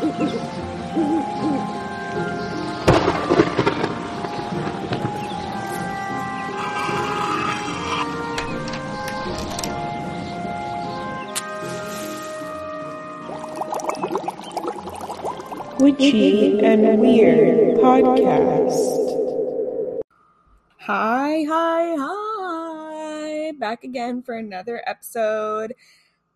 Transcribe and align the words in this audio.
Witchy 0.00 0.16
and 16.64 16.98
Weird 16.98 17.76
Podcast. 17.80 20.00
Hi, 20.78 21.44
hi, 21.46 21.94
hi. 21.98 23.52
Back 23.58 23.84
again 23.84 24.22
for 24.22 24.34
another 24.34 24.82
episode 24.86 25.74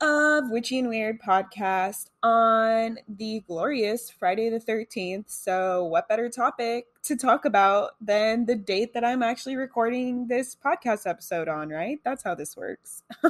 of 0.01 0.51
Witchy 0.51 0.79
and 0.79 0.89
Weird 0.89 1.21
Podcast 1.21 2.07
on 2.23 2.99
the 3.09 3.41
glorious 3.47 4.11
Friday 4.11 4.51
the 4.51 4.59
13th. 4.59 5.31
So, 5.31 5.85
what 5.85 6.09
better 6.09 6.29
topic 6.29 6.87
to 7.05 7.17
talk 7.17 7.45
about 7.45 7.93
than 8.01 8.47
the 8.47 8.55
date 8.55 8.95
that 8.95 9.05
I'm 9.05 9.23
actually 9.23 9.57
recording 9.57 10.27
this 10.27 10.57
podcast 10.57 11.07
episode 11.07 11.49
on, 11.49 11.69
right? 11.69 12.01
That's 12.05 12.23
how 12.23 12.35
this 12.35 12.57
works. 12.57 13.03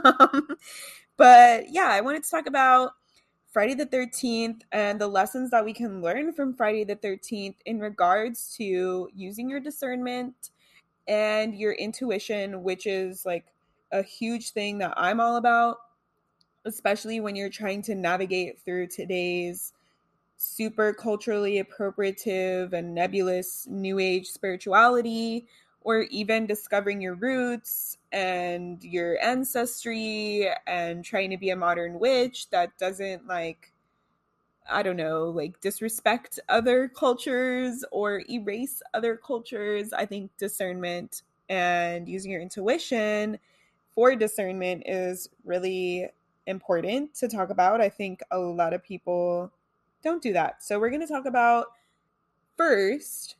but 1.16 1.70
yeah, 1.70 1.88
I 1.88 2.00
wanted 2.00 2.24
to 2.24 2.30
talk 2.30 2.46
about 2.46 2.92
Friday 3.52 3.74
the 3.74 3.86
13th 3.86 4.62
and 4.72 5.00
the 5.00 5.06
lessons 5.06 5.50
that 5.50 5.64
we 5.64 5.72
can 5.72 6.02
learn 6.02 6.33
from 6.33 6.55
Friday 6.55 6.84
the 6.84 6.96
13th 6.96 7.56
in 7.66 7.78
regards 7.78 8.55
to 8.56 9.08
using 9.14 9.48
your 9.48 9.60
discernment 9.60 10.50
and 11.06 11.55
your 11.55 11.72
intuition, 11.72 12.62
which 12.62 12.86
is 12.86 13.24
like 13.24 13.46
a 13.92 14.02
huge 14.02 14.50
thing 14.50 14.78
that 14.78 14.94
I'm 14.96 15.20
all 15.20 15.36
about, 15.36 15.78
especially 16.64 17.20
when 17.20 17.36
you're 17.36 17.50
trying 17.50 17.82
to 17.82 17.95
navigate 17.95 18.59
through 18.60 18.86
today's 18.86 19.72
super 20.36 20.92
culturally 20.92 21.62
appropriative 21.62 22.72
and 22.72 22.94
nebulous 22.94 23.66
new 23.69 23.98
age 23.98 24.28
spirituality 24.28 25.47
or 25.83 26.02
even 26.11 26.47
discovering 26.47 27.00
your 27.00 27.14
roots 27.14 27.98
and 28.12 28.83
your 28.83 29.22
ancestry 29.22 30.48
and 30.66 31.05
trying 31.05 31.30
to 31.30 31.36
be 31.36 31.50
a 31.50 31.56
modern 31.56 31.98
witch 31.98 32.50
that 32.50 32.77
doesn't 32.78 33.27
like 33.27 33.70
I 34.70 34.83
don't 34.83 34.96
know, 34.96 35.24
like 35.24 35.61
disrespect 35.61 36.41
other 36.48 36.89
cultures 36.89 37.84
or 37.92 38.22
erase 38.30 38.83
other 38.94 39.14
cultures. 39.17 39.92
I 39.92 40.06
think 40.06 40.30
discernment 40.39 41.22
and 41.50 42.08
using 42.08 42.33
your 42.33 42.41
intuition 42.41 43.39
for 43.94 44.17
discernment 44.17 44.84
is 44.86 45.28
really 45.44 46.08
important 46.47 47.14
to 47.14 47.28
talk 47.28 47.50
about. 47.50 47.81
I 47.81 47.89
think 47.89 48.20
a 48.31 48.39
lot 48.39 48.73
of 48.73 48.83
people 48.83 49.53
don't 50.03 50.23
do 50.23 50.33
that. 50.33 50.62
So 50.62 50.78
we're 50.78 50.91
going 50.91 51.01
to 51.01 51.12
talk 51.12 51.27
about 51.27 51.67
first 52.56 53.36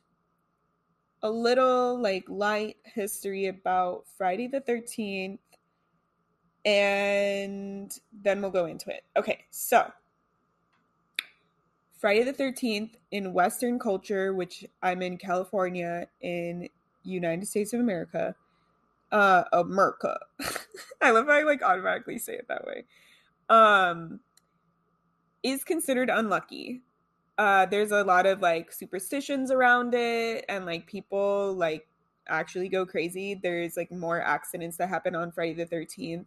a 1.23 1.29
little 1.29 1.99
like 1.99 2.25
light 2.27 2.77
history 2.83 3.47
about 3.47 4.05
Friday 4.17 4.47
the 4.47 4.61
13th 4.61 5.39
and 6.65 7.99
then 8.23 8.41
we'll 8.41 8.51
go 8.51 8.65
into 8.65 8.89
it. 8.89 9.03
Okay, 9.15 9.45
so 9.51 9.91
Friday 11.97 12.23
the 12.23 12.33
13th 12.33 12.95
in 13.11 13.33
Western 13.33 13.79
culture, 13.79 14.33
which 14.33 14.65
I'm 14.81 15.01
in 15.01 15.17
California 15.17 16.07
in 16.21 16.67
United 17.03 17.47
States 17.47 17.73
of 17.73 17.79
America, 17.79 18.35
uh, 19.11 19.43
America. 19.53 20.19
I 21.01 21.11
love 21.11 21.27
how 21.27 21.33
I 21.33 21.43
like 21.43 21.61
automatically 21.61 22.17
say 22.17 22.33
it 22.33 22.47
that 22.47 22.65
way. 22.65 22.85
Um, 23.49 24.19
is 25.43 25.63
considered 25.63 26.09
unlucky 26.09 26.81
uh 27.37 27.65
there's 27.67 27.91
a 27.91 28.03
lot 28.03 28.25
of 28.25 28.41
like 28.41 28.71
superstitions 28.71 29.51
around 29.51 29.93
it 29.93 30.43
and 30.49 30.65
like 30.65 30.87
people 30.87 31.53
like 31.53 31.87
actually 32.27 32.69
go 32.69 32.85
crazy 32.85 33.35
there's 33.35 33.77
like 33.77 33.91
more 33.91 34.21
accidents 34.21 34.77
that 34.77 34.89
happen 34.89 35.15
on 35.15 35.31
friday 35.31 35.53
the 35.53 35.65
13th 35.65 36.25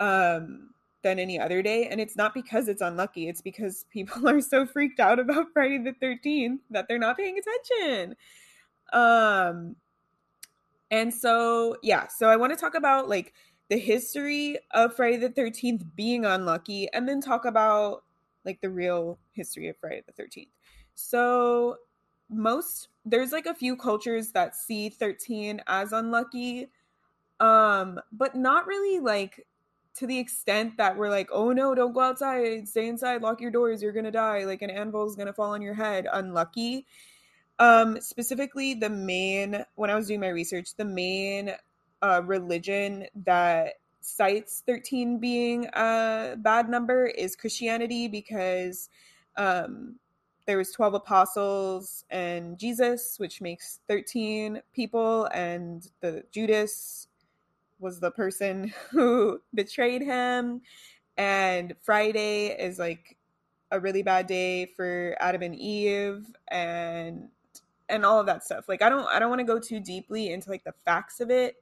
um 0.00 0.70
than 1.02 1.18
any 1.18 1.38
other 1.38 1.62
day 1.62 1.86
and 1.88 2.00
it's 2.00 2.16
not 2.16 2.32
because 2.32 2.68
it's 2.68 2.80
unlucky 2.80 3.28
it's 3.28 3.42
because 3.42 3.84
people 3.92 4.26
are 4.28 4.40
so 4.40 4.64
freaked 4.64 5.00
out 5.00 5.18
about 5.18 5.46
friday 5.52 5.78
the 5.78 5.92
13th 5.92 6.60
that 6.70 6.86
they're 6.88 6.98
not 6.98 7.16
paying 7.16 7.38
attention 7.38 8.16
um 8.92 9.76
and 10.90 11.12
so 11.12 11.76
yeah 11.82 12.06
so 12.08 12.28
i 12.28 12.36
want 12.36 12.52
to 12.52 12.58
talk 12.58 12.74
about 12.74 13.08
like 13.08 13.34
the 13.68 13.78
history 13.78 14.58
of 14.72 14.94
friday 14.94 15.16
the 15.16 15.28
13th 15.30 15.84
being 15.94 16.24
unlucky 16.24 16.88
and 16.92 17.08
then 17.08 17.20
talk 17.20 17.44
about 17.44 18.02
like 18.44 18.60
the 18.60 18.70
real 18.70 19.18
history 19.32 19.68
of 19.68 19.76
Friday 19.78 20.02
the 20.06 20.22
13th. 20.22 20.48
So, 20.94 21.76
most 22.28 22.88
there's 23.04 23.32
like 23.32 23.46
a 23.46 23.54
few 23.54 23.76
cultures 23.76 24.30
that 24.30 24.54
see 24.54 24.88
13 24.88 25.60
as 25.66 25.90
unlucky 25.90 26.68
um 27.40 27.98
but 28.12 28.36
not 28.36 28.68
really 28.68 29.00
like 29.00 29.44
to 29.96 30.06
the 30.06 30.16
extent 30.16 30.76
that 30.76 30.96
we're 30.96 31.10
like 31.10 31.28
oh 31.32 31.50
no 31.50 31.74
don't 31.74 31.92
go 31.92 31.98
outside 31.98 32.68
stay 32.68 32.86
inside 32.86 33.20
lock 33.20 33.40
your 33.40 33.50
doors 33.50 33.82
you're 33.82 33.90
gonna 33.90 34.12
die 34.12 34.44
like 34.44 34.62
an 34.62 34.70
anvil 34.70 35.08
is 35.08 35.16
gonna 35.16 35.32
fall 35.32 35.54
on 35.54 35.60
your 35.60 35.74
head 35.74 36.06
unlucky 36.12 36.86
um 37.60 38.00
specifically 38.00 38.74
the 38.74 38.90
main 38.90 39.64
when 39.76 39.90
i 39.90 39.94
was 39.94 40.08
doing 40.08 40.20
my 40.20 40.28
research 40.28 40.74
the 40.76 40.84
main 40.84 41.52
uh 42.02 42.20
religion 42.24 43.06
that 43.14 43.74
cites 44.00 44.62
13 44.66 45.18
being 45.18 45.66
a 45.74 46.34
bad 46.38 46.68
number 46.68 47.06
is 47.06 47.36
Christianity 47.36 48.08
because 48.08 48.88
um, 49.36 49.96
there 50.46 50.58
was 50.58 50.72
12 50.72 50.94
apostles 50.94 52.04
and 52.10 52.58
Jesus, 52.58 53.18
which 53.18 53.40
makes 53.40 53.80
13 53.88 54.62
people, 54.72 55.26
and 55.26 55.88
the 56.00 56.24
Judas 56.32 57.08
was 57.78 58.00
the 58.00 58.10
person 58.10 58.72
who 58.90 59.40
betrayed 59.54 60.02
him. 60.02 60.62
And 61.16 61.74
Friday 61.82 62.48
is 62.48 62.78
like 62.78 63.16
a 63.70 63.78
really 63.78 64.02
bad 64.02 64.26
day 64.26 64.66
for 64.66 65.16
Adam 65.20 65.42
and 65.42 65.54
Eve 65.54 66.26
and 66.48 67.28
and 67.90 68.04
all 68.04 68.18
of 68.20 68.26
that 68.26 68.44
stuff. 68.44 68.68
Like 68.68 68.82
I 68.82 68.88
don't 68.88 69.06
I 69.08 69.18
don't 69.18 69.28
want 69.28 69.40
to 69.40 69.44
go 69.44 69.58
too 69.58 69.80
deeply 69.80 70.32
into 70.32 70.48
like 70.48 70.64
the 70.64 70.74
facts 70.84 71.20
of 71.20 71.30
it 71.30 71.56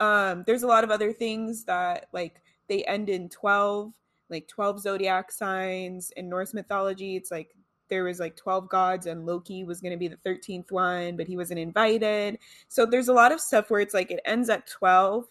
um, 0.00 0.44
there's 0.46 0.62
a 0.62 0.66
lot 0.66 0.84
of 0.84 0.90
other 0.90 1.12
things 1.12 1.64
that 1.64 2.06
like 2.12 2.40
they 2.68 2.84
end 2.84 3.08
in 3.08 3.28
12, 3.28 3.92
like 4.30 4.46
12 4.48 4.80
zodiac 4.80 5.32
signs 5.32 6.12
in 6.12 6.28
Norse 6.28 6.54
mythology. 6.54 7.16
It's 7.16 7.30
like 7.30 7.54
there 7.88 8.04
was 8.04 8.20
like 8.20 8.36
12 8.36 8.68
gods 8.68 9.06
and 9.06 9.26
Loki 9.26 9.64
was 9.64 9.80
going 9.80 9.92
to 9.92 9.98
be 9.98 10.08
the 10.08 10.16
13th 10.16 10.70
one, 10.70 11.16
but 11.16 11.26
he 11.26 11.36
wasn't 11.36 11.60
invited. 11.60 12.38
So 12.68 12.86
there's 12.86 13.08
a 13.08 13.14
lot 13.14 13.32
of 13.32 13.40
stuff 13.40 13.70
where 13.70 13.80
it's 13.80 13.94
like 13.94 14.10
it 14.10 14.20
ends 14.24 14.50
at 14.50 14.66
12 14.66 15.26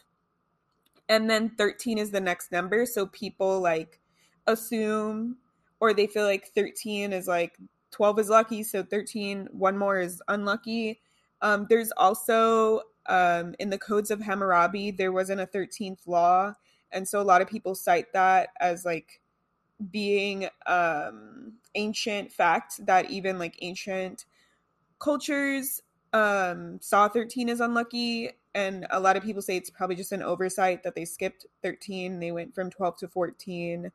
and 1.09 1.29
then 1.29 1.51
13 1.57 1.97
is 1.97 2.11
the 2.11 2.19
next 2.19 2.51
number. 2.51 2.85
So 2.85 3.05
people 3.05 3.61
like 3.61 3.99
assume 4.47 5.37
or 5.79 5.93
they 5.93 6.07
feel 6.07 6.25
like 6.25 6.47
13 6.55 7.13
is 7.13 7.27
like 7.27 7.57
12 7.91 8.19
is 8.19 8.29
lucky. 8.29 8.63
So 8.63 8.83
13, 8.83 9.49
one 9.51 9.77
more 9.77 9.99
is 9.99 10.21
unlucky. 10.27 10.99
Um, 11.41 11.67
there's 11.69 11.91
also 11.97 12.81
um, 13.07 13.55
in 13.59 13.69
the 13.69 13.77
codes 13.77 14.11
of 14.11 14.21
Hammurabi, 14.21 14.91
there 14.91 15.11
wasn't 15.11 15.41
a 15.41 15.47
13th 15.47 16.07
law. 16.07 16.53
And 16.91 17.07
so 17.07 17.21
a 17.21 17.23
lot 17.23 17.41
of 17.41 17.47
people 17.47 17.75
cite 17.75 18.11
that 18.13 18.49
as 18.59 18.85
like 18.85 19.21
being 19.91 20.47
um, 20.65 21.53
ancient 21.75 22.31
fact 22.31 22.85
that 22.85 23.09
even 23.09 23.37
like 23.37 23.57
ancient 23.61 24.25
cultures 24.99 25.81
um, 26.13 26.79
saw 26.81 27.07
13 27.07 27.49
as 27.49 27.59
unlucky. 27.59 28.31
And 28.55 28.87
a 28.89 28.99
lot 28.99 29.17
of 29.17 29.23
people 29.23 29.41
say 29.41 29.55
it's 29.57 29.69
probably 29.69 29.95
just 29.95 30.11
an 30.11 30.23
oversight 30.23 30.83
that 30.83 30.95
they 30.95 31.05
skipped 31.05 31.45
13. 31.61 32.19
They 32.19 32.31
went 32.31 32.55
from 32.55 32.69
12 32.69 32.97
to 32.97 33.07
14, 33.07 33.91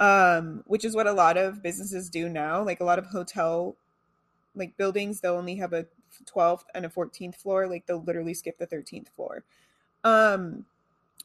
um, 0.00 0.64
which 0.66 0.84
is 0.84 0.96
what 0.96 1.06
a 1.06 1.12
lot 1.12 1.36
of 1.36 1.62
businesses 1.62 2.10
do 2.10 2.28
now. 2.28 2.64
Like 2.64 2.80
a 2.80 2.84
lot 2.84 2.98
of 2.98 3.06
hotel 3.06 3.76
like 4.56 4.76
buildings, 4.76 5.20
they'll 5.20 5.36
only 5.36 5.56
have 5.56 5.72
a 5.72 5.86
12th 6.24 6.64
and 6.74 6.84
a 6.84 6.88
14th 6.88 7.36
floor. 7.36 7.68
Like 7.68 7.86
they'll 7.86 8.02
literally 8.02 8.34
skip 8.34 8.58
the 8.58 8.66
13th 8.66 9.08
floor. 9.14 9.44
Um 10.02 10.64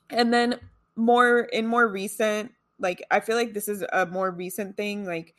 and 0.09 0.33
then 0.33 0.59
more 0.95 1.41
in 1.41 1.67
more 1.67 1.87
recent 1.87 2.51
like 2.79 3.05
i 3.11 3.19
feel 3.19 3.35
like 3.35 3.53
this 3.53 3.67
is 3.67 3.83
a 3.93 4.05
more 4.05 4.31
recent 4.31 4.77
thing 4.77 5.05
like 5.05 5.33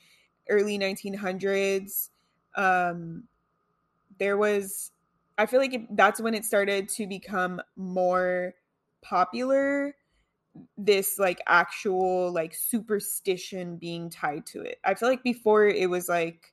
early 0.48 0.78
1900s 0.78 2.10
um 2.56 3.24
there 4.18 4.36
was 4.36 4.92
i 5.38 5.46
feel 5.46 5.60
like 5.60 5.74
it, 5.74 5.96
that's 5.96 6.20
when 6.20 6.34
it 6.34 6.44
started 6.44 6.88
to 6.88 7.06
become 7.06 7.60
more 7.76 8.54
popular 9.02 9.94
this 10.76 11.18
like 11.18 11.40
actual 11.46 12.30
like 12.32 12.54
superstition 12.54 13.76
being 13.76 14.10
tied 14.10 14.44
to 14.46 14.60
it 14.60 14.78
i 14.84 14.94
feel 14.94 15.08
like 15.08 15.22
before 15.22 15.66
it 15.66 15.88
was 15.88 16.08
like 16.08 16.52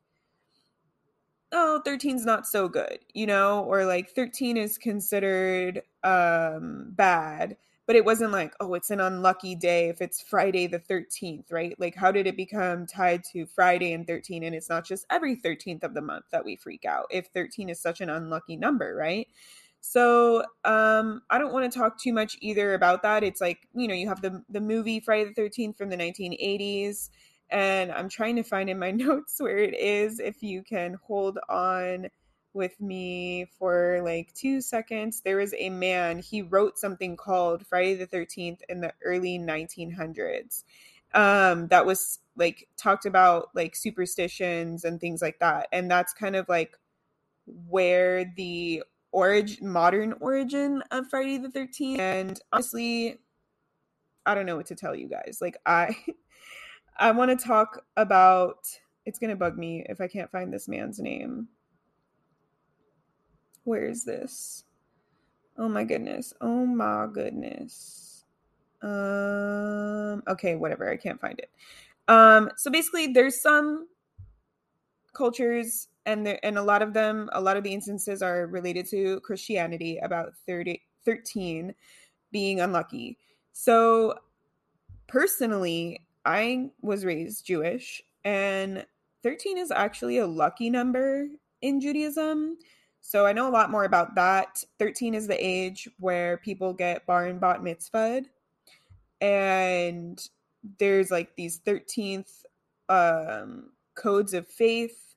oh 1.52 1.82
13's 1.86 2.26
not 2.26 2.48
so 2.48 2.68
good 2.68 3.00
you 3.14 3.26
know 3.26 3.64
or 3.64 3.86
like 3.86 4.10
13 4.12 4.58
is 4.58 4.78
considered 4.78 5.82
um 6.04 6.88
bad 6.90 7.58
but 7.86 7.96
it 7.96 8.06
wasn't 8.06 8.32
like, 8.32 8.54
oh, 8.60 8.74
it's 8.76 8.92
an 8.92 9.02
unlucky 9.02 9.56
day 9.56 9.90
if 9.90 10.02
it's 10.02 10.22
Friday 10.22 10.68
the 10.68 10.80
13th, 10.80 11.52
right? 11.52 11.78
Like, 11.80 11.96
how 11.96 12.12
did 12.12 12.28
it 12.28 12.38
become 12.38 12.86
tied 12.86 13.24
to 13.34 13.46
Friday 13.46 13.92
and 13.92 14.08
13? 14.08 14.44
And 14.44 14.56
it's 14.56 14.70
not 14.70 14.86
just 14.86 15.06
every 15.10 15.36
13th 15.36 15.84
of 15.84 15.94
the 15.94 16.02
month 16.02 16.26
that 16.32 16.46
we 16.46 16.56
freak 16.56 16.86
out 16.86 17.08
if 17.12 17.28
13 17.28 17.70
is 17.70 17.82
such 17.82 18.00
an 18.00 18.10
unlucky 18.10 18.56
number, 18.56 18.96
right? 18.96 19.28
So 19.86 20.46
um, 20.64 21.24
I 21.30 21.38
don't 21.38 21.52
want 21.52 21.70
to 21.72 21.78
talk 21.78 22.00
too 22.00 22.14
much 22.14 22.38
either 22.40 22.74
about 22.74 23.04
that. 23.04 23.22
It's 23.22 23.42
like, 23.42 23.68
you 23.76 23.86
know, 23.86 23.94
you 23.94 24.08
have 24.08 24.22
the, 24.22 24.42
the 24.50 24.62
movie 24.62 25.02
Friday 25.02 25.26
the 25.26 25.42
13th 25.42 25.78
from 25.78 25.90
the 25.90 25.98
1980s. 25.98 27.10
And 27.50 27.92
I'm 27.92 28.08
trying 28.08 28.38
to 28.38 28.44
find 28.44 28.70
in 28.70 28.80
my 28.80 28.92
notes 29.06 29.36
where 29.40 29.58
it 29.58 29.78
is. 29.78 30.20
If 30.22 30.42
you 30.42 30.64
can 30.64 30.98
hold 31.06 31.38
on 31.50 32.08
with 32.54 32.80
me 32.80 33.46
for 33.60 34.00
like 34.04 34.34
two 34.34 34.62
seconds. 34.62 35.22
There 35.22 35.38
was 35.38 35.54
a 35.58 35.70
man, 35.70 36.20
he 36.20 36.42
wrote 36.42 36.78
something 36.78 37.18
called 37.18 37.66
Friday 37.66 37.96
the 37.96 38.08
13th 38.08 38.60
in 38.70 38.80
the 38.80 38.94
early 39.04 39.38
1900s 39.38 40.64
um, 41.14 41.68
that 41.68 41.86
was 41.86 42.20
like 42.36 42.68
talked 42.78 43.06
about 43.06 43.50
like 43.56 43.76
superstitions 43.76 44.86
and 44.86 45.02
things 45.02 45.22
like 45.22 45.40
that. 45.40 45.68
And 45.72 45.90
that's 45.90 46.14
kind 46.14 46.36
of 46.36 46.48
like 46.48 46.78
where 47.46 48.32
the 48.38 48.84
origin, 49.14 49.68
modern 49.68 50.14
origin 50.20 50.84
of 50.92 51.08
Friday 51.10 51.38
the 51.38 51.48
13th. 51.48 52.00
And 52.00 52.40
honestly, 52.52 53.20
I 54.26 54.36
don't 54.36 54.46
know 54.46 54.58
what 54.58 54.66
to 54.68 54.76
tell 54.76 54.96
you 54.96 55.08
guys. 55.08 55.40
Like, 55.42 55.58
I. 55.66 55.96
I 56.98 57.10
want 57.10 57.32
to 57.38 57.46
talk 57.46 57.84
about 57.98 58.68
it's 59.06 59.18
going 59.18 59.32
to 59.32 59.36
bug 59.36 59.58
me 59.58 59.84
if 59.90 60.00
I 60.00 60.08
can't 60.08 60.32
find 60.32 60.54
this 60.54 60.68
man's 60.68 61.00
name. 61.00 61.48
Where 63.64 63.86
is 63.86 64.04
this? 64.04 64.66
Oh 65.58 65.70
my 65.70 65.84
goodness. 65.84 66.34
Oh 66.42 66.66
my 66.66 67.08
goodness. 67.12 68.26
Um 68.82 70.24
okay, 70.28 70.56
whatever. 70.56 70.90
I 70.90 70.98
can't 70.98 71.22
find 71.22 71.40
it. 71.40 71.50
Um 72.08 72.50
so 72.58 72.70
basically 72.70 73.08
there's 73.08 73.42
some 73.42 73.88
cultures 75.14 75.88
and 76.06 76.26
there, 76.26 76.40
and 76.44 76.58
a 76.58 76.64
lot 76.64 76.82
of 76.82 76.94
them 76.94 77.30
a 77.34 77.42
lot 77.42 77.58
of 77.58 77.64
the 77.64 77.74
instances 77.74 78.22
are 78.22 78.48
related 78.48 78.88
to 78.90 79.20
Christianity 79.22 79.98
about 79.98 80.34
30 80.48 80.82
13 81.06 81.74
being 82.32 82.62
unlucky. 82.62 83.18
So 83.52 84.16
personally, 85.08 86.08
I 86.26 86.70
was 86.82 87.06
raised 87.06 87.46
Jewish 87.46 88.02
and 88.24 88.86
13 89.24 89.58
is 89.58 89.72
actually 89.72 90.18
a 90.18 90.28
lucky 90.28 90.70
number 90.70 91.28
in 91.62 91.80
Judaism. 91.80 92.58
So 93.02 93.26
I 93.26 93.34
know 93.34 93.50
a 93.50 93.52
lot 93.52 93.72
more 93.72 93.86
about 93.86 94.16
that. 94.16 94.64
13 94.80 95.14
is 95.14 95.28
the 95.28 95.46
age 95.46 95.90
where 96.00 96.38
people 96.38 96.74
get 96.74 97.06
bar 97.06 97.26
and 97.26 97.40
bat 97.40 97.62
mitzvahed. 97.62 98.26
And 99.22 100.26
there's 100.80 101.12
like 101.12 101.36
these 101.36 101.60
13th 101.60 102.44
um, 102.90 103.72
codes 103.96 104.34
of 104.34 104.48
faith. 104.48 105.13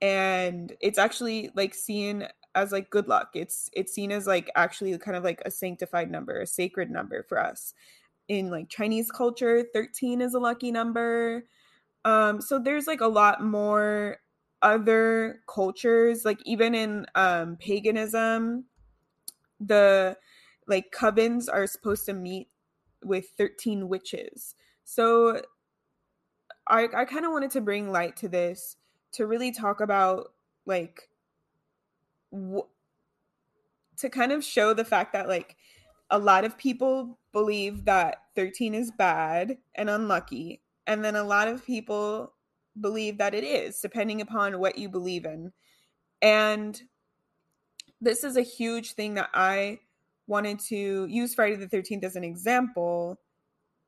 And 0.00 0.74
it's 0.80 0.98
actually 0.98 1.50
like 1.54 1.74
seen 1.74 2.26
as 2.54 2.72
like 2.72 2.90
good 2.90 3.08
luck. 3.08 3.30
It's 3.34 3.70
it's 3.72 3.92
seen 3.92 4.12
as 4.12 4.26
like 4.26 4.50
actually 4.56 4.96
kind 4.98 5.16
of 5.16 5.24
like 5.24 5.42
a 5.44 5.50
sanctified 5.50 6.10
number, 6.10 6.40
a 6.40 6.46
sacred 6.46 6.90
number 6.90 7.22
for 7.22 7.38
us. 7.38 7.74
In 8.28 8.50
like 8.50 8.68
Chinese 8.68 9.10
culture, 9.10 9.64
13 9.74 10.20
is 10.20 10.34
a 10.34 10.38
lucky 10.38 10.70
number. 10.70 11.44
Um, 12.04 12.40
so 12.40 12.58
there's 12.58 12.86
like 12.86 13.00
a 13.00 13.08
lot 13.08 13.42
more 13.42 14.18
other 14.62 15.40
cultures 15.46 16.24
like 16.24 16.38
even 16.44 16.74
in 16.74 17.06
um 17.14 17.56
paganism 17.56 18.64
the 19.58 20.16
like 20.66 20.92
covens 20.92 21.48
are 21.50 21.66
supposed 21.66 22.04
to 22.04 22.12
meet 22.12 22.48
with 23.02 23.26
13 23.38 23.88
witches 23.88 24.54
so 24.84 25.40
i 26.66 26.86
i 26.94 27.04
kind 27.04 27.24
of 27.24 27.32
wanted 27.32 27.50
to 27.50 27.60
bring 27.60 27.90
light 27.90 28.16
to 28.16 28.28
this 28.28 28.76
to 29.12 29.26
really 29.26 29.52
talk 29.52 29.80
about 29.80 30.32
like 30.66 31.08
wh- 32.34 32.68
to 33.96 34.08
kind 34.08 34.32
of 34.32 34.44
show 34.44 34.72
the 34.72 34.84
fact 34.84 35.12
that 35.12 35.28
like 35.28 35.56
a 36.10 36.18
lot 36.18 36.44
of 36.44 36.58
people 36.58 37.18
believe 37.32 37.84
that 37.84 38.22
13 38.34 38.74
is 38.74 38.90
bad 38.90 39.58
and 39.74 39.90
unlucky 39.90 40.60
and 40.86 41.04
then 41.04 41.16
a 41.16 41.22
lot 41.22 41.48
of 41.48 41.64
people 41.64 42.32
believe 42.80 43.18
that 43.18 43.34
it 43.34 43.44
is, 43.44 43.80
depending 43.80 44.20
upon 44.20 44.58
what 44.58 44.78
you 44.78 44.88
believe 44.88 45.24
in. 45.24 45.52
And 46.22 46.80
this 48.00 48.24
is 48.24 48.36
a 48.36 48.42
huge 48.42 48.94
thing 48.94 49.14
that 49.14 49.30
I 49.34 49.80
wanted 50.26 50.58
to 50.60 51.06
use 51.06 51.34
Friday 51.34 51.56
the 51.56 51.68
13th 51.68 52.04
as 52.04 52.16
an 52.16 52.24
example 52.24 53.20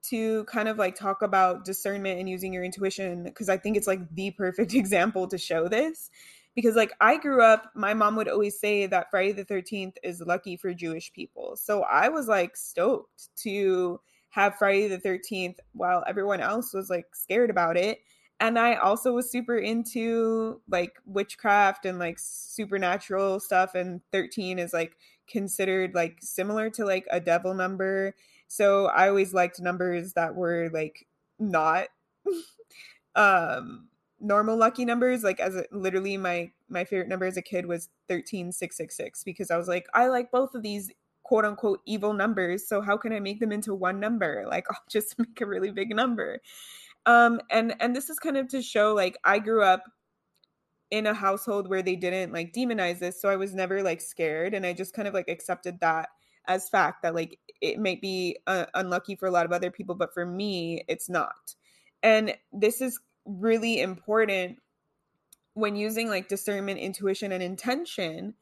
to 0.04 0.44
kind 0.44 0.68
of 0.68 0.78
like 0.78 0.94
talk 0.94 1.22
about 1.22 1.64
discernment 1.64 2.18
and 2.18 2.28
using 2.28 2.52
your 2.52 2.64
intuition 2.64 3.24
because 3.24 3.48
I 3.48 3.56
think 3.56 3.76
it's 3.76 3.86
like 3.86 4.00
the 4.14 4.30
perfect 4.32 4.74
example 4.74 5.26
to 5.28 5.38
show 5.38 5.68
this. 5.68 6.10
Because 6.54 6.76
like 6.76 6.92
I 7.00 7.16
grew 7.16 7.42
up, 7.42 7.70
my 7.74 7.94
mom 7.94 8.14
would 8.16 8.28
always 8.28 8.60
say 8.60 8.86
that 8.86 9.10
Friday 9.10 9.32
the 9.32 9.44
13th 9.44 9.96
is 10.02 10.20
lucky 10.20 10.56
for 10.56 10.74
Jewish 10.74 11.12
people. 11.12 11.56
So 11.56 11.82
I 11.82 12.10
was 12.10 12.28
like 12.28 12.56
stoked 12.56 13.34
to 13.36 14.00
have 14.30 14.56
Friday 14.56 14.88
the 14.88 14.98
13th 14.98 15.56
while 15.72 16.04
everyone 16.06 16.40
else 16.40 16.74
was 16.74 16.90
like 16.90 17.06
scared 17.14 17.50
about 17.50 17.76
it 17.76 18.00
and 18.42 18.58
I 18.58 18.74
also 18.74 19.12
was 19.12 19.30
super 19.30 19.56
into 19.56 20.60
like 20.68 20.94
witchcraft 21.06 21.86
and 21.86 22.00
like 22.00 22.18
supernatural 22.18 23.38
stuff 23.38 23.76
and 23.76 24.00
13 24.10 24.58
is 24.58 24.72
like 24.72 24.96
considered 25.28 25.94
like 25.94 26.18
similar 26.20 26.68
to 26.70 26.84
like 26.84 27.06
a 27.08 27.20
devil 27.20 27.54
number. 27.54 28.16
So 28.52 28.88
I 28.88 29.08
always 29.08 29.32
liked 29.32 29.62
numbers 29.62 30.12
that 30.12 30.34
were 30.34 30.68
like 30.74 31.06
not 31.38 31.88
um 33.16 33.88
normal 34.20 34.58
lucky 34.58 34.84
numbers 34.84 35.24
like 35.24 35.40
as 35.40 35.56
a, 35.56 35.64
literally 35.72 36.18
my 36.18 36.50
my 36.68 36.84
favorite 36.84 37.08
number 37.08 37.24
as 37.24 37.38
a 37.38 37.42
kid 37.42 37.64
was 37.64 37.88
13666 38.08 39.24
because 39.24 39.50
I 39.50 39.56
was 39.56 39.68
like 39.68 39.86
I 39.94 40.08
like 40.08 40.30
both 40.30 40.54
of 40.54 40.62
these 40.62 40.90
quote 41.22 41.46
unquote 41.46 41.80
evil 41.86 42.12
numbers 42.12 42.68
so 42.68 42.82
how 42.82 42.98
can 42.98 43.14
I 43.14 43.20
make 43.20 43.40
them 43.40 43.52
into 43.52 43.74
one 43.74 43.98
number? 43.98 44.44
Like 44.50 44.66
I'll 44.70 44.84
just 44.86 45.18
make 45.18 45.40
a 45.40 45.46
really 45.46 45.70
big 45.70 45.88
number. 45.96 46.42
Um 47.06 47.40
and 47.50 47.74
and 47.80 47.96
this 47.96 48.10
is 48.10 48.18
kind 48.18 48.36
of 48.36 48.48
to 48.48 48.60
show 48.60 48.92
like 48.94 49.16
i 49.24 49.38
grew 49.38 49.62
up 49.62 49.82
in 50.90 51.06
a 51.06 51.14
household 51.14 51.68
where 51.70 51.82
they 51.82 51.96
didn't 51.96 52.32
like 52.34 52.52
demonize 52.52 52.98
this 52.98 53.20
so 53.20 53.30
i 53.30 53.36
was 53.36 53.54
never 53.54 53.82
like 53.82 54.00
scared 54.00 54.52
and 54.52 54.66
i 54.66 54.74
just 54.74 54.92
kind 54.92 55.08
of 55.08 55.14
like 55.14 55.28
accepted 55.28 55.80
that 55.80 56.10
as 56.46 56.68
fact 56.68 57.02
that 57.02 57.14
like 57.14 57.38
it 57.60 57.78
might 57.78 58.00
be 58.00 58.36
uh, 58.46 58.66
unlucky 58.74 59.14
for 59.14 59.26
a 59.26 59.30
lot 59.30 59.46
of 59.46 59.52
other 59.52 59.70
people 59.70 59.94
but 59.94 60.12
for 60.14 60.26
me 60.26 60.84
it's 60.88 61.08
not. 61.08 61.54
And 62.02 62.34
this 62.52 62.80
is 62.80 62.98
really 63.24 63.80
important 63.80 64.58
when 65.54 65.76
using 65.76 66.08
like 66.08 66.28
discernment 66.28 66.78
intuition 66.78 67.32
and 67.32 67.42
intention 67.42 68.34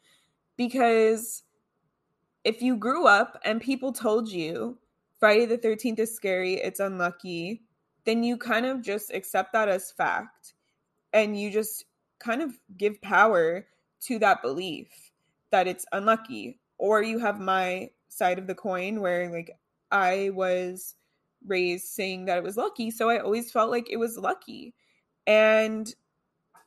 because 0.57 1.43
if 2.45 2.63
you 2.63 2.77
grew 2.77 3.07
up 3.07 3.39
and 3.45 3.61
people 3.61 3.93
told 3.93 4.31
you 4.31 4.79
friday 5.19 5.45
the 5.45 5.59
13th 5.59 5.99
is 5.99 6.15
scary 6.15 6.55
it's 6.55 6.81
unlucky 6.81 7.63
then 8.05 8.23
you 8.23 8.37
kind 8.37 8.65
of 8.65 8.81
just 8.81 9.13
accept 9.13 9.53
that 9.53 9.69
as 9.69 9.91
fact 9.91 10.55
and 11.13 11.39
you 11.39 11.51
just 11.51 11.85
kind 12.19 12.41
of 12.43 12.59
give 12.77 13.01
power 13.03 13.67
to 14.01 14.19
that 14.19 14.41
belief 14.41 15.13
that 15.51 15.67
it's 15.67 15.85
unlucky 15.93 16.59
or 16.81 17.03
you 17.03 17.19
have 17.19 17.39
my 17.39 17.91
side 18.09 18.39
of 18.39 18.47
the 18.47 18.55
coin 18.55 19.01
where 19.01 19.31
like 19.31 19.57
i 19.91 20.31
was 20.33 20.97
raised 21.47 21.87
saying 21.87 22.25
that 22.25 22.39
it 22.39 22.45
was 22.45 22.57
lucky 22.57 22.91
so 22.91 23.09
i 23.09 23.19
always 23.19 23.53
felt 23.53 23.71
like 23.71 23.89
it 23.91 23.99
was 23.99 24.17
lucky 24.19 24.75
and 25.27 25.95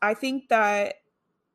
i 0.01 0.13
think 0.13 0.48
that 0.50 0.96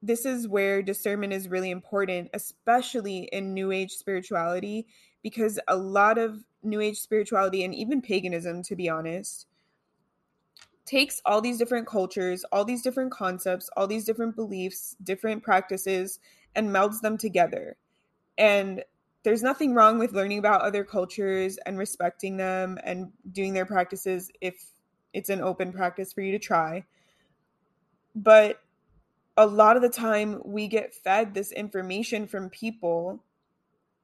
this 0.03 0.27
is 0.27 0.47
where 0.47 0.83
discernment 0.83 1.33
is 1.33 1.49
really 1.49 1.71
important 1.71 2.29
especially 2.35 3.29
in 3.33 3.55
new 3.55 3.73
age 3.73 3.93
spirituality 3.93 4.87
because 5.23 5.59
a 5.69 5.77
lot 5.77 6.19
of 6.19 6.45
new 6.63 6.81
age 6.81 6.99
spirituality 6.99 7.65
and 7.65 7.75
even 7.75 8.03
paganism 8.03 8.63
to 8.63 8.77
be 8.77 8.89
honest 8.89 9.47
takes 10.89 11.21
all 11.27 11.43
these 11.43 11.59
different 11.59 11.87
cultures, 11.87 12.45
all 12.51 12.65
these 12.65 12.81
different 12.81 13.13
concepts, 13.13 13.69
all 13.77 13.87
these 13.87 14.07
different 14.07 14.35
beliefs, 14.35 14.97
different 15.05 15.43
practices, 15.43 16.19
and 16.55 16.71
melds 16.71 17.03
them 17.03 17.19
together. 17.19 17.77
And 18.39 18.83
there's 19.25 19.43
nothing 19.43 19.75
wrong 19.75 19.99
with 19.99 20.15
learning 20.15 20.39
about 20.39 20.63
other 20.63 20.85
cultures 20.85 21.59
and 21.67 21.77
respecting 21.77 22.39
them 22.39 22.79
and 22.85 23.13
doing 23.31 23.53
their 23.53 23.67
practices 23.67 24.31
if 24.41 24.65
it's 25.13 25.29
an 25.29 25.43
open 25.43 25.73
practice 25.73 26.13
for 26.13 26.23
you 26.23 26.33
to 26.33 26.39
try. 26.39 26.85
But 28.15 28.61
a 29.37 29.47
lot 29.47 29.77
of 29.77 29.83
the 29.83 29.91
time, 29.91 30.41
we 30.45 30.69
get 30.69 30.95
fed 30.95 31.35
this 31.35 31.53
information 31.53 32.27
from 32.27 32.49
people 32.49 33.23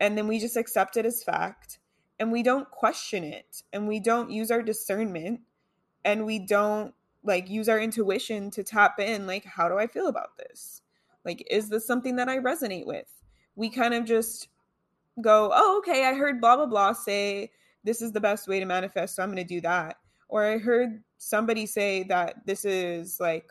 and 0.00 0.18
then 0.18 0.28
we 0.28 0.38
just 0.38 0.56
accept 0.56 0.96
it 0.96 1.06
as 1.06 1.22
fact 1.22 1.78
and 2.18 2.30
we 2.30 2.42
don't 2.42 2.70
question 2.70 3.24
it 3.24 3.62
and 3.72 3.88
we 3.88 4.00
don't 4.00 4.30
use 4.30 4.50
our 4.50 4.62
discernment 4.62 5.40
and 6.04 6.24
we 6.24 6.38
don't 6.38 6.94
like 7.22 7.48
use 7.48 7.68
our 7.68 7.80
intuition 7.80 8.50
to 8.50 8.62
tap 8.62 8.98
in 8.98 9.26
like 9.26 9.44
how 9.44 9.68
do 9.68 9.78
i 9.78 9.86
feel 9.86 10.08
about 10.08 10.36
this 10.36 10.82
like 11.24 11.46
is 11.50 11.68
this 11.68 11.86
something 11.86 12.16
that 12.16 12.28
i 12.28 12.38
resonate 12.38 12.86
with 12.86 13.23
we 13.56 13.70
kind 13.70 13.94
of 13.94 14.04
just 14.04 14.48
go, 15.20 15.50
oh, 15.54 15.78
okay, 15.78 16.06
I 16.06 16.14
heard 16.14 16.40
blah, 16.40 16.56
blah, 16.56 16.66
blah 16.66 16.92
say 16.92 17.50
this 17.84 18.02
is 18.02 18.12
the 18.12 18.20
best 18.20 18.48
way 18.48 18.58
to 18.60 18.66
manifest, 18.66 19.14
so 19.14 19.22
I'm 19.22 19.28
going 19.28 19.36
to 19.36 19.44
do 19.44 19.60
that. 19.60 19.96
Or 20.28 20.44
I 20.44 20.58
heard 20.58 21.02
somebody 21.18 21.66
say 21.66 22.02
that 22.04 22.46
this 22.46 22.64
is 22.64 23.20
like 23.20 23.46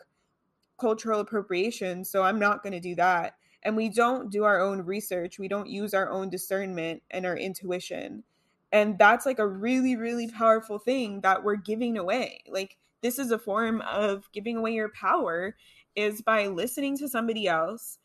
cultural 0.78 1.20
appropriation, 1.20 2.04
so 2.04 2.22
I'm 2.22 2.38
not 2.38 2.62
going 2.62 2.72
to 2.72 2.80
do 2.80 2.94
that. 2.96 3.36
And 3.62 3.76
we 3.76 3.88
don't 3.88 4.30
do 4.30 4.44
our 4.44 4.60
own 4.60 4.82
research, 4.82 5.38
we 5.38 5.48
don't 5.48 5.68
use 5.68 5.94
our 5.94 6.10
own 6.10 6.28
discernment 6.28 7.02
and 7.10 7.24
our 7.24 7.36
intuition. 7.36 8.24
And 8.72 8.98
that's 8.98 9.24
like 9.24 9.38
a 9.38 9.46
really, 9.46 9.96
really 9.96 10.28
powerful 10.28 10.78
thing 10.78 11.20
that 11.20 11.44
we're 11.44 11.56
giving 11.56 11.96
away. 11.96 12.42
Like, 12.48 12.76
this 13.02 13.18
is 13.18 13.30
a 13.30 13.38
form 13.38 13.82
of 13.82 14.28
giving 14.32 14.56
away 14.56 14.72
your 14.72 14.90
power 14.90 15.54
is 15.94 16.22
by 16.22 16.48
listening 16.48 16.98
to 16.98 17.08
somebody 17.08 17.46
else 17.46 17.98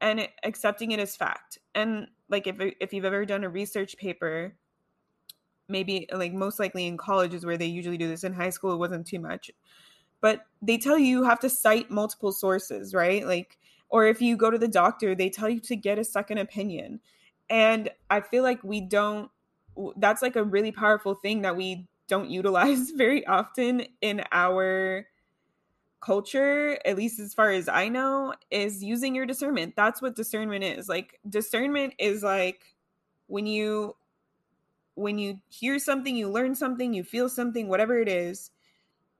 and 0.00 0.28
accepting 0.44 0.92
it 0.92 1.00
as 1.00 1.16
fact. 1.16 1.58
And 1.74 2.08
like 2.28 2.46
if 2.46 2.56
if 2.80 2.92
you've 2.92 3.04
ever 3.04 3.24
done 3.24 3.44
a 3.44 3.48
research 3.48 3.96
paper, 3.96 4.54
maybe 5.68 6.08
like 6.12 6.32
most 6.32 6.58
likely 6.58 6.86
in 6.86 6.96
college 6.96 7.34
is 7.34 7.44
where 7.44 7.58
they 7.58 7.66
usually 7.66 7.98
do 7.98 8.08
this. 8.08 8.24
In 8.24 8.32
high 8.32 8.50
school, 8.50 8.72
it 8.72 8.78
wasn't 8.78 9.06
too 9.06 9.20
much, 9.20 9.50
but 10.20 10.46
they 10.62 10.78
tell 10.78 10.98
you 10.98 11.06
you 11.06 11.24
have 11.24 11.40
to 11.40 11.50
cite 11.50 11.90
multiple 11.90 12.32
sources, 12.32 12.94
right? 12.94 13.26
Like, 13.26 13.58
or 13.88 14.06
if 14.06 14.22
you 14.22 14.36
go 14.36 14.50
to 14.50 14.58
the 14.58 14.68
doctor, 14.68 15.14
they 15.14 15.30
tell 15.30 15.48
you 15.48 15.60
to 15.60 15.76
get 15.76 15.98
a 15.98 16.04
second 16.04 16.38
opinion. 16.38 17.00
And 17.48 17.90
I 18.08 18.20
feel 18.20 18.42
like 18.42 18.62
we 18.64 18.80
don't. 18.80 19.30
That's 19.96 20.22
like 20.22 20.36
a 20.36 20.44
really 20.44 20.72
powerful 20.72 21.14
thing 21.14 21.42
that 21.42 21.56
we 21.56 21.88
don't 22.08 22.30
utilize 22.30 22.90
very 22.96 23.26
often 23.26 23.84
in 24.00 24.22
our 24.32 25.06
culture, 26.00 26.78
at 26.84 26.96
least 26.96 27.20
as 27.20 27.34
far 27.34 27.50
as 27.50 27.68
I 27.68 27.88
know, 27.88 28.34
is 28.50 28.82
using 28.82 29.14
your 29.14 29.26
discernment. 29.26 29.74
That's 29.76 30.00
what 30.00 30.16
discernment 30.16 30.64
is. 30.64 30.88
Like 30.88 31.18
discernment 31.28 31.94
is 31.98 32.22
like 32.22 32.74
when 33.26 33.46
you 33.46 33.96
when 34.94 35.18
you 35.18 35.40
hear 35.48 35.78
something, 35.78 36.14
you 36.14 36.28
learn 36.28 36.54
something, 36.54 36.92
you 36.92 37.04
feel 37.04 37.28
something, 37.28 37.68
whatever 37.68 37.98
it 37.98 38.08
is, 38.08 38.50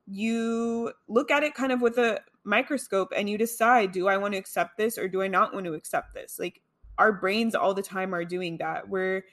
you 0.06 0.92
look 1.08 1.30
at 1.30 1.42
it 1.42 1.54
kind 1.54 1.72
of 1.72 1.80
with 1.80 1.96
a 1.96 2.20
microscope 2.44 3.12
and 3.16 3.30
you 3.30 3.38
decide, 3.38 3.92
do 3.92 4.08
I 4.08 4.16
want 4.16 4.32
to 4.34 4.38
accept 4.38 4.76
this 4.76 4.98
or 4.98 5.08
do 5.08 5.22
I 5.22 5.28
not 5.28 5.54
want 5.54 5.66
to 5.66 5.74
accept 5.74 6.12
this? 6.12 6.38
Like 6.38 6.60
our 6.98 7.12
brains 7.12 7.54
all 7.54 7.72
the 7.72 7.82
time 7.82 8.14
are 8.14 8.24
doing 8.24 8.58
that. 8.58 8.88
We're 8.88 9.24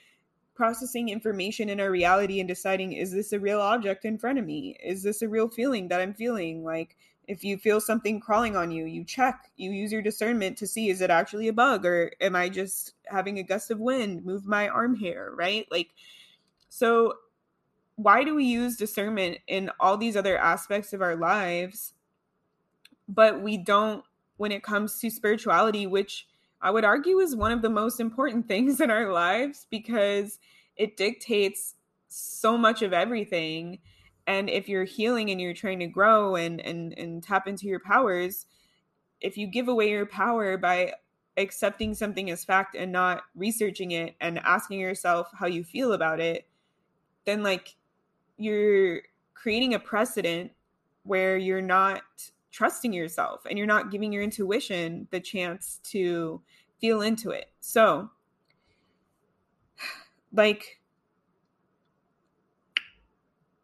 processing 0.58 1.08
information 1.08 1.68
in 1.68 1.78
our 1.78 1.90
reality 1.90 2.40
and 2.40 2.48
deciding 2.48 2.92
is 2.92 3.12
this 3.12 3.32
a 3.32 3.38
real 3.38 3.60
object 3.60 4.04
in 4.04 4.18
front 4.18 4.40
of 4.40 4.44
me 4.44 4.76
is 4.82 5.04
this 5.04 5.22
a 5.22 5.28
real 5.28 5.48
feeling 5.48 5.86
that 5.86 6.00
i'm 6.00 6.12
feeling 6.12 6.64
like 6.64 6.96
if 7.28 7.44
you 7.44 7.58
feel 7.58 7.80
something 7.80 8.18
crawling 8.18 8.56
on 8.56 8.70
you 8.70 8.86
you 8.86 9.04
check 9.04 9.50
you 9.56 9.70
use 9.70 9.92
your 9.92 10.02
discernment 10.02 10.56
to 10.56 10.66
see 10.66 10.88
is 10.88 11.00
it 11.00 11.10
actually 11.10 11.46
a 11.46 11.52
bug 11.52 11.84
or 11.84 12.10
am 12.20 12.34
i 12.34 12.48
just 12.48 12.94
having 13.06 13.38
a 13.38 13.42
gust 13.42 13.70
of 13.70 13.78
wind? 13.78 14.24
Move 14.24 14.46
my 14.46 14.68
arm 14.68 14.96
hair 14.96 15.30
right? 15.36 15.66
Like 15.70 15.90
so 16.68 17.14
why 17.96 18.22
do 18.22 18.34
we 18.34 18.44
use 18.44 18.76
discernment 18.76 19.38
in 19.48 19.70
all 19.80 19.96
these 19.96 20.16
other 20.16 20.38
aspects 20.38 20.92
of 20.92 21.02
our 21.02 21.16
lives 21.16 21.94
but 23.08 23.42
we 23.42 23.56
don't 23.56 24.04
when 24.36 24.52
it 24.52 24.62
comes 24.62 24.98
to 25.00 25.10
spirituality 25.10 25.86
which 25.86 26.28
i 26.62 26.70
would 26.70 26.84
argue 26.84 27.18
is 27.18 27.34
one 27.34 27.50
of 27.50 27.62
the 27.62 27.70
most 27.70 27.98
important 27.98 28.46
things 28.48 28.80
in 28.80 28.90
our 28.90 29.12
lives 29.12 29.66
because 29.70 30.38
it 30.76 30.96
dictates 30.96 31.74
so 32.06 32.56
much 32.56 32.82
of 32.82 32.92
everything 32.92 33.78
and 34.28 34.48
if 34.48 34.68
you're 34.68 34.84
healing 34.84 35.30
and 35.30 35.40
you're 35.40 35.54
trying 35.54 35.80
to 35.80 35.86
grow 35.88 36.36
and 36.36 36.60
and 36.60 36.96
and 36.96 37.22
tap 37.22 37.48
into 37.48 37.66
your 37.66 37.80
powers 37.80 38.46
if 39.20 39.36
you 39.36 39.48
give 39.48 39.66
away 39.66 39.90
your 39.90 40.06
power 40.06 40.56
by 40.56 40.92
accepting 41.36 41.94
something 41.94 42.30
as 42.30 42.44
fact 42.44 42.76
and 42.76 42.92
not 42.92 43.22
researching 43.34 43.90
it 43.90 44.14
and 44.20 44.38
asking 44.40 44.78
yourself 44.78 45.28
how 45.36 45.46
you 45.46 45.64
feel 45.64 45.92
about 45.92 46.20
it 46.20 46.46
then 47.24 47.42
like 47.42 47.74
you're 48.36 49.02
creating 49.34 49.74
a 49.74 49.78
precedent 49.78 50.52
where 51.02 51.36
you're 51.36 51.62
not 51.62 52.02
trusting 52.50 52.92
yourself 52.92 53.42
and 53.46 53.56
you're 53.58 53.66
not 53.66 53.90
giving 53.90 54.12
your 54.12 54.22
intuition 54.22 55.06
the 55.10 55.20
chance 55.20 55.80
to 55.84 56.40
feel 56.80 57.02
into 57.02 57.30
it. 57.30 57.50
So 57.60 58.10
like 60.32 60.77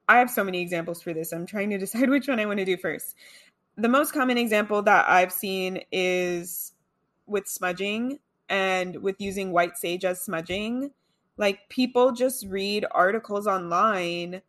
I 0.09 0.19
have 0.19 0.31
so 0.31 0.45
many 0.45 0.61
examples 0.61 1.03
for 1.03 1.13
this. 1.13 1.33
I'm 1.33 1.47
trying 1.47 1.71
to 1.71 1.79
decide 1.85 2.11
which 2.11 2.29
one 2.29 2.41
I 2.41 2.47
want 2.47 2.59
to 2.59 2.65
do 2.65 2.77
first. 2.77 3.17
The 3.77 3.89
most 3.89 4.13
common 4.13 4.39
example 4.39 4.83
that 4.83 5.09
I've 5.09 5.33
seen 5.33 5.81
is 5.91 6.73
with 7.27 7.49
smudging 7.49 8.19
and 8.49 8.97
with 9.03 9.21
using 9.21 9.53
white 9.53 9.77
sage 9.77 10.05
as 10.05 10.23
smudging. 10.23 10.91
Like 11.37 11.69
people 11.69 12.13
just 12.13 12.47
read 12.47 12.87
articles 12.91 13.47
online 13.47 14.43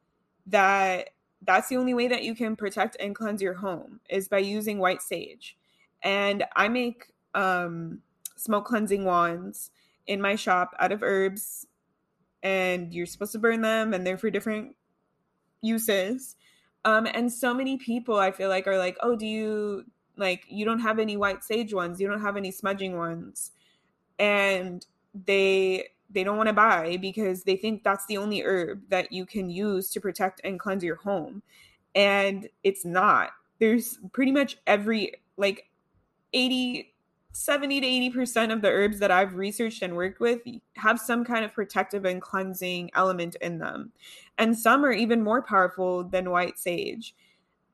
that 0.48 1.10
that's 1.42 1.70
the 1.70 1.78
only 1.78 1.94
way 1.94 2.08
that 2.08 2.24
you 2.24 2.36
can 2.36 2.56
protect 2.56 2.98
and 3.00 3.16
cleanse 3.16 3.42
your 3.42 3.54
home 3.54 4.00
is 4.10 4.28
by 4.28 4.40
using 4.40 4.80
white 4.80 5.02
sage. 5.02 5.58
And 6.04 6.44
I 6.56 6.68
make 6.68 7.12
um, 7.34 8.02
smoke 8.36 8.66
cleansing 8.66 9.06
wands 9.06 9.72
in 10.06 10.22
my 10.22 10.36
shop 10.36 10.76
out 10.80 10.92
of 10.92 11.02
herbs 11.02 11.66
and 12.44 12.94
you're 12.94 13.08
supposed 13.08 13.32
to 13.32 13.40
burn 13.40 13.62
them 13.62 13.94
and 13.94 14.06
they're 14.06 14.18
for 14.18 14.30
different 14.30 14.76
uses. 15.66 16.36
Um, 16.84 17.08
and 17.12 17.32
so 17.32 17.54
many 17.54 17.78
people 17.78 18.18
I 18.18 18.32
feel 18.32 18.50
like 18.50 18.68
are 18.68 18.78
like, 18.78 18.98
oh, 19.02 19.16
do 19.16 19.26
you 19.26 19.86
like 20.18 20.46
you 20.48 20.66
don't 20.66 20.80
have 20.80 21.00
any 21.00 21.18
white 21.18 21.44
sage 21.44 21.74
ones, 21.74 22.00
you 22.00 22.08
don't 22.08 22.22
have 22.22 22.38
any 22.38 22.52
smudging 22.52 22.98
ones, 22.98 23.52
and 24.20 24.86
they 25.26 25.90
they 26.10 26.24
don't 26.24 26.38
want 26.38 26.48
to 26.48 26.54
buy 26.54 26.98
because 27.02 27.44
they 27.44 27.56
think 27.56 27.84
that's 27.84 28.06
the 28.06 28.18
only 28.18 28.42
herb 28.42 28.82
that 28.90 29.12
you 29.12 29.26
can 29.26 29.50
use 29.50 29.90
to 29.90 30.00
protect 30.00 30.40
and 30.44 30.60
cleanse 30.60 30.84
your 30.84 30.96
home, 30.96 31.42
and 31.96 32.50
it's 32.64 32.86
not. 32.86 33.32
There's 33.60 33.98
pretty 34.14 34.32
much 34.32 34.58
every 34.68 35.14
like 35.38 35.70
80 36.34 36.94
70 37.36 37.82
to 37.82 38.18
80% 38.18 38.54
of 38.54 38.62
the 38.62 38.70
herbs 38.70 39.00
that 39.00 39.12
I've 39.12 39.36
researched 39.36 39.82
and 39.82 39.96
worked 39.96 40.22
with 40.22 40.40
have 40.78 41.00
some 41.00 41.26
kind 41.26 41.44
of 41.44 41.54
protective 41.54 42.06
and 42.06 42.22
cleansing 42.22 42.92
element 42.96 43.36
in 43.42 43.60
them. 43.60 43.92
And 44.38 44.58
some 44.58 44.86
are 44.86 44.94
even 44.94 45.22
more 45.22 45.42
powerful 45.42 46.06
than 46.06 46.32
white 46.32 46.58
sage. 46.58 47.14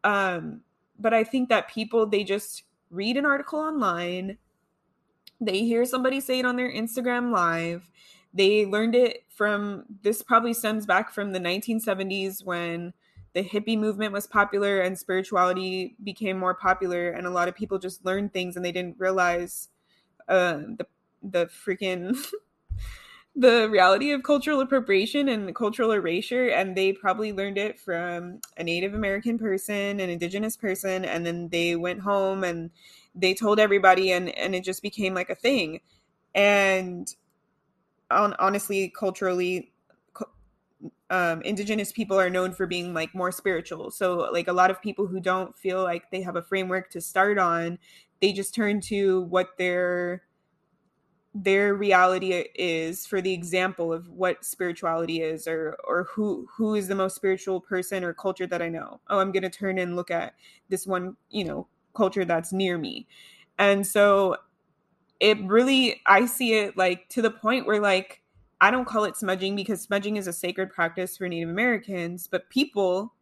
Um, 0.04 0.62
but 1.00 1.14
I 1.14 1.24
think 1.24 1.50
that 1.50 1.70
people, 1.70 2.08
they 2.08 2.24
just 2.24 2.64
read 2.90 3.18
an 3.18 3.26
article 3.26 3.60
online, 3.60 4.38
they 5.40 5.60
hear 5.60 5.86
somebody 5.86 6.20
say 6.20 6.40
it 6.40 6.46
on 6.46 6.56
their 6.56 6.72
Instagram 6.72 7.32
live, 7.32 7.90
they 8.34 8.66
learned 8.66 8.96
it 8.96 9.26
from 9.30 9.86
this 10.02 10.24
probably 10.24 10.54
stems 10.54 10.88
back 10.88 11.12
from 11.12 11.34
the 11.34 11.40
1970s 11.40 12.44
when 12.44 12.94
the 13.34 13.44
hippie 13.44 13.78
movement 13.78 14.14
was 14.14 14.28
popular 14.28 14.82
and 14.82 14.98
spirituality 14.98 15.96
became 16.04 16.38
more 16.38 16.54
popular 16.54 17.12
and 17.12 17.26
a 17.26 17.30
lot 17.30 17.48
of 17.48 17.56
people 17.56 17.80
just 17.80 18.04
learned 18.06 18.34
things 18.34 18.56
and 18.56 18.66
they 18.66 18.72
didn't 18.72 19.00
realize 19.00 19.70
uh, 20.28 20.60
the 20.78 20.86
the 21.24 21.46
freaking 21.48 22.18
the 23.36 23.70
reality 23.70 24.12
of 24.12 24.24
cultural 24.24 24.60
appropriation 24.60 25.30
and 25.30 25.56
cultural 25.56 25.92
erasure. 25.92 26.48
And 26.48 26.76
they 26.76 26.92
probably 26.94 27.32
learned 27.32 27.58
it 27.58 27.80
from 27.80 28.40
a 28.58 28.64
native 28.64 28.94
american 28.94 29.38
person 29.38 30.00
an 30.00 30.10
indigenous 30.10 30.58
person 30.58 31.06
and 31.06 31.26
then 31.26 31.50
they 31.50 31.76
went 31.76 32.02
home 32.02 32.44
and 32.44 32.72
they 33.16 33.34
told 33.34 33.60
everybody 33.60 34.12
and 34.12 34.30
and 34.38 34.56
it 34.56 34.64
just 34.64 34.82
became 34.82 35.14
like 35.14 35.30
a 35.30 35.36
thing. 35.36 35.82
And 36.36 37.14
on, 38.10 38.36
honestly 38.40 38.90
culturally 38.98 39.71
um, 41.12 41.42
indigenous 41.44 41.92
people 41.92 42.20
are 42.20 42.30
known 42.30 42.54
for 42.54 42.66
being 42.66 42.94
like 42.94 43.14
more 43.14 43.32
spiritual. 43.32 43.92
So 43.92 44.30
like 44.32 44.48
a 44.48 44.54
lot 44.54 44.72
of 44.72 44.82
people 44.82 45.08
who 45.08 45.20
don't 45.20 45.58
feel 45.58 45.84
like 45.84 46.10
they 46.12 46.22
have 46.24 46.38
a 46.38 46.42
framework 46.42 46.90
to 46.92 47.02
start 47.02 47.38
on, 47.38 47.78
they 48.22 48.34
just 48.34 48.56
turn 48.56 48.82
to 48.82 49.24
what 49.24 49.58
their 49.58 50.24
their 51.34 51.74
reality 51.74 52.34
is 52.56 53.06
for 53.08 53.22
the 53.22 53.32
example 53.32 53.94
of 53.94 54.10
what 54.10 54.44
spirituality 54.44 55.22
is 55.22 55.48
or 55.48 55.78
or 55.86 56.04
who 56.04 56.46
who 56.52 56.76
is 56.76 56.90
the 56.90 56.96
most 56.96 57.16
spiritual 57.16 57.62
person 57.62 58.04
or 58.04 58.14
culture 58.14 58.46
that 58.48 58.62
I 58.62 58.68
know. 58.68 59.00
Oh, 59.10 59.20
I'm 59.20 59.32
going 59.32 59.44
to 59.44 59.50
turn 59.50 59.78
and 59.80 59.96
look 59.96 60.12
at 60.12 60.34
this 60.68 60.86
one, 60.86 61.16
you 61.30 61.46
know, 61.46 61.68
culture 61.96 62.26
that's 62.26 62.52
near 62.52 62.78
me. 62.78 63.08
And 63.58 63.88
so 63.88 64.36
it 65.20 65.40
really 65.46 66.02
I 66.06 66.26
see 66.28 66.56
it 66.56 66.78
like 66.78 67.10
to 67.10 67.22
the 67.22 67.32
point 67.32 67.68
where 67.68 67.82
like 67.82 68.22
I 68.62 68.70
don't 68.72 68.86
call 68.86 69.06
it 69.06 69.18
smudging 69.18 69.56
because 69.56 69.82
smudging 69.82 70.18
is 70.18 70.28
a 70.28 70.34
sacred 70.34 70.70
practice 70.72 71.18
for 71.18 71.28
Native 71.28 71.50
Americans, 71.50 72.28
but 72.32 72.50
people 72.52 73.14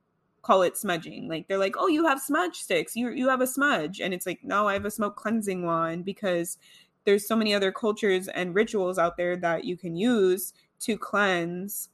call 0.41 0.61
it 0.63 0.77
smudging. 0.77 1.27
Like 1.29 1.47
they're 1.47 1.57
like, 1.57 1.75
"Oh, 1.77 1.87
you 1.87 2.05
have 2.05 2.21
smudge 2.21 2.57
sticks. 2.57 2.95
You 2.95 3.09
you 3.11 3.29
have 3.29 3.41
a 3.41 3.47
smudge." 3.47 4.01
And 4.01 4.13
it's 4.13 4.25
like, 4.25 4.43
"No, 4.43 4.67
I 4.67 4.73
have 4.73 4.85
a 4.85 4.91
smoke 4.91 5.15
cleansing 5.15 5.63
wand 5.65 6.05
because 6.05 6.57
there's 7.05 7.27
so 7.27 7.35
many 7.37 7.53
other 7.53 7.71
cultures 7.71 8.27
and 8.27 8.53
rituals 8.55 8.99
out 8.99 9.17
there 9.17 9.37
that 9.37 9.63
you 9.65 9.77
can 9.77 9.95
use 9.95 10.53
to 10.81 10.97
cleanse 10.97 11.89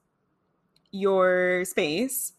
your 0.92 1.66
space." 1.66 2.34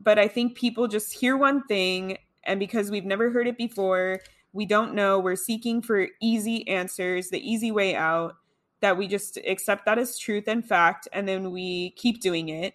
But 0.00 0.18
I 0.18 0.28
think 0.28 0.56
people 0.56 0.88
just 0.88 1.12
hear 1.14 1.36
one 1.36 1.64
thing 1.64 2.18
and 2.44 2.60
because 2.60 2.90
we've 2.90 3.04
never 3.06 3.30
heard 3.30 3.48
it 3.48 3.58
before, 3.58 4.20
we 4.52 4.66
don't 4.66 4.94
know, 4.94 5.18
we're 5.20 5.36
seeking 5.36 5.82
for 5.82 6.08
easy 6.20 6.66
answers, 6.68 7.30
the 7.30 7.40
easy 7.40 7.72
way 7.72 7.96
out 7.96 8.36
that 8.80 8.96
we 8.96 9.08
just 9.08 9.38
accept 9.46 9.86
that 9.86 9.98
as 9.98 10.18
truth 10.18 10.44
and 10.46 10.66
fact 10.66 11.08
and 11.12 11.26
then 11.28 11.50
we 11.50 11.90
keep 11.90 12.20
doing 12.20 12.48
it. 12.48 12.74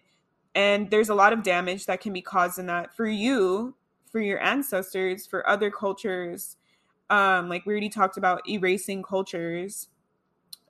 And 0.53 0.89
there's 0.89 1.09
a 1.09 1.15
lot 1.15 1.33
of 1.33 1.43
damage 1.43 1.85
that 1.85 2.01
can 2.01 2.11
be 2.13 2.21
caused 2.21 2.59
in 2.59 2.65
that 2.65 2.95
for 2.95 3.07
you 3.07 3.75
for 4.11 4.19
your 4.19 4.41
ancestors 4.41 5.25
for 5.25 5.47
other 5.47 5.71
cultures. 5.71 6.57
Um 7.09 7.49
like 7.49 7.65
we 7.65 7.71
already 7.71 7.89
talked 7.89 8.17
about 8.17 8.47
erasing 8.49 9.03
cultures. 9.03 9.87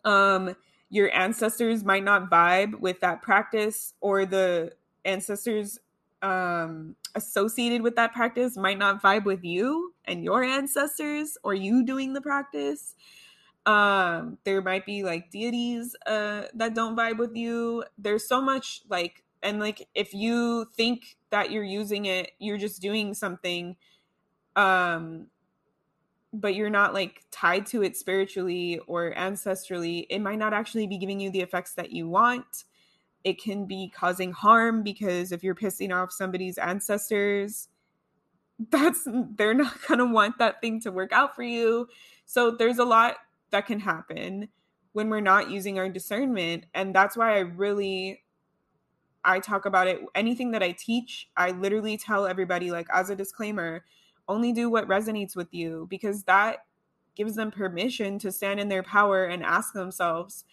Um 0.03 0.55
your 0.89 1.13
ancestors 1.15 1.85
might 1.85 2.03
not 2.03 2.29
vibe 2.29 2.79
with 2.79 2.99
that 2.99 3.21
practice 3.21 3.93
or 4.01 4.25
the 4.25 4.73
ancestors 5.05 5.79
um 6.21 6.95
associated 7.15 7.81
with 7.81 7.95
that 7.95 8.13
practice 8.13 8.57
might 8.57 8.77
not 8.77 9.01
vibe 9.01 9.23
with 9.23 9.43
you 9.43 9.93
and 10.05 10.23
your 10.23 10.43
ancestors 10.43 11.37
or 11.43 11.53
you 11.53 11.83
doing 11.83 12.13
the 12.13 12.21
practice 12.21 12.95
um 13.65 14.37
there 14.43 14.61
might 14.61 14.85
be 14.85 15.03
like 15.03 15.29
deities 15.29 15.95
uh 16.07 16.43
that 16.53 16.73
don't 16.73 16.95
vibe 16.95 17.17
with 17.17 17.35
you. 17.35 17.83
There's 17.97 18.27
so 18.27 18.41
much 18.41 18.81
like 18.89 19.23
and 19.43 19.59
like 19.59 19.87
if 19.95 20.13
you 20.13 20.65
think 20.75 21.17
that 21.29 21.51
you're 21.51 21.63
using 21.63 22.05
it 22.05 22.31
you're 22.39 22.57
just 22.57 22.81
doing 22.81 23.13
something 23.13 23.75
um 24.55 25.27
but 26.33 26.55
you're 26.55 26.69
not 26.69 26.93
like 26.93 27.23
tied 27.31 27.65
to 27.65 27.83
it 27.83 27.97
spiritually 27.97 28.79
or 28.87 29.13
ancestrally 29.15 30.05
it 30.09 30.19
might 30.19 30.39
not 30.39 30.53
actually 30.53 30.87
be 30.87 30.97
giving 30.97 31.19
you 31.19 31.29
the 31.29 31.41
effects 31.41 31.73
that 31.73 31.91
you 31.91 32.07
want. 32.07 32.63
It 33.23 33.39
can 33.41 33.65
be 33.65 33.91
causing 33.93 34.31
harm 34.31 34.81
because 34.81 35.31
if 35.31 35.43
you're 35.43 35.55
pissing 35.55 35.93
off 35.93 36.11
somebody's 36.11 36.57
ancestors 36.57 37.67
that's 38.69 39.07
they're 39.35 39.53
not 39.53 39.75
going 39.87 39.99
to 39.99 40.05
want 40.05 40.37
that 40.37 40.61
thing 40.61 40.79
to 40.81 40.91
work 40.91 41.11
out 41.11 41.35
for 41.35 41.43
you. 41.43 41.87
So 42.25 42.51
there's 42.51 42.77
a 42.77 42.85
lot 42.85 43.17
that 43.51 43.65
can 43.65 43.79
happen 43.79 44.49
when 44.93 45.09
we're 45.09 45.19
not 45.19 45.49
using 45.49 45.79
our 45.79 45.89
discernment 45.89 46.65
and 46.73 46.93
that's 46.93 47.15
why 47.15 47.35
i 47.35 47.39
really 47.39 48.23
i 49.23 49.39
talk 49.39 49.65
about 49.65 49.87
it 49.87 50.01
anything 50.15 50.51
that 50.51 50.63
i 50.63 50.71
teach 50.71 51.29
i 51.37 51.51
literally 51.51 51.97
tell 51.97 52.25
everybody 52.25 52.71
like 52.71 52.87
as 52.93 53.09
a 53.09 53.15
disclaimer 53.15 53.83
only 54.27 54.51
do 54.51 54.69
what 54.69 54.87
resonates 54.87 55.35
with 55.35 55.53
you 55.53 55.87
because 55.89 56.23
that 56.23 56.65
gives 57.15 57.35
them 57.35 57.51
permission 57.51 58.17
to 58.17 58.31
stand 58.31 58.59
in 58.59 58.69
their 58.69 58.83
power 58.83 59.25
and 59.25 59.43
ask 59.43 59.73
themselves 59.73 60.45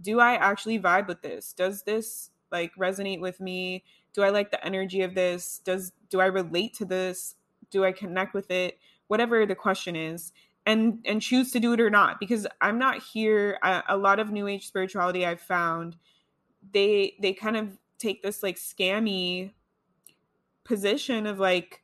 do 0.00 0.20
i 0.20 0.34
actually 0.34 0.78
vibe 0.78 1.08
with 1.08 1.22
this? 1.22 1.52
Does 1.52 1.82
this 1.82 2.30
like 2.52 2.74
resonate 2.76 3.20
with 3.20 3.40
me? 3.40 3.84
Do 4.12 4.22
i 4.22 4.30
like 4.30 4.50
the 4.50 4.64
energy 4.64 5.02
of 5.02 5.14
this? 5.14 5.60
Does 5.64 5.92
do 6.10 6.20
i 6.20 6.26
relate 6.26 6.74
to 6.74 6.84
this? 6.84 7.36
Do 7.70 7.84
i 7.84 7.92
connect 7.92 8.34
with 8.34 8.50
it? 8.50 8.78
Whatever 9.08 9.46
the 9.46 9.54
question 9.54 9.96
is 9.96 10.32
and 10.66 10.98
and 11.04 11.22
choose 11.22 11.50
to 11.52 11.60
do 11.60 11.72
it 11.72 11.80
or 11.80 11.90
not 11.90 12.20
because 12.20 12.46
i'm 12.60 12.78
not 12.78 13.02
here 13.02 13.58
a, 13.62 13.82
a 13.90 13.96
lot 13.96 14.18
of 14.18 14.30
new 14.30 14.46
age 14.46 14.66
spirituality 14.66 15.24
i've 15.24 15.40
found 15.40 15.96
they 16.72 17.14
they 17.20 17.32
kind 17.32 17.56
of 17.56 17.78
take 17.98 18.22
this 18.22 18.42
like 18.42 18.56
scammy 18.56 19.52
position 20.64 21.26
of 21.26 21.38
like 21.38 21.82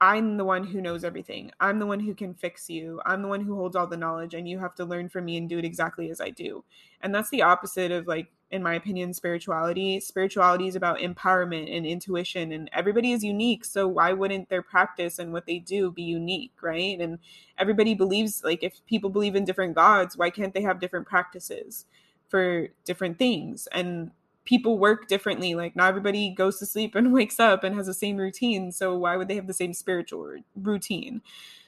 I'm 0.00 0.36
the 0.36 0.44
one 0.44 0.64
who 0.64 0.82
knows 0.82 1.04
everything. 1.04 1.50
I'm 1.58 1.78
the 1.78 1.86
one 1.86 2.00
who 2.00 2.14
can 2.14 2.34
fix 2.34 2.68
you. 2.68 3.00
I'm 3.06 3.22
the 3.22 3.28
one 3.28 3.40
who 3.40 3.54
holds 3.54 3.74
all 3.76 3.86
the 3.86 3.96
knowledge, 3.96 4.34
and 4.34 4.46
you 4.46 4.58
have 4.58 4.74
to 4.74 4.84
learn 4.84 5.08
from 5.08 5.24
me 5.24 5.38
and 5.38 5.48
do 5.48 5.58
it 5.58 5.64
exactly 5.64 6.10
as 6.10 6.20
I 6.20 6.30
do. 6.30 6.64
And 7.00 7.14
that's 7.14 7.30
the 7.30 7.42
opposite 7.42 7.90
of, 7.90 8.06
like, 8.06 8.28
in 8.50 8.62
my 8.62 8.74
opinion, 8.74 9.12
spirituality. 9.12 10.00
Spirituality 10.00 10.68
is 10.68 10.76
about 10.76 10.98
empowerment 10.98 11.74
and 11.74 11.86
intuition, 11.86 12.52
and 12.52 12.70
everybody 12.72 13.12
is 13.12 13.24
unique. 13.24 13.64
So, 13.64 13.88
why 13.88 14.12
wouldn't 14.12 14.48
their 14.48 14.62
practice 14.62 15.18
and 15.18 15.32
what 15.32 15.46
they 15.46 15.58
do 15.58 15.90
be 15.90 16.02
unique, 16.02 16.52
right? 16.62 17.00
And 17.00 17.18
everybody 17.58 17.94
believes, 17.94 18.42
like, 18.44 18.62
if 18.62 18.84
people 18.86 19.10
believe 19.10 19.34
in 19.34 19.44
different 19.44 19.74
gods, 19.74 20.16
why 20.16 20.30
can't 20.30 20.54
they 20.54 20.62
have 20.62 20.80
different 20.80 21.06
practices 21.06 21.86
for 22.28 22.68
different 22.84 23.18
things? 23.18 23.68
And 23.72 24.10
people 24.46 24.78
work 24.78 25.08
differently. 25.08 25.54
Like 25.54 25.76
not 25.76 25.88
everybody 25.88 26.30
goes 26.30 26.58
to 26.60 26.66
sleep 26.66 26.94
and 26.94 27.12
wakes 27.12 27.38
up 27.38 27.62
and 27.62 27.74
has 27.74 27.86
the 27.86 27.94
same 27.94 28.16
routine. 28.16 28.72
So 28.72 28.96
why 28.96 29.16
would 29.16 29.28
they 29.28 29.34
have 29.34 29.46
the 29.46 29.52
same 29.52 29.74
spiritual 29.74 30.36
routine? 30.54 31.20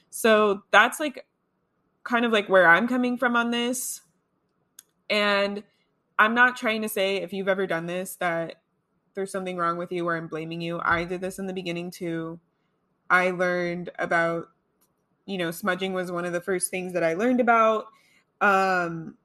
So 0.09 0.63
that's 0.71 0.99
like 0.99 1.27
kind 2.03 2.25
of 2.25 2.31
like 2.31 2.49
where 2.49 2.67
I'm 2.67 2.87
coming 2.87 3.17
from 3.17 3.35
on 3.35 3.51
this. 3.51 4.01
And 5.09 5.63
I'm 6.19 6.35
not 6.35 6.57
trying 6.57 6.83
to 6.83 6.89
say 6.89 7.17
if 7.17 7.33
you've 7.33 7.47
ever 7.47 7.65
done 7.65 7.87
this 7.87 8.15
that 8.17 8.61
there's 9.15 9.31
something 9.31 9.57
wrong 9.57 9.77
with 9.77 9.91
you 9.91 10.07
or 10.07 10.15
I'm 10.15 10.27
blaming 10.27 10.61
you. 10.61 10.79
I 10.83 11.05
did 11.05 11.21
this 11.21 11.39
in 11.39 11.47
the 11.47 11.53
beginning 11.53 11.89
too. 11.89 12.39
I 13.09 13.31
learned 13.31 13.89
about 13.97 14.49
you 15.25 15.37
know, 15.37 15.51
smudging 15.51 15.93
was 15.93 16.11
one 16.11 16.25
of 16.25 16.33
the 16.33 16.41
first 16.41 16.71
things 16.71 16.93
that 16.93 17.03
I 17.03 17.13
learned 17.13 17.39
about. 17.39 17.85
Um 18.41 19.15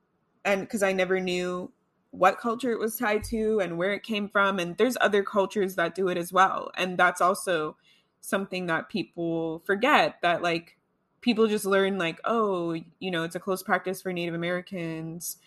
and 0.45 0.63
because 0.63 0.83
I 0.83 0.93
never 0.93 1.21
knew 1.21 1.73
what 2.15 2.39
culture 2.39 2.71
it 2.71 2.79
was 2.79 2.97
tied 2.97 3.25
to 3.25 3.59
and 3.61 3.77
where 3.77 3.93
it 3.93 4.05
came 4.05 4.29
from 4.29 4.61
and 4.61 4.77
there's 4.77 4.97
other 5.01 5.25
cultures 5.25 5.75
that 5.75 5.97
do 5.97 6.09
it 6.09 6.17
as 6.17 6.33
well 6.33 6.71
and 6.77 6.97
that's 6.97 7.21
also 7.21 7.77
something 8.21 8.67
that 8.67 8.89
people 8.89 9.63
forget 9.67 10.17
that 10.23 10.41
like 10.41 10.77
people 11.21 11.49
just 11.49 11.65
learn 11.65 11.99
like 11.99 12.21
oh 12.25 12.73
you 13.01 13.11
know 13.11 13.25
it's 13.25 13.35
a 13.35 13.41
close 13.41 13.65
practice 13.65 14.01
for 14.01 14.13
native 14.13 14.35
americans 14.35 15.39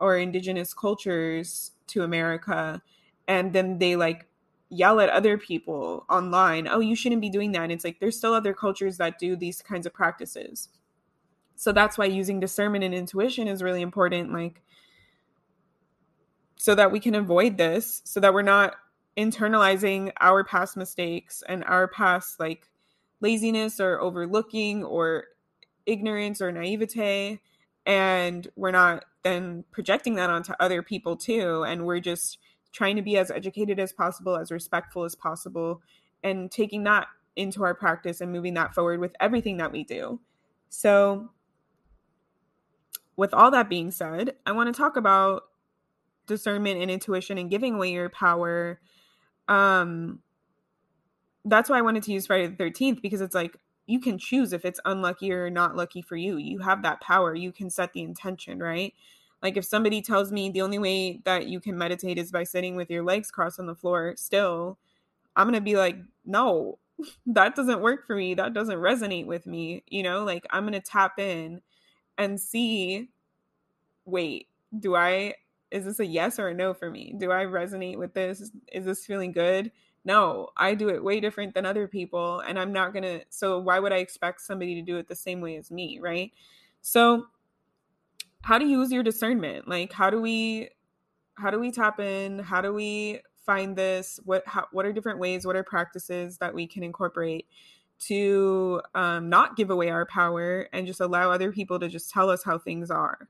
or 0.00 0.16
indigenous 0.16 0.74
cultures 0.74 1.72
to 1.86 2.02
america 2.02 2.82
and 3.28 3.52
then 3.52 3.78
they 3.78 3.96
like 3.96 4.26
yell 4.74 5.00
at 5.00 5.08
other 5.10 5.38
people 5.38 6.04
online 6.10 6.66
oh 6.68 6.80
you 6.80 6.96
shouldn't 6.96 7.20
be 7.20 7.30
doing 7.30 7.52
that. 7.52 7.62
And 7.62 7.72
it's 7.72 7.84
like 7.84 8.00
there's 8.00 8.16
still 8.16 8.34
other 8.34 8.52
cultures 8.52 8.96
that 8.98 9.18
do 9.18 9.36
these 9.36 9.62
kinds 9.62 9.86
of 9.86 9.94
practices. 9.94 10.68
So 11.56 11.72
that's 11.72 11.96
why 11.96 12.06
using 12.06 12.40
discernment 12.40 12.84
and 12.84 12.94
intuition 12.94 13.46
is 13.46 13.62
really 13.62 13.82
important 13.82 14.32
like 14.32 14.60
so 16.56 16.74
that 16.74 16.90
we 16.90 16.98
can 16.98 17.14
avoid 17.14 17.56
this 17.56 18.02
so 18.04 18.20
that 18.20 18.34
we're 18.34 18.42
not 18.42 18.74
internalizing 19.16 20.10
our 20.20 20.42
past 20.42 20.76
mistakes 20.76 21.42
and 21.48 21.62
our 21.64 21.86
past 21.86 22.40
like 22.40 22.68
laziness 23.20 23.78
or 23.78 24.00
overlooking 24.00 24.82
or 24.82 25.24
ignorance 25.86 26.42
or 26.42 26.50
naivete 26.50 27.38
and 27.86 28.48
we're 28.56 28.72
not 28.72 29.04
then 29.24 29.64
projecting 29.72 30.14
that 30.14 30.30
onto 30.30 30.52
other 30.60 30.82
people 30.82 31.16
too 31.16 31.64
and 31.64 31.84
we're 31.84 32.00
just 32.00 32.38
trying 32.72 32.96
to 32.96 33.02
be 33.02 33.16
as 33.16 33.30
educated 33.30 33.80
as 33.80 33.92
possible 33.92 34.36
as 34.36 34.50
respectful 34.50 35.04
as 35.04 35.14
possible 35.14 35.80
and 36.22 36.50
taking 36.50 36.84
that 36.84 37.06
into 37.36 37.64
our 37.64 37.74
practice 37.74 38.20
and 38.20 38.32
moving 38.32 38.54
that 38.54 38.74
forward 38.74 39.00
with 39.00 39.14
everything 39.20 39.56
that 39.56 39.72
we 39.72 39.84
do. 39.84 40.20
So 40.68 41.30
with 43.16 43.32
all 43.32 43.50
that 43.50 43.68
being 43.68 43.90
said 43.90 44.34
i 44.44 44.52
want 44.52 44.72
to 44.72 44.76
talk 44.76 44.96
about 44.96 45.44
discernment 46.26 46.80
and 46.80 46.90
intuition 46.90 47.38
and 47.38 47.50
giving 47.50 47.74
away 47.74 47.92
your 47.92 48.08
power. 48.08 48.80
Um 49.48 50.20
that's 51.44 51.68
why 51.68 51.78
i 51.78 51.82
wanted 51.82 52.02
to 52.02 52.12
use 52.12 52.26
friday 52.26 52.46
the 52.46 52.56
13th 52.56 53.02
because 53.02 53.20
it's 53.20 53.34
like 53.34 53.58
you 53.86 54.00
can 54.00 54.18
choose 54.18 54.52
if 54.52 54.64
it's 54.64 54.80
unlucky 54.84 55.32
or 55.32 55.50
not 55.50 55.76
lucky 55.76 56.02
for 56.02 56.16
you 56.16 56.36
you 56.36 56.58
have 56.58 56.82
that 56.82 57.00
power 57.00 57.34
you 57.34 57.52
can 57.52 57.70
set 57.70 57.92
the 57.92 58.02
intention 58.02 58.58
right 58.58 58.94
like 59.42 59.56
if 59.56 59.64
somebody 59.64 60.00
tells 60.00 60.32
me 60.32 60.50
the 60.50 60.62
only 60.62 60.78
way 60.78 61.20
that 61.24 61.46
you 61.46 61.60
can 61.60 61.76
meditate 61.76 62.18
is 62.18 62.32
by 62.32 62.44
sitting 62.44 62.76
with 62.76 62.90
your 62.90 63.02
legs 63.02 63.30
crossed 63.30 63.60
on 63.60 63.66
the 63.66 63.74
floor 63.74 64.14
still 64.16 64.78
i'm 65.36 65.46
going 65.46 65.54
to 65.54 65.60
be 65.60 65.76
like 65.76 65.96
no 66.24 66.78
that 67.26 67.54
doesn't 67.54 67.80
work 67.80 68.06
for 68.06 68.16
me 68.16 68.34
that 68.34 68.54
doesn't 68.54 68.78
resonate 68.78 69.26
with 69.26 69.46
me 69.46 69.82
you 69.88 70.02
know 70.02 70.24
like 70.24 70.46
i'm 70.50 70.62
going 70.64 70.72
to 70.72 70.80
tap 70.80 71.18
in 71.18 71.60
and 72.18 72.40
see 72.40 73.08
wait 74.06 74.48
do 74.78 74.94
i 74.94 75.34
is 75.74 75.84
this 75.84 75.98
a 75.98 76.06
yes 76.06 76.38
or 76.38 76.48
a 76.48 76.54
no 76.54 76.72
for 76.72 76.88
me? 76.88 77.14
Do 77.18 77.32
I 77.32 77.44
resonate 77.44 77.98
with 77.98 78.14
this? 78.14 78.52
Is 78.72 78.84
this 78.84 79.04
feeling 79.04 79.32
good? 79.32 79.72
No, 80.04 80.50
I 80.56 80.74
do 80.74 80.90
it 80.90 81.02
way 81.02 81.20
different 81.20 81.54
than 81.54 81.64
other 81.64 81.88
people 81.88 82.40
and 82.40 82.58
I'm 82.58 82.72
not 82.72 82.92
going 82.92 83.04
to 83.04 83.24
so 83.30 83.58
why 83.58 83.78
would 83.78 83.92
I 83.92 83.98
expect 83.98 84.42
somebody 84.42 84.74
to 84.74 84.82
do 84.82 84.98
it 84.98 85.08
the 85.08 85.14
same 85.14 85.40
way 85.40 85.56
as 85.56 85.70
me, 85.70 85.98
right? 86.00 86.32
So 86.82 87.26
how 88.42 88.58
to 88.58 88.64
use 88.64 88.92
your 88.92 89.02
discernment? 89.02 89.66
Like 89.66 89.92
how 89.92 90.10
do 90.10 90.20
we 90.20 90.68
how 91.36 91.50
do 91.50 91.58
we 91.58 91.70
tap 91.70 91.98
in? 92.00 92.38
How 92.38 92.60
do 92.60 92.72
we 92.72 93.20
find 93.46 93.76
this? 93.76 94.20
What 94.24 94.46
how, 94.46 94.66
what 94.72 94.84
are 94.84 94.92
different 94.92 95.18
ways? 95.18 95.46
What 95.46 95.56
are 95.56 95.64
practices 95.64 96.38
that 96.38 96.54
we 96.54 96.66
can 96.66 96.82
incorporate 96.82 97.46
to 98.00 98.82
um, 98.94 99.30
not 99.30 99.56
give 99.56 99.70
away 99.70 99.88
our 99.88 100.04
power 100.04 100.68
and 100.72 100.86
just 100.86 101.00
allow 101.00 101.30
other 101.30 101.50
people 101.52 101.78
to 101.78 101.88
just 101.88 102.10
tell 102.10 102.28
us 102.28 102.44
how 102.44 102.58
things 102.58 102.90
are? 102.90 103.28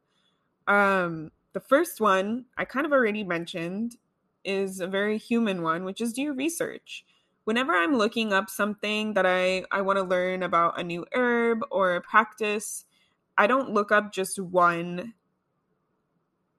Um, 0.67 1.31
the 1.53 1.61
first 1.61 2.01
one 2.01 2.47
I 2.59 2.65
kind 2.65 2.85
of 2.85 2.93
already 2.93 3.23
mentioned 3.23 3.97
is 4.45 4.81
a 4.81 4.87
very 4.87 5.19
human 5.19 5.63
one, 5.63 5.85
which 5.85 6.01
is 6.01 6.13
do 6.13 6.23
your 6.23 6.35
research. 6.35 7.05
Whenever 7.45 7.73
I'm 7.73 7.97
looking 7.97 8.33
up 8.33 8.49
something 8.49 9.15
that 9.15 9.27
I, 9.27 9.65
I 9.71 9.83
want 9.83 9.99
to 9.99 10.05
learn 10.05 10.43
about 10.43 10.81
a 10.81 10.85
new 10.85 11.05
herb 11.13 11.61
or 11.71 11.95
a 11.95 12.01
practice, 12.01 12.85
I 13.37 13.47
don't 13.47 13.73
look 13.73 13.93
up 13.93 14.13
just 14.13 14.39
one 14.39 15.15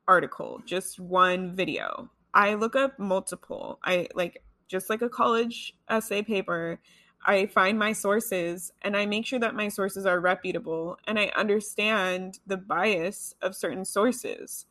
article, 0.08 0.62
just 0.65 1.00
one 1.00 1.56
video. 1.56 2.10
I 2.34 2.54
look 2.56 2.76
up 2.76 3.00
multiple. 3.00 3.80
I 3.84 4.08
like 4.13 4.43
just 4.67 4.89
like 4.89 5.02
a 5.02 5.10
college 5.10 5.76
essay 5.89 6.21
paper. 6.21 6.80
I 7.26 7.48
find 7.48 7.80
my 7.80 7.93
sources 7.93 8.71
and 8.84 8.95
I 8.95 9.06
make 9.06 9.26
sure 9.26 9.39
that 9.39 9.56
my 9.56 9.69
sources 9.69 10.06
are 10.06 10.19
reputable 10.19 10.98
and 11.08 11.17
I 11.17 11.32
understand 11.36 12.39
the 12.45 12.58
bias 12.58 13.34
of 13.41 13.56
certain 13.56 13.86
sources. 13.86 14.67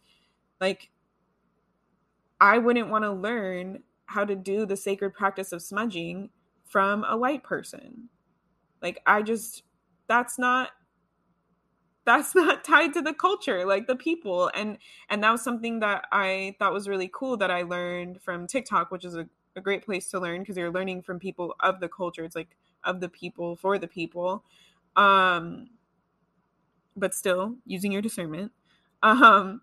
Like, 0.60 0.90
I 2.44 2.58
wouldn't 2.58 2.90
want 2.90 3.04
to 3.04 3.12
learn 3.12 3.82
how 4.06 4.24
to 4.24 4.34
do 4.36 4.66
the 4.66 4.76
sacred 4.76 5.14
practice 5.14 5.52
of 5.52 5.62
smudging 5.62 6.30
from 6.64 7.04
a 7.04 7.16
white 7.16 7.42
person. 7.42 8.10
Like, 8.82 9.00
I 9.06 9.22
just, 9.22 9.62
that's 10.06 10.38
not 10.38 10.70
that's 12.04 12.34
not 12.34 12.64
tied 12.64 12.92
to 12.92 13.00
the 13.00 13.14
culture 13.14 13.64
like 13.64 13.86
the 13.86 13.96
people 13.96 14.50
and 14.54 14.76
and 15.08 15.24
that 15.24 15.30
was 15.30 15.42
something 15.42 15.80
that 15.80 16.04
i 16.12 16.54
thought 16.58 16.70
was 16.70 16.86
really 16.86 17.08
cool 17.10 17.34
that 17.38 17.50
i 17.50 17.62
learned 17.62 18.20
from 18.20 18.46
tiktok 18.46 18.90
which 18.90 19.06
is 19.06 19.16
a 19.16 19.26
a 19.56 19.60
great 19.60 19.84
place 19.84 20.08
to 20.10 20.20
learn 20.20 20.40
because 20.40 20.56
you're 20.56 20.70
learning 20.70 21.02
from 21.02 21.18
people 21.18 21.54
of 21.60 21.80
the 21.80 21.88
culture. 21.88 22.24
It's 22.24 22.36
like 22.36 22.56
of 22.82 23.00
the 23.00 23.08
people 23.08 23.56
for 23.56 23.78
the 23.78 23.88
people. 23.88 24.44
Um, 24.96 25.70
but 26.96 27.14
still 27.14 27.56
using 27.66 27.92
your 27.92 28.02
discernment. 28.02 28.52
Um, 29.02 29.60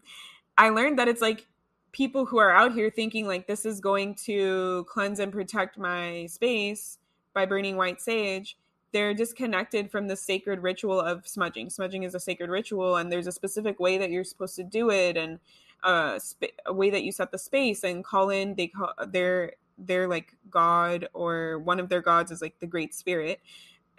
I 0.55 0.69
learned 0.69 0.99
that 0.99 1.07
it's 1.07 1.19
like 1.19 1.47
people 1.91 2.25
who 2.25 2.37
are 2.37 2.51
out 2.51 2.73
here 2.73 2.89
thinking 2.89 3.27
like 3.27 3.47
this 3.47 3.65
is 3.65 3.79
going 3.79 4.15
to 4.15 4.85
cleanse 4.89 5.19
and 5.19 5.31
protect 5.31 5.77
my 5.77 6.25
space 6.27 6.99
by 7.33 7.45
burning 7.45 7.75
white 7.75 8.01
sage 8.01 8.57
they're 8.91 9.13
disconnected 9.13 9.89
from 9.89 10.07
the 10.07 10.15
sacred 10.15 10.61
ritual 10.61 10.99
of 10.99 11.27
smudging. 11.27 11.69
Smudging 11.69 12.03
is 12.03 12.15
a 12.15 12.19
sacred 12.19 12.49
ritual 12.49 12.97
and 12.97 13.11
there's 13.11 13.27
a 13.27 13.31
specific 13.31 13.79
way 13.79 13.97
that 13.97 14.11
you're 14.11 14.23
supposed 14.23 14.55
to 14.57 14.63
do 14.63 14.91
it 14.91 15.17
and 15.17 15.39
uh, 15.83 16.19
sp- 16.19 16.59
a 16.65 16.73
way 16.73 16.89
that 16.89 17.03
you 17.03 17.11
set 17.11 17.31
the 17.31 17.37
space 17.37 17.83
and 17.83 18.03
call 18.03 18.29
in 18.29 18.53
they 18.55 18.67
call 18.67 18.93
their 19.07 19.53
their 19.79 20.07
like 20.07 20.35
god 20.51 21.07
or 21.13 21.57
one 21.59 21.79
of 21.79 21.89
their 21.89 22.01
gods 22.01 22.29
is 22.29 22.39
like 22.39 22.59
the 22.59 22.67
great 22.67 22.93
spirit 22.93 23.39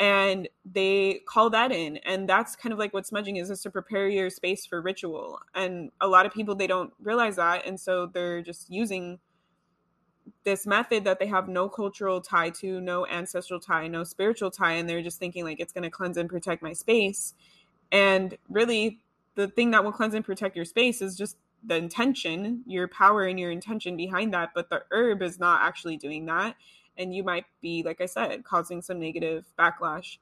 and 0.03 0.49
they 0.65 1.21
call 1.29 1.49
that 1.49 1.71
in 1.71 1.97
and 1.99 2.29
that's 2.29 2.57
kind 2.57 2.73
of 2.73 2.79
like 2.79 2.93
what 2.93 3.07
smudging 3.07 3.37
is 3.37 3.51
is 3.51 3.63
to 3.63 3.71
prepare 3.71 4.09
your 4.09 4.29
space 4.29 4.67
for 4.67 4.83
ritual 4.83 5.39
and 5.55 5.93
a 6.01 6.09
lot 6.09 6.27
of 6.27 6.33
people 6.33 6.57
they 6.57 6.67
don't 6.67 6.93
realize 7.01 7.37
that 7.37 7.65
and 7.65 7.79
so 7.79 8.07
they're 8.07 8.43
just 8.43 8.69
using 8.69 9.21
this 10.43 10.67
method 10.67 11.05
that 11.05 11.21
they 11.21 11.27
have 11.27 11.49
no 11.49 11.69
cultural 11.69 12.21
tie 12.21 12.51
to 12.51 12.81
no 12.81 13.07
ancestral 13.07 13.61
tie 13.61 13.87
no 13.87 14.03
spiritual 14.03 14.51
tie 14.51 14.73
and 14.73 14.89
they're 14.89 15.03
just 15.03 15.21
thinking 15.21 15.45
like 15.45 15.61
it's 15.61 15.73
going 15.73 15.85
to 15.85 15.91
cleanse 15.91 16.17
and 16.17 16.29
protect 16.29 16.65
my 16.65 16.73
space 16.73 17.35
and 17.93 18.37
really 18.49 18.99
the 19.37 19.47
thing 19.47 19.71
that 19.71 19.85
will 19.85 19.93
cleanse 19.93 20.15
and 20.15 20.25
protect 20.25 20.57
your 20.57 20.65
space 20.65 21.01
is 21.01 21.17
just 21.17 21.37
the 21.65 21.77
intention, 21.77 22.65
your 22.67 22.89
power 22.89 23.23
and 23.25 23.39
your 23.39 23.51
intention 23.51 23.97
behind 23.97 24.35
that, 24.35 24.51
but 24.53 24.69
the 24.69 24.83
herb 24.91 25.23
is 25.23 25.39
not 25.39 25.63
actually 25.63 25.97
doing 25.97 26.27
that. 26.27 26.57
And 26.99 27.15
you 27.15 27.25
might 27.25 27.47
be, 27.61 27.83
like 27.83 28.01
I 28.01 28.07
said, 28.07 28.45
causing 28.45 28.83
some 28.83 29.01
negative 29.01 29.47
backlash 29.59 30.19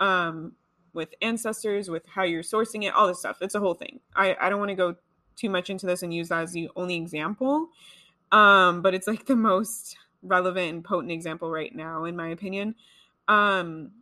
um, 0.00 0.52
with 0.92 1.14
ancestors, 1.22 1.88
with 1.88 2.06
how 2.06 2.22
you're 2.22 2.42
sourcing 2.42 2.84
it, 2.84 2.94
all 2.94 3.08
this 3.08 3.20
stuff. 3.20 3.38
It's 3.40 3.54
a 3.54 3.60
whole 3.60 3.74
thing. 3.74 4.00
I, 4.14 4.36
I 4.40 4.50
don't 4.50 4.58
want 4.58 4.70
to 4.70 4.74
go 4.74 4.96
too 5.36 5.48
much 5.48 5.70
into 5.70 5.86
this 5.86 6.02
and 6.02 6.12
use 6.12 6.28
that 6.28 6.42
as 6.42 6.52
the 6.52 6.68
only 6.76 6.96
example. 6.96 7.68
Um, 8.30 8.82
but 8.82 8.94
it's 8.94 9.06
like 9.06 9.26
the 9.26 9.36
most 9.36 9.96
relevant 10.22 10.70
and 10.70 10.84
potent 10.84 11.12
example 11.12 11.50
right 11.50 11.74
now, 11.74 12.04
in 12.04 12.16
my 12.16 12.28
opinion. 12.28 12.74
Um, 13.28 13.92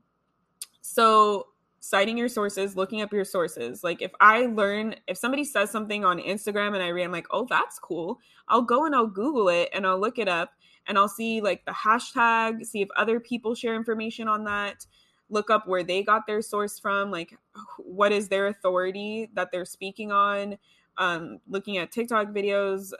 so 0.80 1.46
citing 1.80 2.18
your 2.18 2.28
sources, 2.28 2.76
looking 2.76 3.00
up 3.00 3.12
your 3.12 3.24
sources. 3.24 3.82
Like 3.82 4.02
if 4.02 4.12
I 4.20 4.46
learn, 4.46 4.94
if 5.06 5.16
somebody 5.16 5.44
says 5.44 5.70
something 5.70 6.04
on 6.04 6.18
Instagram 6.18 6.74
and 6.74 6.82
I 6.82 6.88
read, 6.88 7.04
I'm 7.04 7.12
like, 7.12 7.26
oh, 7.30 7.46
that's 7.48 7.78
cool. 7.78 8.20
I'll 8.48 8.62
go 8.62 8.84
and 8.84 8.94
I'll 8.94 9.06
Google 9.06 9.48
it 9.48 9.70
and 9.72 9.86
I'll 9.86 9.98
look 9.98 10.18
it 10.18 10.28
up 10.28 10.52
and 10.86 10.98
I'll 10.98 11.08
see 11.08 11.40
like 11.40 11.64
the 11.64 11.72
hashtag, 11.72 12.64
see 12.64 12.82
if 12.82 12.88
other 12.96 13.20
people 13.20 13.54
share 13.54 13.74
information 13.74 14.28
on 14.28 14.44
that, 14.44 14.86
look 15.28 15.50
up 15.50 15.66
where 15.66 15.82
they 15.82 16.02
got 16.02 16.26
their 16.26 16.42
source 16.42 16.78
from, 16.78 17.10
like 17.10 17.36
what 17.78 18.12
is 18.12 18.28
their 18.28 18.48
authority 18.48 19.30
that 19.34 19.50
they're 19.52 19.64
speaking 19.64 20.12
on. 20.12 20.58
Um, 20.98 21.38
looking 21.48 21.78
at 21.78 21.92
TikTok 21.92 22.28
videos, 22.28 22.92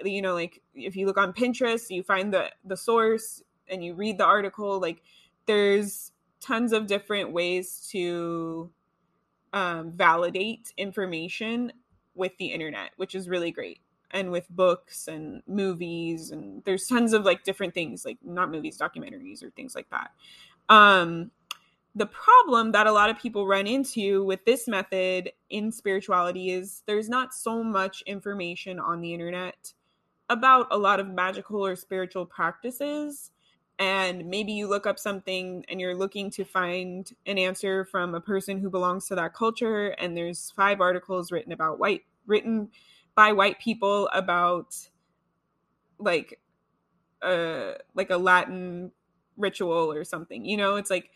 eh, 0.00 0.06
you 0.08 0.22
know, 0.22 0.34
like 0.34 0.60
if 0.74 0.94
you 0.96 1.06
look 1.06 1.18
on 1.18 1.32
Pinterest, 1.32 1.90
you 1.90 2.02
find 2.02 2.32
the 2.32 2.50
the 2.64 2.76
source 2.76 3.42
and 3.68 3.84
you 3.84 3.94
read 3.94 4.18
the 4.18 4.24
article, 4.24 4.78
like 4.80 5.02
there's 5.46 6.12
tons 6.40 6.72
of 6.72 6.86
different 6.86 7.32
ways 7.32 7.88
to 7.90 8.70
um, 9.52 9.92
validate 9.92 10.72
information 10.76 11.72
with 12.14 12.36
the 12.38 12.46
internet, 12.46 12.90
which 12.96 13.14
is 13.14 13.28
really 13.28 13.50
great. 13.50 13.80
And 14.14 14.30
with 14.30 14.48
books 14.48 15.08
and 15.08 15.42
movies, 15.46 16.30
and 16.30 16.64
there's 16.64 16.86
tons 16.86 17.12
of 17.12 17.24
like 17.24 17.44
different 17.44 17.74
things, 17.74 18.04
like 18.04 18.16
not 18.24 18.50
movies, 18.50 18.78
documentaries, 18.78 19.42
or 19.42 19.50
things 19.50 19.74
like 19.74 19.90
that. 19.90 20.12
Um, 20.68 21.30
the 21.94 22.06
problem 22.06 22.72
that 22.72 22.86
a 22.86 22.92
lot 22.92 23.10
of 23.10 23.18
people 23.18 23.46
run 23.46 23.66
into 23.66 24.24
with 24.24 24.44
this 24.44 24.66
method 24.66 25.32
in 25.50 25.70
spirituality 25.70 26.50
is 26.50 26.82
there's 26.86 27.08
not 27.08 27.34
so 27.34 27.62
much 27.62 28.02
information 28.06 28.80
on 28.80 29.00
the 29.00 29.12
internet 29.12 29.72
about 30.28 30.66
a 30.70 30.78
lot 30.78 31.00
of 31.00 31.08
magical 31.08 31.64
or 31.64 31.76
spiritual 31.76 32.26
practices 32.26 33.30
and 33.78 34.26
maybe 34.26 34.52
you 34.52 34.68
look 34.68 34.86
up 34.86 34.98
something 34.98 35.64
and 35.68 35.80
you're 35.80 35.96
looking 35.96 36.30
to 36.30 36.44
find 36.44 37.12
an 37.26 37.38
answer 37.38 37.84
from 37.84 38.14
a 38.14 38.20
person 38.20 38.58
who 38.58 38.70
belongs 38.70 39.06
to 39.08 39.14
that 39.14 39.34
culture 39.34 39.88
and 39.98 40.16
there's 40.16 40.52
five 40.52 40.80
articles 40.80 41.32
written 41.32 41.52
about 41.52 41.78
white 41.78 42.02
written 42.26 42.68
by 43.14 43.32
white 43.32 43.58
people 43.58 44.08
about 44.12 44.76
like 45.98 46.40
uh 47.22 47.72
like 47.94 48.10
a 48.10 48.16
latin 48.16 48.90
ritual 49.36 49.92
or 49.92 50.04
something 50.04 50.44
you 50.44 50.56
know? 50.56 50.76
It's 50.76 50.90
like 50.90 51.10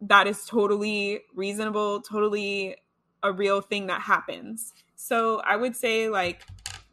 that 0.00 0.26
is 0.26 0.44
totally 0.44 1.20
reasonable 1.34 2.00
totally 2.02 2.76
a 3.22 3.32
real 3.32 3.60
thing 3.60 3.86
that 3.86 4.02
happens. 4.02 4.72
So 4.96 5.40
i 5.40 5.56
would 5.56 5.76
say 5.76 6.08
like 6.08 6.44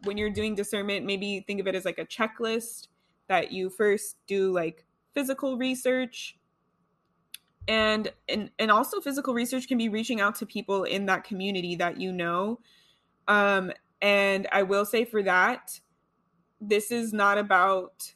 when 0.03 0.17
you're 0.17 0.29
doing 0.29 0.55
discernment 0.55 1.05
maybe 1.05 1.43
think 1.45 1.59
of 1.59 1.67
it 1.67 1.75
as 1.75 1.85
like 1.85 1.99
a 1.99 2.05
checklist 2.05 2.87
that 3.27 3.51
you 3.51 3.69
first 3.69 4.17
do 4.27 4.51
like 4.51 4.85
physical 5.13 5.57
research. 5.57 6.37
And 7.67 8.11
and 8.27 8.49
and 8.59 8.71
also 8.71 8.99
physical 8.99 9.33
research 9.33 9.67
can 9.67 9.77
be 9.77 9.87
reaching 9.87 10.19
out 10.19 10.35
to 10.35 10.45
people 10.45 10.83
in 10.83 11.05
that 11.05 11.23
community 11.23 11.75
that 11.75 11.99
you 12.01 12.11
know. 12.11 12.59
Um 13.27 13.71
and 14.01 14.47
i 14.51 14.63
will 14.63 14.85
say 14.85 15.05
for 15.05 15.21
that 15.23 15.79
this 16.59 16.91
is 16.91 17.13
not 17.13 17.37
about 17.37 18.13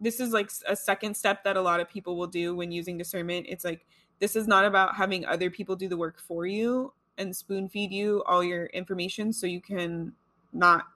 this 0.00 0.18
is 0.18 0.32
like 0.32 0.50
a 0.66 0.76
second 0.76 1.14
step 1.14 1.44
that 1.44 1.56
a 1.56 1.60
lot 1.60 1.80
of 1.80 1.88
people 1.88 2.16
will 2.16 2.26
do 2.26 2.54
when 2.54 2.72
using 2.72 2.96
discernment 2.98 3.46
it's 3.48 3.64
like 3.64 3.86
this 4.18 4.36
is 4.36 4.46
not 4.46 4.64
about 4.64 4.96
having 4.96 5.24
other 5.24 5.50
people 5.50 5.76
do 5.76 5.88
the 5.88 5.96
work 5.96 6.18
for 6.20 6.46
you 6.46 6.92
and 7.18 7.34
spoon 7.34 7.68
feed 7.68 7.92
you 7.92 8.22
all 8.26 8.42
your 8.42 8.66
information 8.66 9.32
so 9.32 9.46
you 9.46 9.60
can 9.60 10.12
not 10.52 10.86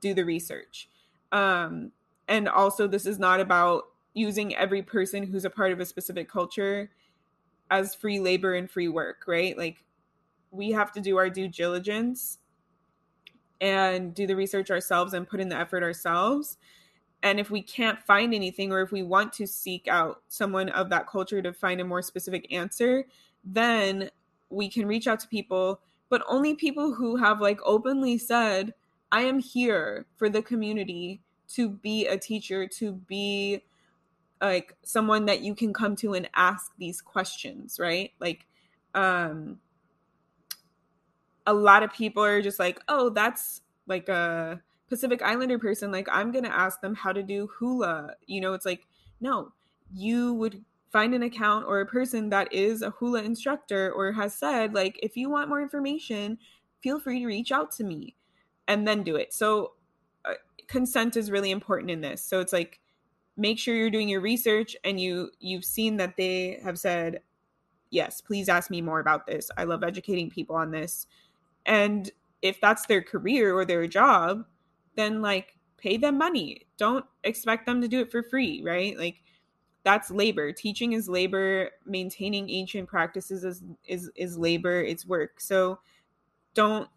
do 0.00 0.14
the 0.14 0.24
research 0.24 0.88
um 1.32 1.92
and 2.28 2.48
also 2.48 2.86
this 2.86 3.06
is 3.06 3.18
not 3.18 3.40
about 3.40 3.84
using 4.14 4.54
every 4.56 4.82
person 4.82 5.24
who's 5.24 5.44
a 5.44 5.50
part 5.50 5.72
of 5.72 5.80
a 5.80 5.86
specific 5.86 6.28
culture 6.28 6.90
as 7.70 7.94
free 7.94 8.18
labor 8.18 8.54
and 8.54 8.70
free 8.70 8.88
work, 8.88 9.24
right? 9.26 9.56
Like 9.56 9.84
we 10.50 10.72
have 10.72 10.92
to 10.92 11.00
do 11.00 11.16
our 11.16 11.30
due 11.30 11.48
diligence 11.48 12.38
and 13.60 14.14
do 14.14 14.26
the 14.26 14.36
research 14.36 14.70
ourselves 14.70 15.12
and 15.12 15.28
put 15.28 15.40
in 15.40 15.48
the 15.48 15.56
effort 15.56 15.82
ourselves. 15.82 16.56
And 17.22 17.38
if 17.38 17.50
we 17.50 17.60
can't 17.60 18.02
find 18.02 18.32
anything, 18.32 18.72
or 18.72 18.80
if 18.80 18.92
we 18.92 19.02
want 19.02 19.32
to 19.34 19.46
seek 19.46 19.86
out 19.88 20.22
someone 20.28 20.70
of 20.70 20.88
that 20.90 21.06
culture 21.06 21.42
to 21.42 21.52
find 21.52 21.80
a 21.80 21.84
more 21.84 22.00
specific 22.00 22.50
answer, 22.52 23.06
then 23.44 24.10
we 24.48 24.68
can 24.68 24.86
reach 24.86 25.06
out 25.06 25.20
to 25.20 25.28
people, 25.28 25.80
but 26.08 26.22
only 26.28 26.54
people 26.54 26.94
who 26.94 27.16
have 27.16 27.40
like 27.40 27.60
openly 27.64 28.18
said, 28.18 28.74
I 29.12 29.22
am 29.22 29.38
here 29.38 30.06
for 30.16 30.28
the 30.28 30.42
community 30.42 31.20
to 31.54 31.68
be 31.68 32.06
a 32.06 32.16
teacher, 32.16 32.66
to 32.66 32.92
be 32.92 33.62
like 34.40 34.74
someone 34.82 35.26
that 35.26 35.40
you 35.40 35.54
can 35.54 35.72
come 35.72 35.96
to 35.96 36.14
and 36.14 36.28
ask 36.34 36.72
these 36.78 37.02
questions, 37.02 37.78
right? 37.78 38.12
Like 38.20 38.46
um 38.94 39.58
a 41.46 41.54
lot 41.54 41.82
of 41.82 41.92
people 41.92 42.22
are 42.24 42.42
just 42.42 42.58
like, 42.58 42.80
"Oh, 42.88 43.10
that's 43.10 43.62
like 43.86 44.08
a 44.08 44.60
Pacific 44.88 45.22
Islander 45.22 45.58
person, 45.58 45.92
like 45.92 46.08
I'm 46.10 46.32
going 46.32 46.44
to 46.44 46.54
ask 46.54 46.80
them 46.80 46.94
how 46.94 47.12
to 47.12 47.22
do 47.22 47.48
hula." 47.58 48.14
You 48.26 48.40
know, 48.40 48.54
it's 48.54 48.66
like, 48.66 48.86
"No, 49.20 49.52
you 49.92 50.34
would 50.34 50.64
find 50.90 51.14
an 51.14 51.22
account 51.22 51.66
or 51.66 51.80
a 51.80 51.86
person 51.86 52.30
that 52.30 52.52
is 52.52 52.82
a 52.82 52.90
hula 52.90 53.22
instructor 53.22 53.92
or 53.92 54.12
has 54.12 54.34
said 54.34 54.74
like 54.74 54.98
if 55.02 55.16
you 55.16 55.30
want 55.30 55.48
more 55.48 55.62
information, 55.62 56.38
feel 56.82 56.98
free 57.00 57.20
to 57.20 57.26
reach 57.26 57.52
out 57.52 57.70
to 57.72 57.84
me." 57.84 58.16
And 58.68 58.86
then 58.86 59.02
do 59.02 59.16
it. 59.16 59.32
So 59.34 59.72
uh, 60.24 60.34
consent 60.68 61.16
is 61.16 61.30
really 61.30 61.50
important 61.50 61.90
in 61.90 62.00
this. 62.02 62.22
So 62.22 62.40
it's 62.40 62.52
like 62.52 62.80
make 63.40 63.58
sure 63.58 63.74
you're 63.74 63.90
doing 63.90 64.08
your 64.08 64.20
research 64.20 64.76
and 64.84 65.00
you 65.00 65.30
you've 65.40 65.64
seen 65.64 65.96
that 65.96 66.16
they 66.16 66.60
have 66.62 66.78
said 66.78 67.20
yes 67.90 68.20
please 68.20 68.48
ask 68.48 68.70
me 68.70 68.82
more 68.82 69.00
about 69.00 69.26
this 69.26 69.50
i 69.56 69.64
love 69.64 69.82
educating 69.82 70.30
people 70.30 70.54
on 70.54 70.70
this 70.70 71.06
and 71.70 72.10
if 72.42 72.60
that's 72.60 72.84
their 72.86 73.02
career 73.02 73.56
or 73.56 73.64
their 73.64 73.86
job 73.86 74.44
then 74.96 75.22
like 75.22 75.58
pay 75.78 75.96
them 75.96 76.18
money 76.18 76.66
don't 76.76 77.06
expect 77.24 77.64
them 77.64 77.80
to 77.80 77.88
do 77.88 78.00
it 78.00 78.10
for 78.10 78.22
free 78.22 78.62
right 78.62 78.98
like 78.98 79.22
that's 79.82 80.10
labor. 80.10 80.52
Teaching 80.52 80.92
is 80.92 81.08
labor. 81.08 81.70
Maintaining 81.86 82.50
ancient 82.50 82.88
practices 82.88 83.44
is 83.44 83.62
is 83.86 84.10
is 84.14 84.36
labor. 84.36 84.82
It's 84.82 85.06
work. 85.06 85.40
So 85.40 85.78
don't 86.54 86.88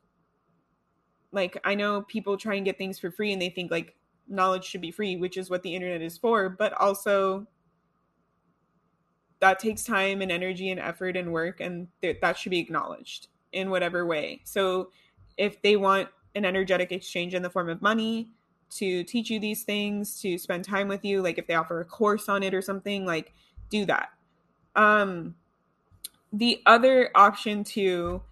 like 1.32 1.58
I 1.64 1.76
know 1.76 2.02
people 2.04 2.38
try 2.38 2.56
and 2.56 2.66
get 2.66 2.78
things 2.78 3.00
for 3.00 3.12
free 3.12 3.32
and 3.32 3.42
they 3.42 3.50
think 3.50 3.72
like 3.72 3.96
knowledge 4.28 4.66
should 4.66 4.82
be 4.82 4.92
free, 4.92 5.16
which 5.16 5.38
is 5.38 5.50
what 5.50 5.64
the 5.64 5.74
internet 5.74 6.02
is 6.02 6.18
for, 6.18 6.50
but 6.50 6.74
also 6.74 7.48
that 9.40 9.60
takes 9.60 9.84
time 9.84 10.22
and 10.22 10.32
energy 10.32 10.70
and 10.70 10.80
effort 10.80 11.18
and 11.18 11.32
work 11.32 11.60
and 11.60 11.88
th- 12.02 12.20
that 12.22 12.38
should 12.38 12.50
be 12.50 12.60
acknowledged 12.60 13.28
in 13.54 13.70
whatever 13.70 14.06
way. 14.06 14.42
So 14.44 14.90
if 15.38 15.62
they 15.62 15.76
want 15.76 16.10
an 16.36 16.46
energetic 16.46 16.92
exchange 16.92 17.34
in 17.34 17.42
the 17.42 17.50
form 17.50 17.70
of 17.70 17.82
money, 17.82 18.30
to 18.78 19.04
teach 19.04 19.30
you 19.30 19.40
these 19.40 19.64
things, 19.64 20.20
to 20.22 20.38
spend 20.38 20.66
time 20.66 20.88
with 20.88 21.06
you, 21.06 21.22
like 21.22 21.38
if 21.38 21.48
they 21.48 21.54
offer 21.54 21.80
a 21.80 21.86
course 21.86 22.28
on 22.28 22.44
it 22.44 22.54
or 22.54 22.62
something, 22.62 23.06
like 23.06 23.34
do 23.70 23.86
that. 23.86 24.10
Um 24.76 25.36
the 26.32 26.62
other 26.66 27.12
option 27.14 27.64
too 27.64 28.24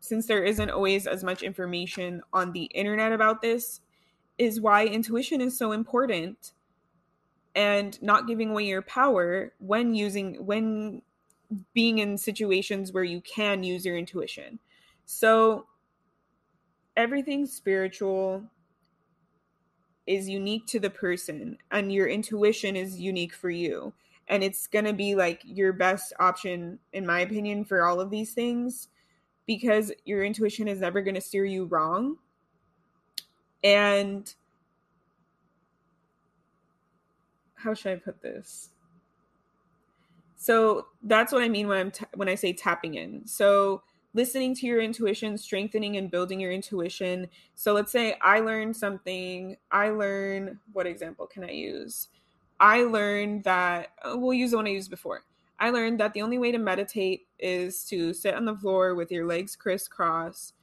since 0.00 0.26
there 0.26 0.44
isn't 0.44 0.70
always 0.70 1.06
as 1.06 1.24
much 1.24 1.42
information 1.42 2.22
on 2.32 2.52
the 2.52 2.64
internet 2.64 3.12
about 3.12 3.42
this 3.42 3.80
is 4.38 4.60
why 4.60 4.86
intuition 4.86 5.40
is 5.40 5.56
so 5.56 5.72
important 5.72 6.52
and 7.54 8.00
not 8.02 8.26
giving 8.26 8.50
away 8.50 8.64
your 8.64 8.82
power 8.82 9.52
when 9.58 9.94
using 9.94 10.34
when 10.44 11.02
being 11.74 11.98
in 11.98 12.16
situations 12.16 12.92
where 12.92 13.04
you 13.04 13.20
can 13.20 13.62
use 13.62 13.84
your 13.84 13.96
intuition. 13.96 14.58
So 15.04 15.66
everything 16.96 17.46
spiritual 17.46 18.44
is 20.06 20.28
unique 20.28 20.66
to 20.66 20.80
the 20.80 20.90
person 20.90 21.58
and 21.70 21.92
your 21.92 22.08
intuition 22.08 22.76
is 22.76 22.98
unique 22.98 23.32
for 23.32 23.50
you. 23.50 23.92
And 24.28 24.44
it's 24.44 24.66
going 24.66 24.84
to 24.84 24.92
be 24.92 25.14
like 25.14 25.40
your 25.44 25.72
best 25.72 26.12
option 26.20 26.78
in 26.92 27.04
my 27.04 27.20
opinion 27.20 27.64
for 27.64 27.84
all 27.84 28.00
of 28.00 28.10
these 28.10 28.32
things 28.32 28.88
because 29.46 29.92
your 30.04 30.24
intuition 30.24 30.68
is 30.68 30.80
never 30.80 31.00
going 31.00 31.16
to 31.16 31.20
steer 31.20 31.44
you 31.44 31.64
wrong. 31.64 32.18
And 33.64 34.32
how 37.54 37.74
should 37.74 37.92
i 37.92 37.96
put 37.96 38.22
this 38.22 38.70
so 40.42 40.86
that's 41.02 41.32
what 41.32 41.42
i 41.42 41.48
mean 41.48 41.68
when 41.68 41.78
i'm 41.78 41.90
t- 41.90 42.06
when 42.14 42.28
i 42.28 42.34
say 42.34 42.52
tapping 42.52 42.94
in 42.94 43.26
so 43.26 43.82
listening 44.14 44.54
to 44.56 44.66
your 44.66 44.80
intuition, 44.80 45.38
strengthening 45.38 45.96
and 45.96 46.10
building 46.10 46.40
your 46.40 46.52
intuition. 46.52 47.28
So 47.54 47.72
let's 47.72 47.92
say 47.92 48.16
I 48.20 48.40
learned 48.40 48.76
something, 48.76 49.56
I 49.70 49.90
learn 49.90 50.58
what 50.72 50.86
example 50.86 51.26
can 51.26 51.44
I 51.44 51.52
use? 51.52 52.08
I 52.58 52.82
learned 52.82 53.44
that 53.44 53.92
uh, 54.02 54.16
we'll 54.16 54.34
use 54.34 54.50
the 54.50 54.58
one 54.58 54.66
I 54.66 54.70
used 54.70 54.90
before. 54.90 55.22
I 55.58 55.70
learned 55.70 56.00
that 56.00 56.14
the 56.14 56.22
only 56.22 56.38
way 56.38 56.52
to 56.52 56.58
meditate 56.58 57.26
is 57.38 57.84
to 57.84 58.12
sit 58.12 58.34
on 58.34 58.44
the 58.44 58.56
floor 58.56 58.94
with 58.94 59.12
your 59.12 59.26
legs 59.26 59.56
crisscross 59.56 60.54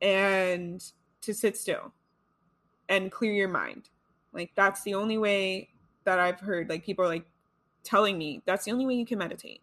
and 0.00 0.84
to 1.20 1.32
sit 1.32 1.56
still 1.56 1.92
and 2.88 3.10
clear 3.10 3.32
your 3.32 3.48
mind. 3.48 3.88
Like 4.32 4.52
that's 4.54 4.82
the 4.82 4.94
only 4.94 5.18
way 5.18 5.70
that 6.04 6.18
I've 6.18 6.40
heard 6.40 6.68
like 6.68 6.84
people 6.84 7.04
are 7.04 7.08
like 7.08 7.26
telling 7.84 8.18
me 8.18 8.42
that's 8.46 8.64
the 8.64 8.72
only 8.72 8.86
way 8.86 8.94
you 8.94 9.06
can 9.06 9.18
meditate. 9.18 9.60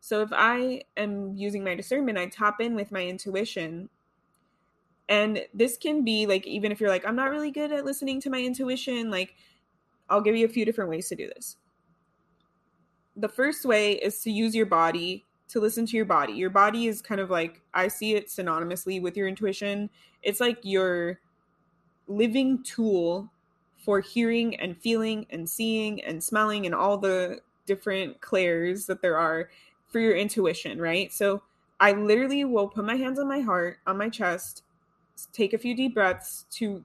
So 0.00 0.22
if 0.22 0.30
I 0.32 0.82
am 0.96 1.34
using 1.34 1.64
my 1.64 1.74
discernment, 1.74 2.18
I 2.18 2.26
tap 2.26 2.60
in 2.60 2.74
with 2.74 2.92
my 2.92 3.04
intuition. 3.04 3.88
And 5.08 5.44
this 5.54 5.76
can 5.76 6.04
be 6.04 6.26
like, 6.26 6.46
even 6.46 6.70
if 6.70 6.80
you're 6.80 6.90
like, 6.90 7.06
I'm 7.06 7.16
not 7.16 7.30
really 7.30 7.50
good 7.50 7.72
at 7.72 7.84
listening 7.84 8.20
to 8.22 8.30
my 8.30 8.40
intuition, 8.40 9.10
like, 9.10 9.34
I'll 10.08 10.20
give 10.20 10.36
you 10.36 10.46
a 10.46 10.48
few 10.48 10.64
different 10.64 10.90
ways 10.90 11.08
to 11.08 11.16
do 11.16 11.28
this. 11.28 11.56
The 13.16 13.28
first 13.28 13.64
way 13.64 13.94
is 13.94 14.20
to 14.22 14.30
use 14.30 14.54
your 14.54 14.66
body 14.66 15.24
to 15.48 15.60
listen 15.60 15.86
to 15.86 15.96
your 15.96 16.06
body. 16.06 16.32
Your 16.32 16.50
body 16.50 16.86
is 16.86 17.00
kind 17.00 17.20
of 17.20 17.30
like, 17.30 17.62
I 17.72 17.88
see 17.88 18.14
it 18.14 18.28
synonymously 18.28 19.00
with 19.00 19.16
your 19.16 19.28
intuition. 19.28 19.90
It's 20.22 20.40
like 20.40 20.58
your 20.62 21.20
living 22.08 22.62
tool 22.62 23.30
for 23.78 24.00
hearing 24.00 24.56
and 24.56 24.76
feeling 24.76 25.26
and 25.30 25.48
seeing 25.48 26.02
and 26.02 26.22
smelling 26.22 26.66
and 26.66 26.74
all 26.74 26.98
the 26.98 27.40
different 27.66 28.20
clairs 28.20 28.86
that 28.86 29.02
there 29.02 29.18
are 29.18 29.50
for 29.88 30.00
your 30.00 30.16
intuition, 30.16 30.80
right? 30.80 31.12
So 31.12 31.42
I 31.78 31.92
literally 31.92 32.44
will 32.44 32.68
put 32.68 32.84
my 32.84 32.96
hands 32.96 33.18
on 33.18 33.28
my 33.28 33.40
heart, 33.40 33.78
on 33.86 33.98
my 33.98 34.08
chest, 34.08 34.62
take 35.32 35.52
a 35.52 35.58
few 35.58 35.74
deep 35.74 35.94
breaths 35.94 36.46
to 36.52 36.84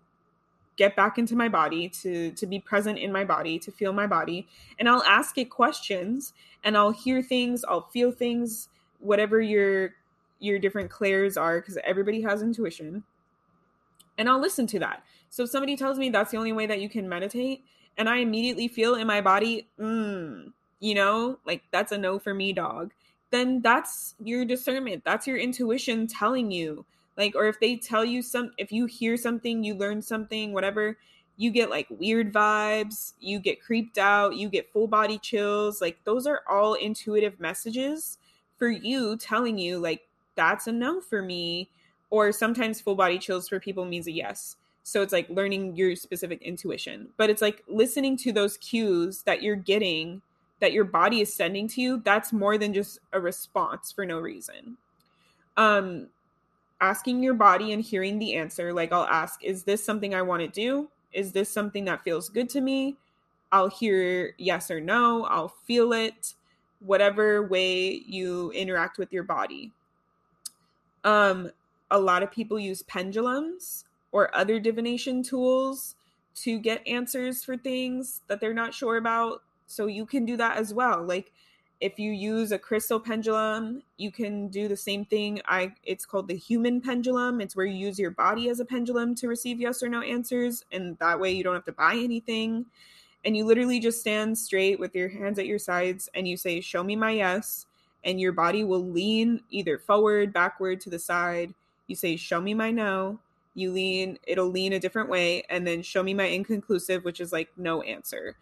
get 0.77 0.95
back 0.95 1.17
into 1.17 1.35
my 1.35 1.47
body, 1.47 1.87
to 1.89 2.31
to 2.31 2.45
be 2.45 2.59
present 2.59 2.97
in 2.97 3.11
my 3.11 3.23
body, 3.23 3.59
to 3.59 3.71
feel 3.71 3.93
my 3.93 4.07
body, 4.07 4.47
and 4.79 4.89
I'll 4.89 5.03
ask 5.03 5.37
it 5.37 5.49
questions 5.49 6.33
and 6.63 6.77
I'll 6.77 6.91
hear 6.91 7.21
things, 7.21 7.63
I'll 7.67 7.87
feel 7.89 8.11
things, 8.11 8.69
whatever 8.99 9.41
your 9.41 9.93
your 10.39 10.59
different 10.59 10.89
clairs 10.89 11.37
are 11.37 11.61
because 11.61 11.77
everybody 11.83 12.21
has 12.21 12.41
intuition. 12.41 13.03
And 14.17 14.29
I'll 14.29 14.41
listen 14.41 14.67
to 14.67 14.79
that. 14.79 15.03
So 15.29 15.43
if 15.43 15.49
somebody 15.49 15.77
tells 15.77 15.97
me 15.97 16.09
that's 16.09 16.31
the 16.31 16.37
only 16.37 16.51
way 16.51 16.65
that 16.65 16.81
you 16.81 16.89
can 16.89 17.07
meditate 17.07 17.63
and 17.97 18.09
I 18.09 18.17
immediately 18.17 18.67
feel 18.67 18.95
in 18.95 19.07
my 19.07 19.21
body, 19.21 19.67
mm, 19.79 20.51
you 20.81 20.93
know, 20.93 21.39
like 21.45 21.63
that's 21.71 21.93
a 21.93 21.97
no 21.97 22.19
for 22.19 22.33
me, 22.33 22.51
dog 22.51 22.91
then 23.31 23.61
that's 23.61 24.13
your 24.23 24.45
discernment. 24.45 25.03
That's 25.03 25.25
your 25.25 25.37
intuition 25.37 26.05
telling 26.05 26.51
you. 26.51 26.85
Like, 27.17 27.33
or 27.35 27.47
if 27.47 27.59
they 27.59 27.77
tell 27.77 28.05
you 28.05 28.21
some, 28.21 28.51
if 28.57 28.71
you 28.71 28.85
hear 28.85 29.17
something, 29.17 29.63
you 29.63 29.73
learn 29.73 30.01
something, 30.01 30.53
whatever, 30.53 30.97
you 31.37 31.49
get 31.49 31.69
like 31.69 31.87
weird 31.89 32.31
vibes, 32.31 33.13
you 33.19 33.39
get 33.39 33.61
creeped 33.61 33.97
out, 33.97 34.35
you 34.35 34.49
get 34.49 34.71
full 34.71 34.87
body 34.87 35.17
chills. 35.17 35.81
Like, 35.81 35.97
those 36.03 36.27
are 36.27 36.41
all 36.47 36.75
intuitive 36.75 37.39
messages 37.39 38.17
for 38.57 38.69
you 38.69 39.17
telling 39.17 39.57
you, 39.57 39.79
like, 39.79 40.07
that's 40.35 40.67
a 40.67 40.71
no 40.71 41.01
for 41.01 41.21
me. 41.21 41.69
Or 42.09 42.31
sometimes 42.33 42.81
full 42.81 42.95
body 42.95 43.17
chills 43.17 43.47
for 43.47 43.59
people 43.59 43.85
means 43.85 44.07
a 44.07 44.11
yes. 44.11 44.57
So 44.83 45.01
it's 45.01 45.13
like 45.13 45.29
learning 45.29 45.77
your 45.77 45.95
specific 45.95 46.41
intuition. 46.41 47.07
But 47.15 47.29
it's 47.29 47.41
like 47.41 47.63
listening 47.69 48.17
to 48.17 48.33
those 48.33 48.57
cues 48.57 49.21
that 49.23 49.41
you're 49.41 49.55
getting 49.55 50.21
that 50.61 50.71
your 50.71 50.85
body 50.85 51.21
is 51.21 51.33
sending 51.33 51.67
to 51.67 51.81
you, 51.81 52.01
that's 52.05 52.31
more 52.31 52.57
than 52.57 52.73
just 52.73 52.99
a 53.11 53.19
response 53.19 53.91
for 53.91 54.05
no 54.05 54.19
reason. 54.19 54.77
Um, 55.57 56.07
asking 56.79 57.21
your 57.21 57.33
body 57.33 57.73
and 57.73 57.83
hearing 57.83 58.17
the 58.19 58.35
answer, 58.35 58.71
like 58.71 58.93
I'll 58.93 59.05
ask, 59.05 59.43
is 59.43 59.63
this 59.63 59.83
something 59.83 60.15
I 60.15 60.21
want 60.21 60.41
to 60.41 60.47
do? 60.47 60.87
Is 61.11 61.33
this 61.33 61.51
something 61.51 61.85
that 61.85 62.03
feels 62.03 62.29
good 62.29 62.47
to 62.49 62.61
me? 62.61 62.95
I'll 63.51 63.69
hear 63.69 64.33
yes 64.37 64.71
or 64.71 64.79
no, 64.79 65.25
I'll 65.25 65.49
feel 65.49 65.91
it, 65.91 66.35
whatever 66.79 67.45
way 67.45 68.01
you 68.07 68.51
interact 68.51 68.97
with 68.97 69.11
your 69.11 69.23
body. 69.23 69.71
Um, 71.03 71.51
a 71.89 71.99
lot 71.99 72.23
of 72.23 72.31
people 72.31 72.57
use 72.57 72.83
pendulums 72.83 73.85
or 74.11 74.33
other 74.35 74.59
divination 74.59 75.21
tools 75.21 75.95
to 76.35 76.59
get 76.59 76.87
answers 76.87 77.43
for 77.43 77.57
things 77.57 78.21
that 78.27 78.39
they're 78.39 78.53
not 78.53 78.73
sure 78.73 78.97
about. 78.97 79.41
So 79.71 79.87
you 79.87 80.05
can 80.05 80.25
do 80.25 80.37
that 80.37 80.57
as 80.57 80.73
well. 80.73 81.03
Like 81.03 81.31
if 81.81 81.97
you 81.97 82.11
use 82.11 82.51
a 82.51 82.59
crystal 82.59 82.99
pendulum, 82.99 83.81
you 83.97 84.11
can 84.11 84.49
do 84.49 84.67
the 84.67 84.77
same 84.77 85.03
thing. 85.03 85.41
I 85.45 85.73
it's 85.83 86.05
called 86.05 86.27
the 86.27 86.37
human 86.37 86.79
pendulum. 86.79 87.41
It's 87.41 87.55
where 87.55 87.65
you 87.65 87.87
use 87.87 87.97
your 87.97 88.11
body 88.11 88.49
as 88.49 88.59
a 88.59 88.65
pendulum 88.65 89.15
to 89.15 89.27
receive 89.27 89.59
yes 89.59 89.81
or 89.81 89.89
no 89.89 90.01
answers 90.01 90.63
and 90.71 90.97
that 90.99 91.19
way 91.19 91.31
you 91.31 91.43
don't 91.43 91.55
have 91.55 91.65
to 91.65 91.71
buy 91.71 91.95
anything. 91.95 92.67
And 93.25 93.35
you 93.35 93.45
literally 93.45 93.79
just 93.79 93.99
stand 93.99 94.37
straight 94.37 94.79
with 94.79 94.95
your 94.95 95.09
hands 95.09 95.39
at 95.39 95.47
your 95.47 95.59
sides 95.59 96.07
and 96.13 96.27
you 96.27 96.37
say 96.37 96.61
show 96.61 96.83
me 96.83 96.95
my 96.95 97.11
yes 97.11 97.65
and 98.03 98.21
your 98.21 98.31
body 98.31 98.63
will 98.63 98.87
lean 98.87 99.41
either 99.49 99.79
forward, 99.79 100.33
backward 100.33 100.81
to 100.81 100.89
the 100.91 100.99
side. 100.99 101.53
You 101.87 101.95
say 101.95 102.15
show 102.15 102.39
me 102.39 102.53
my 102.53 102.71
no. 102.71 103.19
You 103.53 103.71
lean, 103.71 104.17
it'll 104.25 104.49
lean 104.49 104.73
a 104.73 104.79
different 104.79 105.09
way 105.09 105.43
and 105.49 105.65
then 105.67 105.81
show 105.81 106.03
me 106.03 106.13
my 106.13 106.25
inconclusive, 106.25 107.03
which 107.03 107.19
is 107.19 107.33
like 107.33 107.49
no 107.57 107.81
answer 107.81 108.35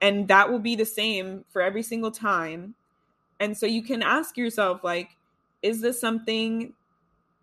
and 0.00 0.28
that 0.28 0.50
will 0.50 0.58
be 0.58 0.76
the 0.76 0.86
same 0.86 1.44
for 1.48 1.62
every 1.62 1.82
single 1.82 2.10
time. 2.10 2.74
And 3.40 3.56
so 3.56 3.66
you 3.66 3.82
can 3.82 4.02
ask 4.02 4.36
yourself 4.36 4.82
like 4.82 5.16
is 5.62 5.80
this 5.80 6.00
something 6.00 6.72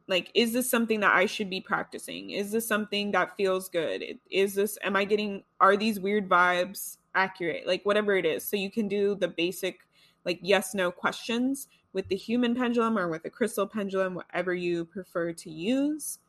like 0.07 0.29
is 0.33 0.53
this 0.53 0.69
something 0.69 0.99
that 0.99 1.13
i 1.13 1.25
should 1.25 1.49
be 1.49 1.61
practicing? 1.61 2.31
Is 2.31 2.51
this 2.51 2.67
something 2.67 3.11
that 3.11 3.35
feels 3.35 3.69
good? 3.69 4.03
Is 4.29 4.55
this 4.55 4.77
am 4.83 4.95
i 4.95 5.05
getting 5.05 5.43
are 5.59 5.77
these 5.77 5.99
weird 5.99 6.29
vibes 6.29 6.97
accurate? 7.15 7.67
Like 7.67 7.83
whatever 7.83 8.15
it 8.15 8.25
is. 8.25 8.43
So 8.43 8.57
you 8.57 8.71
can 8.71 8.87
do 8.87 9.15
the 9.15 9.27
basic 9.27 9.79
like 10.25 10.39
yes 10.41 10.73
no 10.73 10.91
questions 10.91 11.67
with 11.93 12.07
the 12.07 12.15
human 12.15 12.55
pendulum 12.55 12.97
or 12.97 13.07
with 13.07 13.23
the 13.23 13.29
crystal 13.29 13.67
pendulum 13.67 14.15
whatever 14.15 14.53
you 14.53 14.85
prefer 14.85 15.31
to 15.33 15.49
use. 15.49 16.19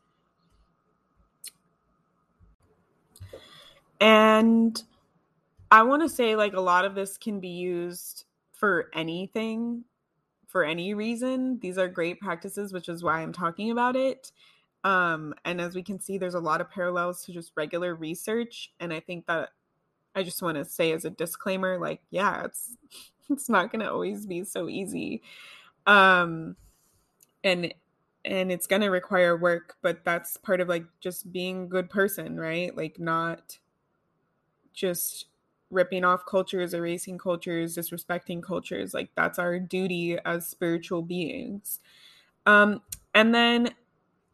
And 3.99 4.83
I 5.75 5.83
want 5.83 6.01
to 6.03 6.07
say 6.07 6.37
like 6.37 6.53
a 6.53 6.61
lot 6.61 6.85
of 6.85 6.95
this 6.95 7.17
can 7.17 7.41
be 7.41 7.49
used 7.49 8.23
for 8.53 8.89
anything, 8.93 9.83
for 10.47 10.63
any 10.63 10.93
reason. 10.93 11.59
These 11.59 11.77
are 11.77 11.89
great 11.89 12.21
practices, 12.21 12.71
which 12.71 12.87
is 12.87 13.03
why 13.03 13.19
I'm 13.19 13.33
talking 13.33 13.71
about 13.71 13.97
it. 13.97 14.31
Um, 14.85 15.33
and 15.43 15.59
as 15.59 15.75
we 15.75 15.83
can 15.83 15.99
see, 15.99 16.17
there's 16.17 16.33
a 16.33 16.39
lot 16.39 16.61
of 16.61 16.71
parallels 16.71 17.25
to 17.25 17.33
just 17.33 17.51
regular 17.57 17.93
research. 17.93 18.71
And 18.79 18.93
I 18.93 19.01
think 19.01 19.25
that 19.25 19.49
I 20.15 20.23
just 20.23 20.41
want 20.41 20.55
to 20.55 20.63
say 20.63 20.93
as 20.93 21.03
a 21.03 21.09
disclaimer 21.09 21.77
like 21.77 21.99
yeah, 22.09 22.45
it's 22.45 22.77
it's 23.29 23.49
not 23.49 23.69
going 23.69 23.81
to 23.81 23.91
always 23.91 24.25
be 24.25 24.45
so 24.45 24.69
easy. 24.69 25.23
Um 25.87 26.55
and 27.43 27.73
and 28.23 28.49
it's 28.49 28.65
going 28.65 28.81
to 28.81 28.91
require 28.91 29.35
work, 29.35 29.75
but 29.81 30.05
that's 30.05 30.37
part 30.37 30.61
of 30.61 30.69
like 30.69 30.85
just 31.01 31.33
being 31.33 31.63
a 31.63 31.67
good 31.67 31.89
person, 31.89 32.39
right? 32.39 32.73
Like 32.77 32.97
not 32.97 33.59
just 34.73 35.25
ripping 35.71 36.03
off 36.03 36.25
cultures, 36.25 36.73
erasing 36.73 37.17
cultures, 37.17 37.75
disrespecting 37.75 38.41
cultures. 38.41 38.93
Like 38.93 39.09
that's 39.15 39.39
our 39.39 39.59
duty 39.59 40.17
as 40.25 40.47
spiritual 40.47 41.01
beings. 41.01 41.79
Um, 42.45 42.81
and 43.13 43.33
then 43.33 43.69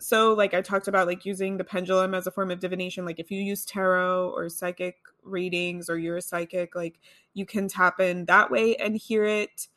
so 0.02 0.34
like 0.34 0.54
I 0.54 0.62
talked 0.62 0.88
about 0.88 1.08
like 1.08 1.26
using 1.26 1.58
the 1.58 1.64
pendulum 1.64 2.16
as 2.16 2.26
a 2.26 2.32
form 2.32 2.50
of 2.50 2.60
divination. 2.60 3.06
Like 3.06 3.20
if 3.20 3.30
you 3.30 3.40
use 3.40 3.66
tarot 3.66 4.32
or 4.36 4.50
psychic 4.50 4.98
readings 5.24 5.90
or 5.90 5.98
you're 5.98 6.18
a 6.18 6.22
psychic, 6.22 6.76
like 6.76 7.00
you 7.34 7.46
can 7.46 7.68
tap 7.68 8.00
in 8.00 8.26
that 8.26 8.50
way 8.50 8.76
and 8.78 8.98
hear 8.98 9.26
it. 9.26 9.68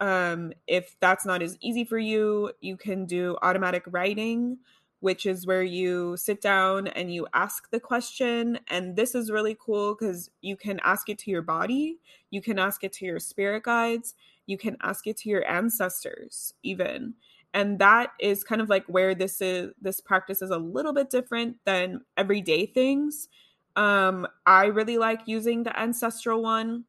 Um, 0.00 0.52
if 0.66 0.96
that's 1.00 1.24
not 1.24 1.42
as 1.42 1.56
easy 1.60 1.84
for 1.84 1.98
you, 1.98 2.52
you 2.60 2.76
can 2.76 3.06
do 3.06 3.36
automatic 3.42 3.84
writing 3.86 4.58
which 5.00 5.26
is 5.26 5.46
where 5.46 5.62
you 5.62 6.16
sit 6.16 6.40
down 6.40 6.88
and 6.88 7.12
you 7.12 7.26
ask 7.32 7.70
the 7.70 7.80
question. 7.80 8.58
And 8.68 8.96
this 8.96 9.14
is 9.14 9.30
really 9.30 9.56
cool 9.58 9.94
because 9.94 10.30
you 10.40 10.56
can 10.56 10.80
ask 10.82 11.08
it 11.08 11.18
to 11.20 11.30
your 11.30 11.42
body, 11.42 11.98
you 12.30 12.42
can 12.42 12.58
ask 12.58 12.82
it 12.82 12.92
to 12.94 13.04
your 13.04 13.20
spirit 13.20 13.62
guides, 13.62 14.14
you 14.46 14.58
can 14.58 14.76
ask 14.82 15.06
it 15.06 15.16
to 15.18 15.28
your 15.28 15.48
ancestors, 15.48 16.54
even. 16.62 17.14
And 17.54 17.78
that 17.78 18.10
is 18.20 18.44
kind 18.44 18.60
of 18.60 18.68
like 18.68 18.84
where 18.86 19.14
this 19.14 19.40
is 19.40 19.72
this 19.80 20.00
practice 20.00 20.42
is 20.42 20.50
a 20.50 20.58
little 20.58 20.92
bit 20.92 21.10
different 21.10 21.56
than 21.64 22.02
everyday 22.16 22.66
things. 22.66 23.28
Um, 23.76 24.26
I 24.44 24.66
really 24.66 24.98
like 24.98 25.20
using 25.26 25.62
the 25.62 25.78
ancestral 25.78 26.42
one 26.42 26.84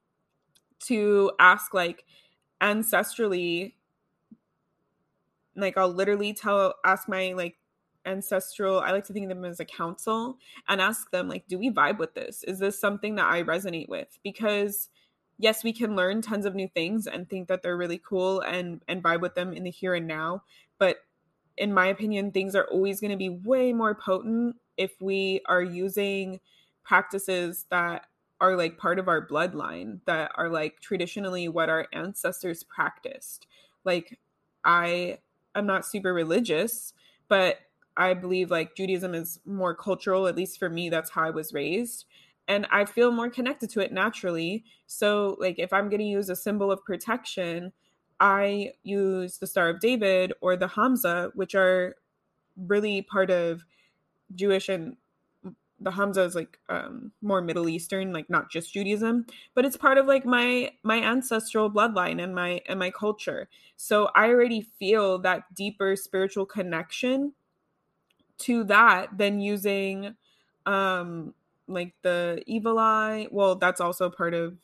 to 0.87 1.31
ask 1.39 1.73
like 1.73 2.05
ancestrally 2.61 3.73
like 5.55 5.77
I'll 5.77 5.93
literally 5.93 6.33
tell 6.33 6.75
ask 6.85 7.07
my 7.07 7.33
like 7.33 7.57
ancestral 8.05 8.79
i 8.79 8.91
like 8.91 9.05
to 9.05 9.13
think 9.13 9.23
of 9.23 9.29
them 9.29 9.45
as 9.45 9.59
a 9.59 9.65
council 9.65 10.37
and 10.67 10.81
ask 10.81 11.11
them 11.11 11.27
like 11.27 11.47
do 11.47 11.57
we 11.59 11.69
vibe 11.69 11.97
with 11.97 12.13
this? 12.13 12.43
Is 12.43 12.59
this 12.59 12.79
something 12.79 13.15
that 13.15 13.31
i 13.31 13.43
resonate 13.43 13.89
with? 13.89 14.17
Because 14.23 14.89
yes 15.37 15.63
we 15.63 15.73
can 15.73 15.95
learn 15.95 16.21
tons 16.21 16.45
of 16.45 16.55
new 16.55 16.67
things 16.67 17.07
and 17.07 17.29
think 17.29 17.47
that 17.47 17.63
they're 17.63 17.77
really 17.77 18.01
cool 18.03 18.41
and 18.41 18.81
and 18.87 19.03
vibe 19.03 19.21
with 19.21 19.35
them 19.35 19.53
in 19.53 19.63
the 19.63 19.71
here 19.71 19.95
and 19.95 20.07
now 20.07 20.43
but 20.77 20.97
in 21.57 21.73
my 21.73 21.87
opinion 21.87 22.31
things 22.31 22.55
are 22.55 22.65
always 22.65 23.01
going 23.01 23.11
to 23.11 23.17
be 23.17 23.29
way 23.29 23.73
more 23.73 23.95
potent 23.95 24.55
if 24.77 24.93
we 25.01 25.41
are 25.45 25.61
using 25.61 26.39
practices 26.83 27.65
that 27.69 28.05
are 28.41 28.55
like 28.55 28.77
part 28.77 28.99
of 28.99 29.07
our 29.07 29.25
bloodline 29.25 29.99
that 30.05 30.31
are 30.35 30.49
like 30.49 30.79
traditionally 30.79 31.49
what 31.49 31.67
our 31.67 31.87
ancestors 31.91 32.63
practiced. 32.63 33.47
Like 33.83 34.19
i 34.65 35.17
am 35.55 35.65
not 35.65 35.85
super 35.85 36.13
religious 36.13 36.93
but 37.29 37.59
I 37.99 38.15
believe 38.15 38.51
like 38.51 38.75
Judaism 38.75 39.13
is 39.15 39.39
more 39.45 39.75
cultural, 39.75 40.27
at 40.27 40.35
least 40.37 40.59
for 40.59 40.69
me, 40.69 40.89
that's 40.89 41.11
how 41.11 41.25
I 41.25 41.31
was 41.31 41.53
raised. 41.53 42.05
And 42.47 42.65
I 42.71 42.85
feel 42.85 43.11
more 43.11 43.29
connected 43.29 43.69
to 43.71 43.81
it 43.81 43.91
naturally. 43.93 44.65
So, 44.87 45.37
like, 45.39 45.59
if 45.59 45.71
I'm 45.73 45.89
going 45.89 45.99
to 45.99 46.05
use 46.05 46.29
a 46.29 46.35
symbol 46.35 46.71
of 46.71 46.83
protection, 46.83 47.73
I 48.19 48.73
use 48.83 49.37
the 49.37 49.47
Star 49.47 49.69
of 49.69 49.79
David 49.79 50.33
or 50.41 50.57
the 50.57 50.67
Hamsa, 50.67 51.31
which 51.35 51.55
are 51.55 51.95
really 52.57 53.01
part 53.03 53.31
of 53.31 53.63
Jewish 54.35 54.69
and 54.69 54.97
the 55.81 55.91
Hamsa 55.91 56.25
is 56.25 56.35
like 56.35 56.59
um, 56.67 57.13
more 57.21 57.41
Middle 57.41 57.69
Eastern, 57.69 58.11
like 58.11 58.29
not 58.29 58.51
just 58.51 58.73
Judaism, 58.73 59.25
but 59.53 59.65
it's 59.65 59.77
part 59.77 59.97
of 59.97 60.07
like 60.07 60.25
my 60.25 60.71
my 60.83 61.01
ancestral 61.01 61.71
bloodline 61.71 62.21
and 62.21 62.35
my 62.35 62.61
and 62.67 62.79
my 62.79 62.91
culture. 62.91 63.49
So 63.77 64.09
I 64.15 64.27
already 64.29 64.61
feel 64.61 65.19
that 65.19 65.53
deeper 65.55 65.95
spiritual 65.95 66.45
connection 66.45 67.33
to 68.39 68.63
that 68.65 69.17
than 69.17 69.39
using 69.39 70.15
um 70.65 71.33
like 71.67 71.93
the 72.01 72.41
evil 72.47 72.79
eye. 72.79 73.27
Well 73.31 73.55
that's 73.55 73.81
also 73.81 74.09
part 74.09 74.33
of 74.33 74.57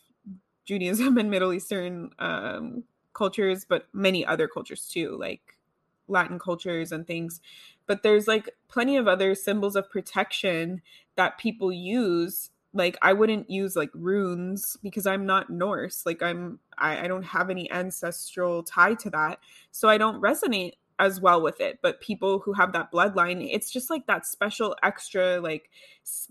judaism 0.65 1.17
and 1.19 1.29
middle 1.29 1.53
eastern 1.53 2.09
um 2.19 2.83
cultures 3.13 3.65
but 3.67 3.87
many 3.93 4.25
other 4.25 4.47
cultures 4.47 4.89
too 4.89 5.15
like 5.17 5.55
latin 6.07 6.39
cultures 6.39 6.91
and 6.91 7.07
things. 7.07 7.41
But 7.87 8.03
there's 8.03 8.27
like 8.27 8.49
plenty 8.67 8.97
of 8.97 9.07
other 9.07 9.35
symbols 9.35 9.75
of 9.75 9.89
protection 9.89 10.81
that 11.15 11.37
people 11.37 11.71
use. 11.71 12.49
Like 12.73 12.97
i 13.01 13.13
wouldn't 13.13 13.49
use 13.49 13.75
like 13.75 13.91
runes 13.93 14.77
because 14.83 15.05
i'm 15.07 15.25
not 15.25 15.49
norse. 15.49 16.05
Like 16.05 16.21
i'm 16.21 16.59
I, 16.77 17.05
I 17.05 17.07
don't 17.07 17.23
have 17.23 17.49
any 17.49 17.71
ancestral 17.71 18.63
tie 18.63 18.95
to 18.95 19.09
that. 19.11 19.39
So 19.71 19.87
i 19.89 19.97
don't 19.97 20.21
resonate 20.21 20.73
as 20.99 21.19
well 21.19 21.41
with 21.41 21.59
it 21.59 21.79
but 21.81 21.99
people 21.99 22.39
who 22.39 22.53
have 22.53 22.71
that 22.71 22.91
bloodline 22.91 23.47
it's 23.51 23.69
just 23.69 23.89
like 23.89 24.07
that 24.07 24.25
special 24.25 24.75
extra 24.81 25.41
like 25.41 25.69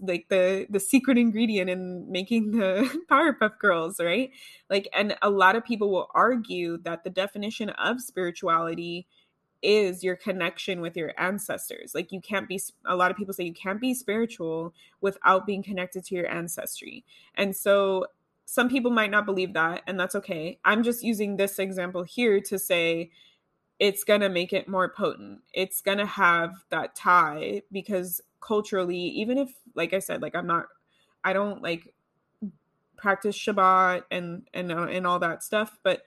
like 0.01 0.27
the 0.29 0.67
the 0.71 0.81
secret 0.81 1.19
ingredient 1.19 1.69
in 1.69 2.11
making 2.11 2.53
the 2.53 2.89
powerpuff 3.11 3.59
girls 3.59 4.01
right? 4.01 4.31
Like 4.71 4.89
and 4.93 5.17
a 5.23 5.31
lot 5.31 5.57
of 5.57 5.65
people 5.65 5.91
will 5.91 6.09
argue 6.15 6.79
that 6.79 7.05
the 7.05 7.11
definition 7.11 7.71
of 7.71 8.01
spirituality 8.01 9.07
is 9.63 10.05
your 10.05 10.15
connection 10.15 10.81
with 10.81 10.97
your 10.97 11.13
ancestors. 11.19 11.95
Like 11.95 12.13
you 12.13 12.21
can't 12.21 12.49
be 12.49 12.61
a 12.87 12.97
lot 12.97 13.11
of 13.11 13.17
people 13.17 13.35
say 13.35 13.45
you 13.45 13.55
can't 13.55 13.81
be 13.81 13.95
spiritual 13.95 14.75
without 15.01 15.47
being 15.47 15.63
connected 15.63 16.05
to 16.05 16.15
your 16.15 16.29
ancestry. 16.29 17.05
And 17.35 17.57
so 17.57 18.07
some 18.45 18.69
people 18.69 18.91
might 18.91 19.11
not 19.11 19.27
believe 19.27 19.55
that 19.55 19.83
and 19.87 19.99
that's 19.99 20.15
okay. 20.15 20.59
I'm 20.65 20.83
just 20.83 21.03
using 21.03 21.37
this 21.37 21.59
example 21.59 22.03
here 22.03 22.41
to 22.43 22.59
say 22.59 23.11
it's 23.79 24.05
going 24.05 24.21
to 24.21 24.29
make 24.29 24.53
it 24.53 24.69
more 24.69 24.89
potent. 24.89 25.41
It's 25.53 25.81
going 25.81 25.99
to 25.99 26.07
have 26.07 26.65
that 26.71 26.95
tie 26.95 27.63
because 27.73 28.21
culturally, 28.41 28.99
even 28.99 29.39
if, 29.39 29.51
like 29.75 29.93
I 29.93 29.99
said, 29.99 30.23
like 30.23 30.35
I'm 30.35 30.47
not, 30.47 30.67
I 31.25 31.33
don't 31.33 31.63
like 31.63 31.95
practice 32.97 33.37
Shabbat 33.37 34.03
and 34.11 34.49
and 34.55 34.73
uh, 34.73 34.85
and 34.85 35.07
all 35.07 35.19
that 35.19 35.43
stuff, 35.43 35.79
but 35.83 36.03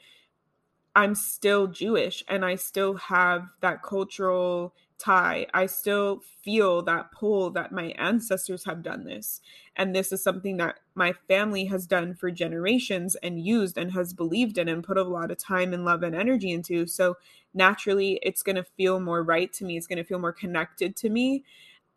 I'm 0.96 1.14
still 1.14 1.68
Jewish 1.68 2.24
and 2.28 2.44
I 2.44 2.56
still 2.56 2.96
have 2.96 3.50
that 3.62 3.84
cultural 3.84 4.74
tie. 4.98 5.46
I 5.54 5.68
still 5.68 6.22
feel 6.44 6.82
that 6.84 7.12
pull 7.12 7.52
that 7.52 7.72
my 7.72 7.90
ancestors 8.00 8.66
have 8.66 8.82
done 8.82 9.04
this. 9.04 9.40
And 9.76 9.96
this 9.96 10.12
is 10.12 10.24
something 10.24 10.58
that 10.58 10.80
my 10.96 11.14
family 11.28 11.66
has 11.66 11.86
done 11.86 12.16
for 12.16 12.32
generations 12.32 13.16
and 13.18 13.40
used 13.40 13.78
and 13.78 13.92
has 13.92 14.14
believed 14.14 14.58
in 14.58 14.68
and 14.68 14.84
put 14.84 14.98
a 14.98 15.04
lot 15.04 15.30
of 15.30 15.38
time 15.38 15.72
and 15.72 15.86
love 15.86 16.02
and 16.02 16.16
energy 16.16 16.52
into. 16.52 16.88
So 16.88 17.18
naturally, 17.58 18.20
it's 18.24 18.44
going 18.44 18.56
to 18.56 18.64
feel 18.64 19.00
more 19.00 19.24
right 19.24 19.52
to 19.54 19.66
me. 19.66 19.78
It's 19.78 19.88
going 19.88 19.98
to 19.98 20.04
feel 20.04 20.20
more 20.20 20.32
connected 20.32 20.96
to 20.98 21.10
me. 21.10 21.44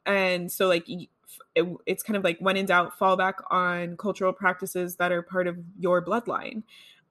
And 0.07 0.51
so, 0.51 0.67
like, 0.67 0.87
it, 1.55 1.67
it's 1.87 2.03
kind 2.03 2.17
of 2.17 2.25
like 2.25 2.39
when 2.41 2.57
in 2.57 2.67
doubt, 2.67 2.99
fall 2.99 3.17
back 3.17 3.37
on 3.51 3.97
cultural 3.97 4.33
practices 4.33 4.97
that 4.97 5.13
are 5.13 5.23
part 5.23 5.47
of 5.47 5.59
your 5.79 6.05
bloodline. 6.05 6.63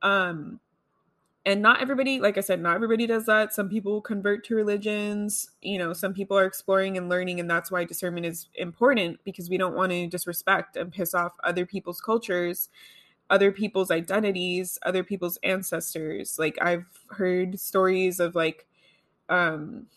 Um, 0.01 0.59
and 1.45 1.61
not 1.61 1.81
everybody 1.81 2.19
like 2.19 2.37
i 2.37 2.41
said 2.41 2.61
not 2.61 2.75
everybody 2.75 3.07
does 3.07 3.25
that 3.25 3.53
some 3.53 3.69
people 3.69 4.01
convert 4.01 4.43
to 4.43 4.55
religions 4.55 5.51
you 5.61 5.77
know 5.77 5.93
some 5.93 6.13
people 6.13 6.37
are 6.37 6.45
exploring 6.45 6.97
and 6.97 7.09
learning 7.09 7.39
and 7.39 7.49
that's 7.49 7.71
why 7.71 7.83
discernment 7.83 8.25
is 8.25 8.47
important 8.55 9.19
because 9.23 9.49
we 9.49 9.57
don't 9.57 9.75
want 9.75 9.91
to 9.91 10.07
disrespect 10.07 10.75
and 10.75 10.91
piss 10.91 11.13
off 11.13 11.33
other 11.43 11.65
people's 11.65 12.01
cultures 12.01 12.69
other 13.29 13.51
people's 13.51 13.91
identities 13.91 14.77
other 14.83 15.03
people's 15.03 15.37
ancestors. 15.43 16.37
Like 16.39 16.57
i've 16.61 16.85
heard 17.11 17.59
stories 17.59 18.19
of 18.19 18.35
like 18.35 18.67
um 19.29 19.87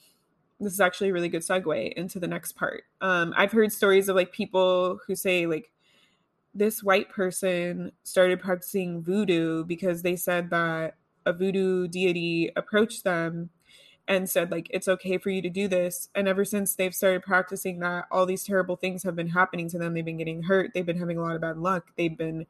this 0.61 0.73
is 0.73 0.81
actually 0.81 1.11
a 1.11 1.13
really 1.13 1.29
good 1.29 1.43
segue 1.43 1.93
into 1.95 2.21
the 2.21 2.29
next 2.29 2.53
part. 2.53 2.85
Um 3.01 3.35
i've 3.37 3.53
heard 3.53 3.73
stories 3.73 4.09
of 4.09 4.17
like 4.17 4.33
people 4.33 5.01
who 5.07 5.15
say 5.17 5.47
like 5.47 5.71
this 6.55 6.83
white 6.83 7.09
person 7.09 7.93
started 8.03 8.41
practicing 8.41 9.03
voodoo 9.03 9.65
because 9.65 10.03
they 10.03 10.17
said 10.17 10.51
that 10.51 10.97
a 11.25 11.33
voodoo 11.33 11.89
deity 11.89 12.51
approached 12.57 13.05
them 13.05 13.51
and 14.09 14.29
said 14.29 14.51
like 14.51 14.67
it's 14.71 14.89
okay 14.89 15.17
for 15.19 15.31
you 15.31 15.41
to 15.43 15.49
do 15.51 15.69
this. 15.69 16.09
And 16.15 16.29
ever 16.29 16.45
since 16.45 16.75
they've 16.75 16.95
started 16.95 17.23
practicing 17.23 17.79
that 17.81 18.07
all 18.11 18.27
these 18.27 18.45
terrible 18.45 18.77
things 18.77 19.03
have 19.05 19.17
been 19.17 19.29
happening 19.29 19.69
to 19.71 19.79
them. 19.79 19.95
They've 19.95 20.05
been 20.05 20.17
getting 20.17 20.43
hurt. 20.43 20.73
They've 20.75 20.87
been 20.87 20.99
having 20.99 21.19
a 21.19 21.23
lot 21.23 21.37
of 21.37 21.41
bad 21.41 21.59
luck. 21.59 21.93
They've 21.97 22.17
been 22.17 22.47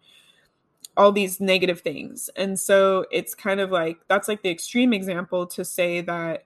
all 0.96 1.12
these 1.12 1.40
negative 1.40 1.80
things. 1.80 2.28
And 2.36 2.58
so 2.58 3.06
it's 3.10 3.34
kind 3.34 3.60
of 3.60 3.70
like 3.70 3.98
that's 4.08 4.28
like 4.28 4.42
the 4.42 4.50
extreme 4.50 4.92
example 4.92 5.46
to 5.48 5.64
say 5.64 6.00
that 6.02 6.44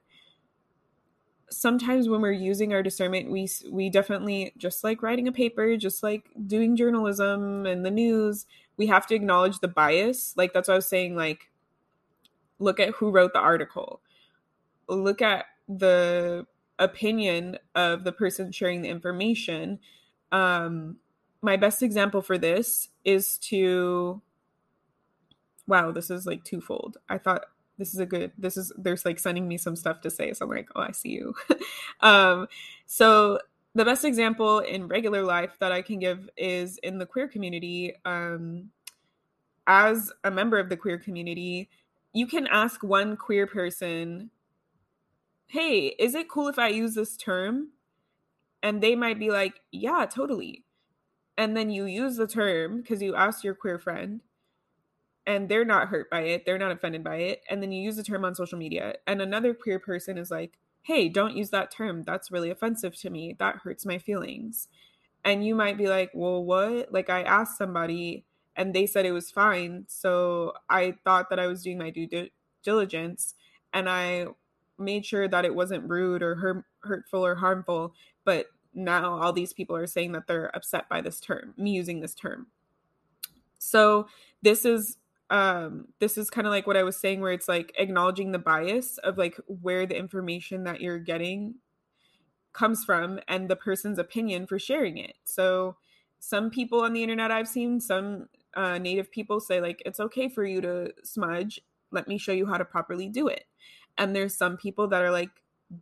sometimes 1.51 2.09
when 2.09 2.21
we're 2.21 2.33
using 2.33 2.73
our 2.73 2.83
discernment 2.83 3.31
we 3.31 3.49
we 3.71 3.89
definitely 3.89 4.53
just 4.59 4.83
like 4.83 5.01
writing 5.01 5.29
a 5.29 5.33
paper 5.33 5.77
just 5.77 6.03
like 6.03 6.29
doing 6.49 6.75
journalism 6.75 7.67
and 7.67 7.87
the 7.87 7.91
news 7.91 8.47
we 8.77 8.89
have 8.89 9.07
to 9.07 9.15
acknowledge 9.15 9.61
the 9.61 9.69
bias. 9.69 10.35
Like 10.37 10.53
that's 10.53 10.69
what 10.69 10.75
i 10.75 10.79
was 10.79 10.89
saying 10.89 11.17
like 11.17 11.49
look 12.59 12.81
at 12.81 12.91
who 12.91 13.11
wrote 13.11 13.33
the 13.33 13.39
article. 13.39 14.01
Look 14.89 15.21
at 15.21 15.47
the 15.69 16.47
opinion 16.79 17.59
of 17.75 18.05
the 18.05 18.13
person 18.13 18.53
sharing 18.53 18.83
the 18.83 18.89
information. 18.89 19.81
Um 20.33 20.97
my 21.43 21.57
best 21.57 21.83
example 21.83 22.23
for 22.23 22.39
this 22.39 22.89
is 23.05 23.39
to 23.39 24.21
wow, 25.67 25.93
this 25.93 26.11
is 26.11 26.27
like 26.27 26.45
twofold. 26.45 26.99
I 27.09 27.19
thought 27.19 27.47
this 27.79 27.93
is 27.93 28.01
a 28.01 28.07
good 28.07 28.33
this 28.39 28.57
is 28.57 28.73
there's 28.77 29.05
like 29.05 29.19
sending 29.19 29.47
me 29.47 29.59
some 29.59 29.77
stuff 29.77 30.01
to 30.01 30.11
say 30.11 30.33
so 30.33 30.45
i'm 30.45 30.51
like 30.51 30.69
oh 30.75 30.81
i 30.81 30.91
see 30.91 31.11
you. 31.11 31.35
Um 32.01 32.49
so 32.87 33.41
the 33.75 33.85
best 33.85 34.05
example 34.05 34.61
in 34.61 34.89
regular 34.89 35.23
life 35.23 35.57
that 35.61 35.73
i 35.73 35.83
can 35.83 35.99
give 35.99 36.29
is 36.37 36.79
in 36.79 36.99
the 36.99 37.07
queer 37.07 37.29
community 37.29 37.95
um 38.05 38.71
as 39.67 40.13
a 40.25 40.31
member 40.31 40.59
of 40.59 40.69
the 40.69 40.77
queer 40.77 40.99
community 40.99 41.69
you 42.13 42.27
can 42.27 42.47
ask 42.47 42.83
one 42.83 43.17
queer 43.17 43.47
person 43.47 44.31
hey 45.49 45.89
is 45.99 46.15
it 46.15 46.29
cool 46.29 46.49
if 46.49 46.59
i 46.59 46.69
use 46.69 46.95
this 46.95 47.17
term? 47.17 47.69
And 48.63 48.83
they 48.83 48.95
might 48.97 49.19
be 49.19 49.31
like 49.31 49.61
yeah 49.71 50.07
totally. 50.07 50.65
And 51.39 51.57
then 51.57 51.71
you 51.71 51.85
use 51.85 52.17
the 52.17 52.27
term 52.27 52.81
because 52.81 53.03
you 53.03 53.15
asked 53.15 53.45
your 53.45 53.55
queer 53.55 53.79
friend 53.79 54.23
and 55.27 55.49
they're 55.49 55.65
not 55.65 55.89
hurt 55.89 56.09
by 56.11 56.23
it, 56.23 56.45
they're 56.47 56.59
not 56.59 56.73
offended 56.73 57.03
by 57.03 57.17
it, 57.17 57.43
and 57.51 57.63
then 57.63 57.73
you 57.73 57.83
use 57.83 57.97
the 57.97 58.03
term 58.03 58.25
on 58.25 58.35
social 58.35 58.59
media, 58.59 58.95
and 59.07 59.21
another 59.21 59.55
queer 59.55 59.79
person 59.79 60.19
is 60.19 60.31
like, 60.31 60.59
hey, 60.87 61.09
don't 61.09 61.37
use 61.37 61.51
that 61.51 61.73
term. 61.73 62.05
That's 62.05 62.31
really 62.31 62.49
offensive 62.49 62.95
to 63.01 63.11
me. 63.11 63.35
That 63.41 63.57
hurts 63.57 63.85
my 63.85 63.99
feelings. 63.99 64.69
And 65.25 65.45
you 65.45 65.57
might 65.57 65.77
be 65.77 65.89
like, 65.89 66.13
well, 66.15 66.45
what? 66.45 66.93
Like, 66.93 67.11
I 67.11 67.23
asked 67.23 67.59
somebody 67.59 68.25
and 68.55 68.73
they 68.73 68.87
said 68.87 69.05
it 69.05 69.11
was 69.11 69.29
fine. 69.29 69.87
So 69.89 70.53
I 70.71 70.95
thought 71.03 71.29
that 71.31 71.41
I 71.41 71.49
was 71.49 71.65
doing 71.65 71.79
my 71.79 71.91
due 71.91 72.29
diligence 72.63 73.35
and 73.73 73.89
I 73.89 74.27
made 74.79 75.05
sure 75.05 75.27
that 75.27 75.45
it 75.45 75.57
wasn't 75.57 75.91
rude 75.91 76.23
or 76.23 76.37
hurt- 76.37 76.65
hurtful 76.85 77.27
or 77.27 77.35
harmful. 77.35 77.93
But 78.25 78.47
now 78.73 79.21
all 79.21 79.33
these 79.33 79.53
people 79.53 79.75
are 79.75 79.89
saying 79.89 80.13
that 80.13 80.29
they're 80.29 80.55
upset 80.55 80.89
by 80.89 81.01
this 81.01 81.19
term, 81.19 81.53
me 81.57 81.73
using 81.73 81.99
this 81.99 82.15
term. 82.15 82.47
So 83.59 84.07
this 84.41 84.65
is 84.65 84.99
um 85.31 85.89
this 85.99 86.17
is 86.17 86.31
kind 86.31 86.47
of 86.47 86.53
like 86.53 86.69
what 86.69 86.77
i 86.77 86.85
was 86.85 86.97
saying 86.97 87.21
where 87.21 87.33
it's 87.33 87.49
like 87.49 87.73
acknowledging 87.79 88.31
the 88.31 88.39
bias 88.39 88.97
of 88.99 89.19
like 89.19 89.37
where 89.47 89.85
the 89.85 89.97
information 89.97 90.63
that 90.63 90.81
you're 90.81 91.01
getting 91.01 91.57
comes 92.57 92.85
from 92.85 93.21
and 93.29 93.49
the 93.49 93.55
person's 93.55 93.99
opinion 93.99 94.47
for 94.47 94.59
sharing 94.59 94.97
it. 94.97 95.15
So 95.25 95.77
some 96.19 96.49
people 96.49 96.81
on 96.81 96.95
the 96.95 97.03
internet 97.03 97.31
i've 97.31 97.47
seen 97.47 97.79
some 97.79 98.27
uh, 98.55 98.79
native 98.79 99.11
people 99.13 99.39
say 99.39 99.61
like 99.61 99.83
it's 99.85 100.01
okay 100.01 100.31
for 100.31 100.43
you 100.43 100.63
to 100.63 100.91
smudge. 101.05 101.61
Let 101.93 102.09
me 102.09 102.17
show 102.17 102.33
you 102.33 102.47
how 102.47 102.57
to 102.57 102.65
properly 102.65 103.09
do 103.09 103.29
it. 103.29 103.45
And 103.99 104.17
there's 104.17 104.35
some 104.35 104.57
people 104.57 104.89
that 104.89 105.03
are 105.03 105.11
like 105.11 105.29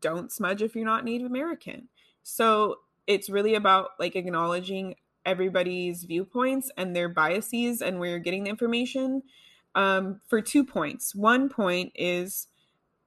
don't 0.01 0.32
smudge 0.32 0.61
if 0.61 0.74
you're 0.74 0.84
not 0.84 1.05
native 1.05 1.28
american. 1.28 1.88
So 2.24 2.78
it's 3.07 3.30
really 3.30 3.55
about 3.55 3.90
like 4.01 4.16
acknowledging 4.16 4.97
everybody's 5.24 6.04
viewpoints 6.04 6.70
and 6.76 6.94
their 6.94 7.08
biases 7.08 7.82
and 7.82 7.98
where 7.98 8.10
you're 8.10 8.18
getting 8.18 8.44
the 8.44 8.50
information 8.50 9.22
um, 9.74 10.20
for 10.28 10.40
two 10.40 10.64
points. 10.64 11.14
One 11.14 11.48
point 11.48 11.92
is 11.94 12.48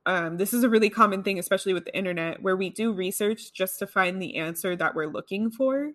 um, 0.06 0.38
this 0.38 0.54
is 0.54 0.64
a 0.64 0.70
really 0.70 0.90
common 0.90 1.24
thing, 1.24 1.38
especially 1.38 1.74
with 1.74 1.86
the 1.86 1.96
internet, 1.96 2.42
where 2.42 2.56
we 2.56 2.70
do 2.70 2.94
research 2.94 3.52
just 3.54 3.80
to 3.80 3.88
find 3.88 4.22
the 4.22 4.38
answer 4.38 4.76
that 4.76 4.96
we're 4.96 5.12
looking 5.12 5.52
for. 5.52 5.92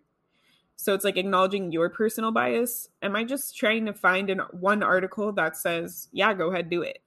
So 0.77 0.95
it's 0.95 1.05
like 1.05 1.17
acknowledging 1.17 1.73
your 1.73 1.89
personal 1.89 2.31
bias. 2.31 2.89
Am 3.03 3.17
I 3.17 3.25
just 3.25 3.57
trying 3.57 3.87
to 3.87 3.95
find 3.95 4.29
an 4.31 4.41
one 4.51 4.83
article 4.83 5.33
that 5.33 5.57
says, 5.57 6.09
yeah, 6.13 6.35
go 6.35 6.51
ahead, 6.51 6.69
do 6.69 6.83
it? 6.83 6.99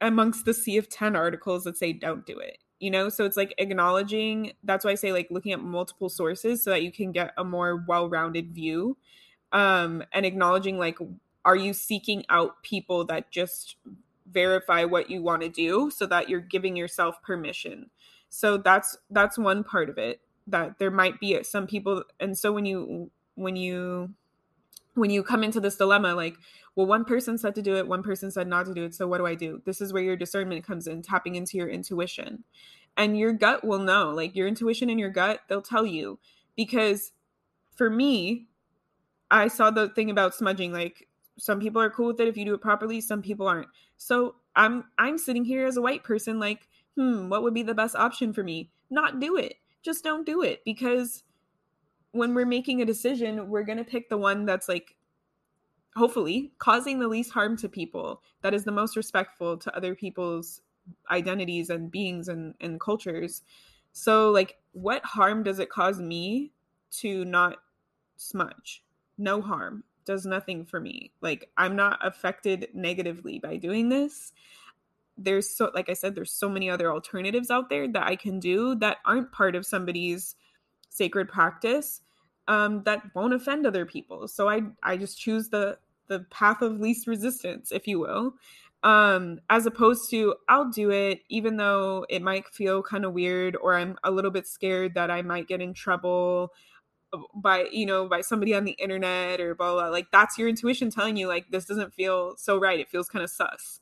Amongst 0.00 0.44
the 0.44 0.54
sea 0.54 0.76
of 0.76 0.88
10 0.88 1.16
articles 1.16 1.64
that 1.64 1.76
say, 1.76 1.92
don't 1.92 2.26
do 2.26 2.38
it 2.38 2.58
you 2.80 2.90
know 2.90 3.08
so 3.08 3.24
it's 3.24 3.36
like 3.36 3.54
acknowledging 3.58 4.52
that's 4.64 4.84
why 4.84 4.90
i 4.90 4.94
say 4.94 5.12
like 5.12 5.28
looking 5.30 5.52
at 5.52 5.60
multiple 5.60 6.08
sources 6.08 6.62
so 6.62 6.70
that 6.70 6.82
you 6.82 6.90
can 6.90 7.12
get 7.12 7.32
a 7.36 7.44
more 7.44 7.84
well-rounded 7.86 8.52
view 8.52 8.96
um 9.52 10.02
and 10.12 10.26
acknowledging 10.26 10.78
like 10.78 10.98
are 11.44 11.56
you 11.56 11.72
seeking 11.72 12.24
out 12.28 12.62
people 12.62 13.04
that 13.06 13.30
just 13.30 13.76
verify 14.30 14.84
what 14.84 15.10
you 15.10 15.22
want 15.22 15.42
to 15.42 15.48
do 15.48 15.90
so 15.90 16.06
that 16.06 16.28
you're 16.28 16.40
giving 16.40 16.76
yourself 16.76 17.20
permission? 17.22 17.90
So 18.28 18.56
that's 18.58 18.96
that's 19.10 19.38
one 19.38 19.64
part 19.64 19.90
of 19.90 19.98
it 19.98 20.20
that 20.46 20.78
there 20.78 20.90
might 20.90 21.20
be 21.20 21.42
some 21.42 21.66
people 21.66 22.04
and 22.18 22.36
so 22.36 22.52
when 22.52 22.64
you 22.64 23.10
when 23.34 23.56
you 23.56 24.14
when 25.00 25.10
you 25.10 25.22
come 25.22 25.42
into 25.42 25.60
this 25.60 25.76
dilemma 25.76 26.14
like 26.14 26.36
well 26.76 26.86
one 26.86 27.04
person 27.04 27.38
said 27.38 27.54
to 27.54 27.62
do 27.62 27.76
it 27.76 27.88
one 27.88 28.02
person 28.02 28.30
said 28.30 28.46
not 28.46 28.66
to 28.66 28.74
do 28.74 28.84
it 28.84 28.94
so 28.94 29.08
what 29.08 29.18
do 29.18 29.26
i 29.26 29.34
do? 29.34 29.60
This 29.64 29.80
is 29.80 29.92
where 29.92 30.02
your 30.02 30.16
discernment 30.16 30.64
comes 30.64 30.86
in 30.86 31.02
tapping 31.02 31.34
into 31.34 31.56
your 31.56 31.68
intuition. 31.68 32.44
And 32.96 33.18
your 33.18 33.32
gut 33.32 33.64
will 33.64 33.78
know 33.78 34.10
like 34.10 34.36
your 34.36 34.46
intuition 34.46 34.90
and 34.90 35.00
your 35.00 35.10
gut 35.10 35.40
they'll 35.48 35.62
tell 35.62 35.86
you. 35.86 36.18
Because 36.54 37.12
for 37.74 37.88
me 37.88 38.46
i 39.30 39.48
saw 39.48 39.70
the 39.70 39.88
thing 39.90 40.10
about 40.10 40.34
smudging 40.34 40.72
like 40.72 41.08
some 41.38 41.60
people 41.60 41.80
are 41.80 41.88
cool 41.88 42.08
with 42.08 42.20
it 42.20 42.28
if 42.28 42.36
you 42.36 42.44
do 42.44 42.54
it 42.54 42.60
properly 42.60 43.00
some 43.00 43.22
people 43.22 43.48
aren't. 43.48 43.68
So 43.96 44.36
i'm 44.54 44.84
i'm 44.98 45.16
sitting 45.16 45.44
here 45.44 45.66
as 45.66 45.78
a 45.78 45.82
white 45.82 46.04
person 46.04 46.38
like 46.38 46.68
hmm 46.96 47.28
what 47.28 47.42
would 47.42 47.54
be 47.54 47.62
the 47.62 47.74
best 47.74 47.96
option 47.96 48.32
for 48.32 48.44
me? 48.44 48.70
Not 48.90 49.18
do 49.18 49.36
it. 49.36 49.54
Just 49.82 50.04
don't 50.04 50.26
do 50.26 50.42
it 50.42 50.62
because 50.64 51.22
when 52.12 52.34
we're 52.34 52.46
making 52.46 52.82
a 52.82 52.86
decision, 52.86 53.48
we're 53.48 53.62
going 53.62 53.78
to 53.78 53.84
pick 53.84 54.08
the 54.08 54.18
one 54.18 54.44
that's 54.44 54.68
like 54.68 54.96
hopefully 55.96 56.52
causing 56.58 56.98
the 56.98 57.08
least 57.08 57.32
harm 57.32 57.56
to 57.58 57.68
people, 57.68 58.22
that 58.42 58.54
is 58.54 58.64
the 58.64 58.72
most 58.72 58.96
respectful 58.96 59.56
to 59.56 59.76
other 59.76 59.94
people's 59.94 60.60
identities 61.10 61.70
and 61.70 61.90
beings 61.90 62.28
and, 62.28 62.54
and 62.60 62.80
cultures. 62.80 63.42
So, 63.92 64.30
like, 64.30 64.58
what 64.72 65.04
harm 65.04 65.42
does 65.42 65.58
it 65.58 65.70
cause 65.70 66.00
me 66.00 66.52
to 66.98 67.24
not 67.24 67.58
smudge? 68.16 68.84
No 69.18 69.40
harm, 69.42 69.84
does 70.04 70.24
nothing 70.24 70.64
for 70.64 70.80
me. 70.80 71.12
Like, 71.20 71.50
I'm 71.56 71.74
not 71.74 71.98
affected 72.06 72.68
negatively 72.72 73.38
by 73.38 73.56
doing 73.56 73.88
this. 73.88 74.32
There's 75.18 75.50
so, 75.50 75.70
like 75.74 75.90
I 75.90 75.94
said, 75.94 76.14
there's 76.14 76.32
so 76.32 76.48
many 76.48 76.70
other 76.70 76.92
alternatives 76.92 77.50
out 77.50 77.68
there 77.68 77.88
that 77.88 78.06
I 78.06 78.16
can 78.16 78.38
do 78.40 78.74
that 78.76 78.98
aren't 79.04 79.32
part 79.32 79.54
of 79.54 79.66
somebody's 79.66 80.36
sacred 80.90 81.28
practice 81.28 82.02
um, 82.48 82.82
that 82.84 83.02
won't 83.14 83.34
offend 83.34 83.66
other 83.66 83.86
people. 83.86 84.28
So 84.28 84.48
I 84.48 84.62
I 84.82 84.96
just 84.98 85.18
choose 85.20 85.48
the 85.48 85.78
the 86.08 86.20
path 86.30 86.60
of 86.62 86.80
least 86.80 87.06
resistance, 87.06 87.72
if 87.72 87.86
you 87.86 88.00
will, 88.00 88.34
um, 88.82 89.38
as 89.48 89.66
opposed 89.66 90.10
to 90.10 90.34
I'll 90.48 90.70
do 90.70 90.90
it 90.90 91.20
even 91.30 91.56
though 91.56 92.04
it 92.10 92.22
might 92.22 92.48
feel 92.48 92.82
kind 92.82 93.04
of 93.04 93.12
weird 93.14 93.56
or 93.56 93.74
I'm 93.76 93.96
a 94.04 94.10
little 94.10 94.30
bit 94.32 94.46
scared 94.46 94.94
that 94.94 95.10
I 95.10 95.22
might 95.22 95.48
get 95.48 95.62
in 95.62 95.74
trouble 95.74 96.52
by 97.34 97.66
you 97.72 97.86
know 97.86 98.08
by 98.08 98.20
somebody 98.20 98.54
on 98.54 98.64
the 98.64 98.72
internet 98.72 99.40
or 99.40 99.54
blah 99.54 99.72
blah. 99.74 99.88
Like 99.88 100.08
that's 100.12 100.38
your 100.38 100.48
intuition 100.48 100.90
telling 100.90 101.16
you 101.16 101.28
like 101.28 101.50
this 101.50 101.66
doesn't 101.66 101.94
feel 101.94 102.36
so 102.36 102.58
right. 102.58 102.80
It 102.80 102.88
feels 102.88 103.08
kind 103.08 103.24
of 103.24 103.30
sus. 103.30 103.80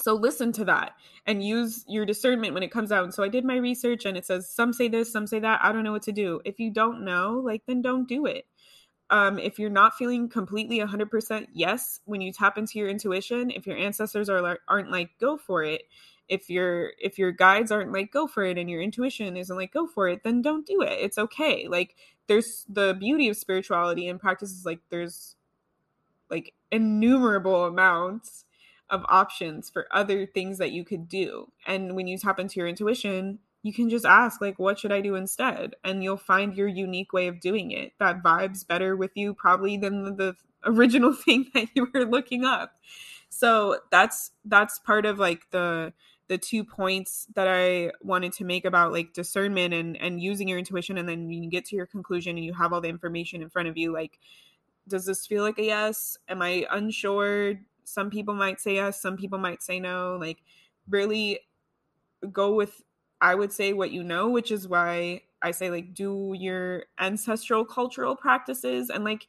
So 0.00 0.14
listen 0.14 0.52
to 0.52 0.64
that 0.66 0.92
and 1.26 1.44
use 1.44 1.84
your 1.88 2.06
discernment 2.06 2.54
when 2.54 2.62
it 2.62 2.70
comes 2.70 2.92
out. 2.92 3.04
And 3.04 3.12
so 3.12 3.22
I 3.22 3.28
did 3.28 3.44
my 3.44 3.56
research 3.56 4.04
and 4.04 4.16
it 4.16 4.24
says 4.24 4.48
some 4.48 4.72
say 4.72 4.88
this, 4.88 5.12
some 5.12 5.26
say 5.26 5.40
that. 5.40 5.60
I 5.62 5.72
don't 5.72 5.82
know 5.82 5.92
what 5.92 6.02
to 6.02 6.12
do. 6.12 6.40
If 6.44 6.60
you 6.60 6.70
don't 6.70 7.04
know, 7.04 7.42
like 7.44 7.62
then 7.66 7.82
don't 7.82 8.08
do 8.08 8.26
it. 8.26 8.46
Um, 9.10 9.38
if 9.38 9.58
you're 9.58 9.70
not 9.70 9.94
feeling 9.96 10.28
completely 10.28 10.78
100% 10.80 11.46
yes 11.52 12.00
when 12.04 12.20
you 12.20 12.32
tap 12.32 12.58
into 12.58 12.78
your 12.78 12.88
intuition, 12.88 13.50
if 13.50 13.66
your 13.66 13.76
ancestors 13.76 14.28
are 14.28 14.58
aren't 14.68 14.90
like 14.90 15.10
go 15.18 15.36
for 15.36 15.64
it, 15.64 15.82
if 16.28 16.50
your 16.50 16.92
if 16.98 17.18
your 17.18 17.32
guides 17.32 17.72
aren't 17.72 17.92
like 17.92 18.12
go 18.12 18.26
for 18.26 18.44
it 18.44 18.58
and 18.58 18.70
your 18.70 18.82
intuition 18.82 19.36
isn't 19.36 19.56
like 19.56 19.72
go 19.72 19.86
for 19.86 20.08
it, 20.08 20.22
then 20.24 20.42
don't 20.42 20.66
do 20.66 20.82
it. 20.82 20.98
It's 21.00 21.18
okay. 21.18 21.66
Like 21.68 21.96
there's 22.26 22.66
the 22.68 22.94
beauty 23.00 23.28
of 23.28 23.36
spirituality 23.36 24.08
and 24.08 24.20
practices 24.20 24.64
like 24.66 24.80
there's 24.90 25.36
like 26.30 26.52
innumerable 26.70 27.64
amounts 27.64 28.44
of 28.90 29.04
options 29.08 29.68
for 29.70 29.86
other 29.92 30.26
things 30.26 30.58
that 30.58 30.72
you 30.72 30.84
could 30.84 31.08
do. 31.08 31.50
And 31.66 31.94
when 31.94 32.06
you 32.06 32.18
tap 32.18 32.38
into 32.38 32.60
your 32.60 32.68
intuition, 32.68 33.38
you 33.62 33.72
can 33.72 33.90
just 33.90 34.04
ask 34.04 34.40
like 34.40 34.58
what 34.58 34.78
should 34.78 34.92
I 34.92 35.00
do 35.00 35.14
instead? 35.14 35.74
And 35.84 36.02
you'll 36.02 36.16
find 36.16 36.54
your 36.54 36.68
unique 36.68 37.12
way 37.12 37.26
of 37.26 37.40
doing 37.40 37.70
it 37.70 37.92
that 37.98 38.22
vibes 38.22 38.66
better 38.66 38.96
with 38.96 39.10
you 39.14 39.34
probably 39.34 39.76
than 39.76 40.04
the, 40.04 40.12
the 40.12 40.36
original 40.64 41.12
thing 41.24 41.50
that 41.54 41.68
you 41.74 41.88
were 41.92 42.04
looking 42.04 42.44
up. 42.44 42.72
So 43.28 43.80
that's 43.90 44.32
that's 44.44 44.78
part 44.78 45.06
of 45.06 45.18
like 45.18 45.50
the 45.50 45.92
the 46.28 46.38
two 46.38 46.62
points 46.62 47.26
that 47.34 47.48
I 47.48 47.92
wanted 48.02 48.32
to 48.34 48.44
make 48.44 48.64
about 48.64 48.92
like 48.92 49.12
discernment 49.12 49.74
and 49.74 49.96
and 49.96 50.20
using 50.22 50.48
your 50.48 50.58
intuition 50.58 50.98
and 50.98 51.08
then 51.08 51.28
you 51.30 51.50
get 51.50 51.64
to 51.66 51.76
your 51.76 51.86
conclusion 51.86 52.36
and 52.36 52.44
you 52.44 52.54
have 52.54 52.72
all 52.72 52.80
the 52.80 52.88
information 52.88 53.42
in 53.42 53.48
front 53.50 53.68
of 53.68 53.76
you 53.76 53.92
like 53.92 54.18
does 54.88 55.04
this 55.04 55.26
feel 55.26 55.42
like 55.42 55.58
a 55.58 55.64
yes? 55.64 56.16
Am 56.28 56.42
I 56.42 56.66
unsure? 56.70 57.60
Some 57.88 58.10
people 58.10 58.34
might 58.34 58.60
say 58.60 58.76
yes 58.76 59.00
some 59.00 59.16
people 59.16 59.38
might 59.38 59.62
say 59.62 59.80
no 59.80 60.16
like 60.20 60.38
really 60.88 61.40
go 62.32 62.54
with 62.54 62.82
i 63.20 63.34
would 63.34 63.52
say 63.52 63.72
what 63.72 63.90
you 63.90 64.02
know 64.02 64.28
which 64.28 64.50
is 64.50 64.68
why 64.68 65.20
i 65.42 65.50
say 65.50 65.70
like 65.70 65.94
do 65.94 66.34
your 66.36 66.84
ancestral 66.98 67.64
cultural 67.64 68.16
practices. 68.16 68.90
And 68.90 69.04
like 69.04 69.26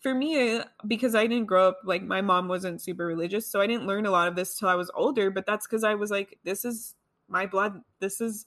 for 0.00 0.14
me 0.14 0.58
uh, 0.58 0.64
because 0.86 1.14
i 1.14 1.26
didn't 1.26 1.46
grow 1.46 1.68
up 1.68 1.80
like 1.84 2.02
my 2.02 2.20
mom 2.20 2.48
wasn't 2.48 2.80
super 2.80 3.04
religious 3.04 3.46
so 3.46 3.60
i 3.60 3.66
didn't 3.66 3.86
learn 3.86 4.06
a 4.06 4.10
lot 4.10 4.28
of 4.28 4.36
this 4.36 4.54
till 4.56 4.68
i 4.68 4.74
was 4.74 4.90
older 4.94 5.30
but 5.30 5.44
that's 5.44 5.66
because 5.66 5.84
i 5.84 5.94
was 5.94 6.10
like 6.10 6.38
this 6.44 6.64
is 6.64 6.94
my 7.28 7.44
blood 7.46 7.82
this 8.00 8.20
is 8.20 8.46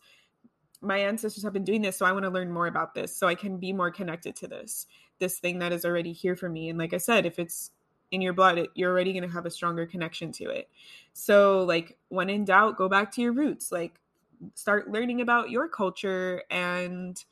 my 0.81 0.97
ancestors 0.97 1.43
have 1.43 1.53
been 1.53 1.63
doing 1.63 1.81
this 1.81 1.95
so 1.95 2.05
i 2.05 2.11
want 2.11 2.23
to 2.23 2.31
learn 2.31 2.51
more 2.51 2.65
about 2.65 2.95
this 2.95 3.15
so 3.15 3.27
i 3.27 3.35
can 3.35 3.57
be 3.57 3.71
more 3.71 3.91
connected 3.91 4.35
to 4.35 4.47
this 4.47 4.87
this 5.19 5.39
thing 5.39 5.59
that 5.59 5.71
is 5.71 5.85
already 5.85 6.11
here 6.11 6.35
for 6.35 6.49
me. 6.49 6.69
And 6.69 6.77
like 6.77 6.93
i 6.93 6.97
said 6.97 7.25
if 7.25 7.39
it's 7.39 7.71
in 8.13 8.21
your 8.21 8.33
blood 8.33 8.67
you're 8.75 8.91
already 8.91 9.11
going 9.11 9.27
to 9.27 9.33
have 9.33 9.45
a 9.45 9.51
stronger 9.51 9.85
connection 9.85 10.31
to 10.31 10.45
it. 10.45 10.69
So 11.13 11.63
like 11.63 11.97
when 12.09 12.29
in 12.29 12.45
doubt 12.45 12.77
go 12.77 12.87
back 12.87 13.11
to 13.13 13.21
your 13.21 13.33
roots 13.33 13.71
like 13.71 13.99
start 14.53 14.89
learning 14.89 15.21
about 15.21 15.49
your 15.49 15.67
culture 15.67 16.43
and 16.51 17.23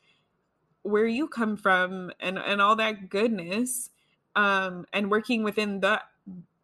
where 0.84 1.08
you 1.08 1.28
come 1.28 1.56
from 1.56 2.12
and 2.20 2.40
and 2.40 2.62
all 2.62 2.76
that 2.76 3.10
goodness 3.10 3.92
um 4.36 4.86
and 4.94 5.12
working 5.12 5.44
within 5.44 5.80
the 5.82 6.02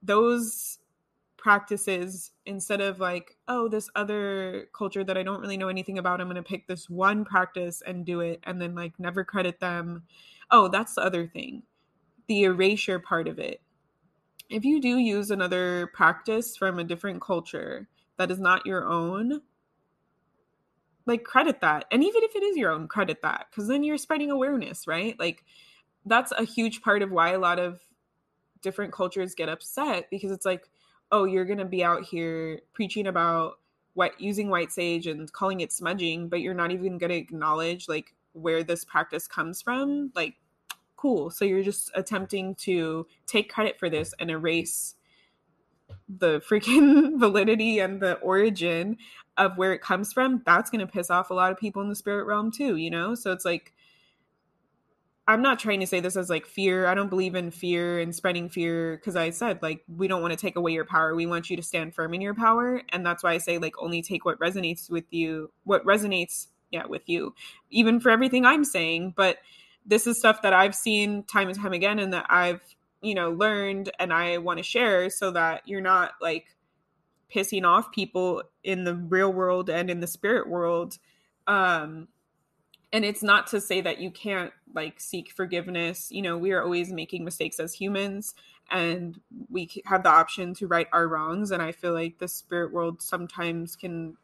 those 0.01 0.79
practices 1.37 2.31
instead 2.45 2.81
of 2.81 2.99
like 2.99 3.37
oh 3.47 3.67
this 3.67 3.89
other 3.95 4.67
culture 4.73 5.03
that 5.03 5.17
i 5.17 5.23
don't 5.23 5.41
really 5.41 5.57
know 5.57 5.67
anything 5.67 5.97
about 5.97 6.19
i'm 6.19 6.27
going 6.27 6.35
to 6.35 6.41
pick 6.41 6.65
this 6.65 6.89
one 6.89 7.23
practice 7.23 7.83
and 7.85 8.05
do 8.05 8.21
it 8.21 8.39
and 8.43 8.59
then 8.61 8.73
like 8.73 8.93
never 8.99 9.23
credit 9.23 9.59
them. 9.59 10.03
Oh 10.49 10.67
that's 10.67 10.95
the 10.95 11.01
other 11.01 11.27
thing. 11.27 11.63
The 12.27 12.43
erasure 12.43 12.99
part 12.99 13.27
of 13.27 13.37
it 13.37 13.61
if 14.49 14.63
you 14.63 14.81
do 14.81 14.97
use 14.97 15.31
another 15.31 15.87
practice 15.93 16.55
from 16.55 16.79
a 16.79 16.83
different 16.83 17.21
culture 17.21 17.87
that 18.17 18.31
is 18.31 18.39
not 18.39 18.65
your 18.65 18.87
own 18.87 19.41
like 21.05 21.23
credit 21.23 21.61
that 21.61 21.85
and 21.91 22.03
even 22.03 22.23
if 22.23 22.35
it 22.35 22.43
is 22.43 22.57
your 22.57 22.71
own 22.71 22.87
credit 22.87 23.21
that 23.21 23.47
because 23.49 23.67
then 23.67 23.83
you're 23.83 23.97
spreading 23.97 24.31
awareness 24.31 24.87
right 24.87 25.17
like 25.19 25.43
that's 26.05 26.31
a 26.37 26.43
huge 26.43 26.81
part 26.81 27.01
of 27.01 27.11
why 27.11 27.29
a 27.29 27.39
lot 27.39 27.59
of 27.59 27.81
different 28.61 28.91
cultures 28.91 29.35
get 29.35 29.49
upset 29.49 30.09
because 30.09 30.31
it's 30.31 30.45
like 30.45 30.69
oh, 31.11 31.25
you're 31.25 31.45
going 31.45 31.57
to 31.57 31.65
be 31.65 31.83
out 31.83 32.03
here 32.03 32.61
preaching 32.73 33.07
about 33.07 33.59
what 33.93 34.19
using 34.19 34.49
white 34.49 34.71
sage 34.71 35.07
and 35.07 35.31
calling 35.31 35.61
it 35.61 35.71
smudging, 35.71 36.29
but 36.29 36.41
you're 36.41 36.53
not 36.53 36.71
even 36.71 36.97
going 36.97 37.09
to 37.09 37.15
acknowledge 37.15 37.87
like 37.87 38.13
where 38.33 38.63
this 38.63 38.85
practice 38.85 39.27
comes 39.27 39.61
from. 39.61 40.11
Like, 40.15 40.35
cool. 40.97 41.29
So 41.29 41.45
you're 41.45 41.63
just 41.63 41.91
attempting 41.95 42.55
to 42.55 43.07
take 43.25 43.51
credit 43.51 43.79
for 43.79 43.89
this 43.89 44.13
and 44.19 44.29
erase 44.29 44.95
the 46.09 46.41
freaking 46.41 47.19
validity 47.19 47.79
and 47.79 48.01
the 48.01 48.15
origin 48.15 48.97
of 49.37 49.57
where 49.57 49.73
it 49.73 49.81
comes 49.81 50.11
from. 50.11 50.41
That's 50.45 50.69
going 50.69 50.85
to 50.85 50.91
piss 50.91 51.09
off 51.09 51.29
a 51.29 51.33
lot 51.33 51.51
of 51.51 51.57
people 51.57 51.81
in 51.81 51.89
the 51.89 51.95
spirit 51.95 52.25
realm 52.25 52.51
too, 52.51 52.75
you 52.75 52.89
know? 52.89 53.15
So 53.15 53.31
it's 53.31 53.45
like, 53.45 53.73
I'm 55.29 55.41
not 55.41 55.59
trying 55.59 55.81
to 55.81 55.87
say 55.87 55.99
this 55.99 56.15
as 56.15 56.29
like 56.29 56.45
fear. 56.45 56.87
I 56.87 56.93
don't 56.93 57.09
believe 57.09 57.35
in 57.35 57.51
fear 57.51 57.99
and 57.99 58.15
spreading 58.15 58.47
fear 58.47 58.95
because 58.95 59.17
I 59.17 59.31
said 59.31 59.61
like 59.61 59.83
we 59.93 60.07
don't 60.07 60.21
want 60.21 60.31
to 60.31 60.39
take 60.39 60.55
away 60.55 60.71
your 60.71 60.85
power. 60.85 61.13
We 61.15 61.25
want 61.25 61.49
you 61.49 61.57
to 61.57 61.63
stand 61.63 61.93
firm 61.93 62.13
in 62.13 62.21
your 62.21 62.33
power, 62.33 62.81
and 62.89 63.05
that's 63.05 63.23
why 63.23 63.33
I 63.33 63.37
say 63.37 63.57
like 63.57 63.73
only 63.77 64.01
take 64.01 64.23
what 64.23 64.39
resonates 64.39 64.89
with 64.89 65.03
you, 65.11 65.51
what 65.65 65.85
resonates 65.85 66.47
yeah 66.71 66.85
with 66.85 67.09
you, 67.09 67.35
even 67.69 67.99
for 67.99 68.09
everything 68.09 68.45
I'm 68.45 68.63
saying. 68.63 69.15
But 69.17 69.39
this 69.87 70.05
is 70.05 70.19
stuff 70.19 70.41
that 70.43 70.53
I've 70.53 70.75
seen 70.75 71.23
time 71.23 71.47
and 71.47 71.57
time 71.57 71.73
again, 71.73 71.99
and 71.99 72.13
that 72.13 72.27
I've 72.29 72.61
you 73.01 73.15
know 73.15 73.31
learned, 73.31 73.91
and 73.99 74.13
I 74.13 74.37
want 74.37 74.57
to 74.59 74.63
share 74.63 75.09
so 75.09 75.31
that 75.31 75.63
you're 75.65 75.81
not 75.81 76.11
like 76.21 76.55
pissing 77.33 77.65
off 77.65 77.91
people 77.91 78.43
in 78.63 78.83
the 78.83 78.95
real 78.95 79.31
world 79.31 79.69
and 79.69 79.89
in 79.89 79.99
the 79.99 80.07
spirit 80.07 80.49
world. 80.49 80.97
Um, 81.47 82.07
and 82.93 83.03
it's 83.03 83.23
not 83.23 83.47
to 83.47 83.59
say 83.61 83.81
that 83.81 83.99
you 83.99 84.11
can't 84.11 84.51
like 84.73 84.99
seek 84.99 85.31
forgiveness 85.31 86.09
you 86.11 86.21
know 86.21 86.37
we 86.37 86.51
are 86.51 86.63
always 86.63 86.91
making 86.91 87.23
mistakes 87.23 87.59
as 87.59 87.73
humans 87.73 88.33
and 88.69 89.19
we 89.49 89.69
have 89.85 90.03
the 90.03 90.09
option 90.09 90.53
to 90.53 90.67
right 90.67 90.87
our 90.91 91.07
wrongs 91.07 91.51
and 91.51 91.61
i 91.61 91.71
feel 91.71 91.93
like 91.93 92.17
the 92.19 92.27
spirit 92.27 92.71
world 92.71 93.01
sometimes 93.01 93.75
can 93.75 94.15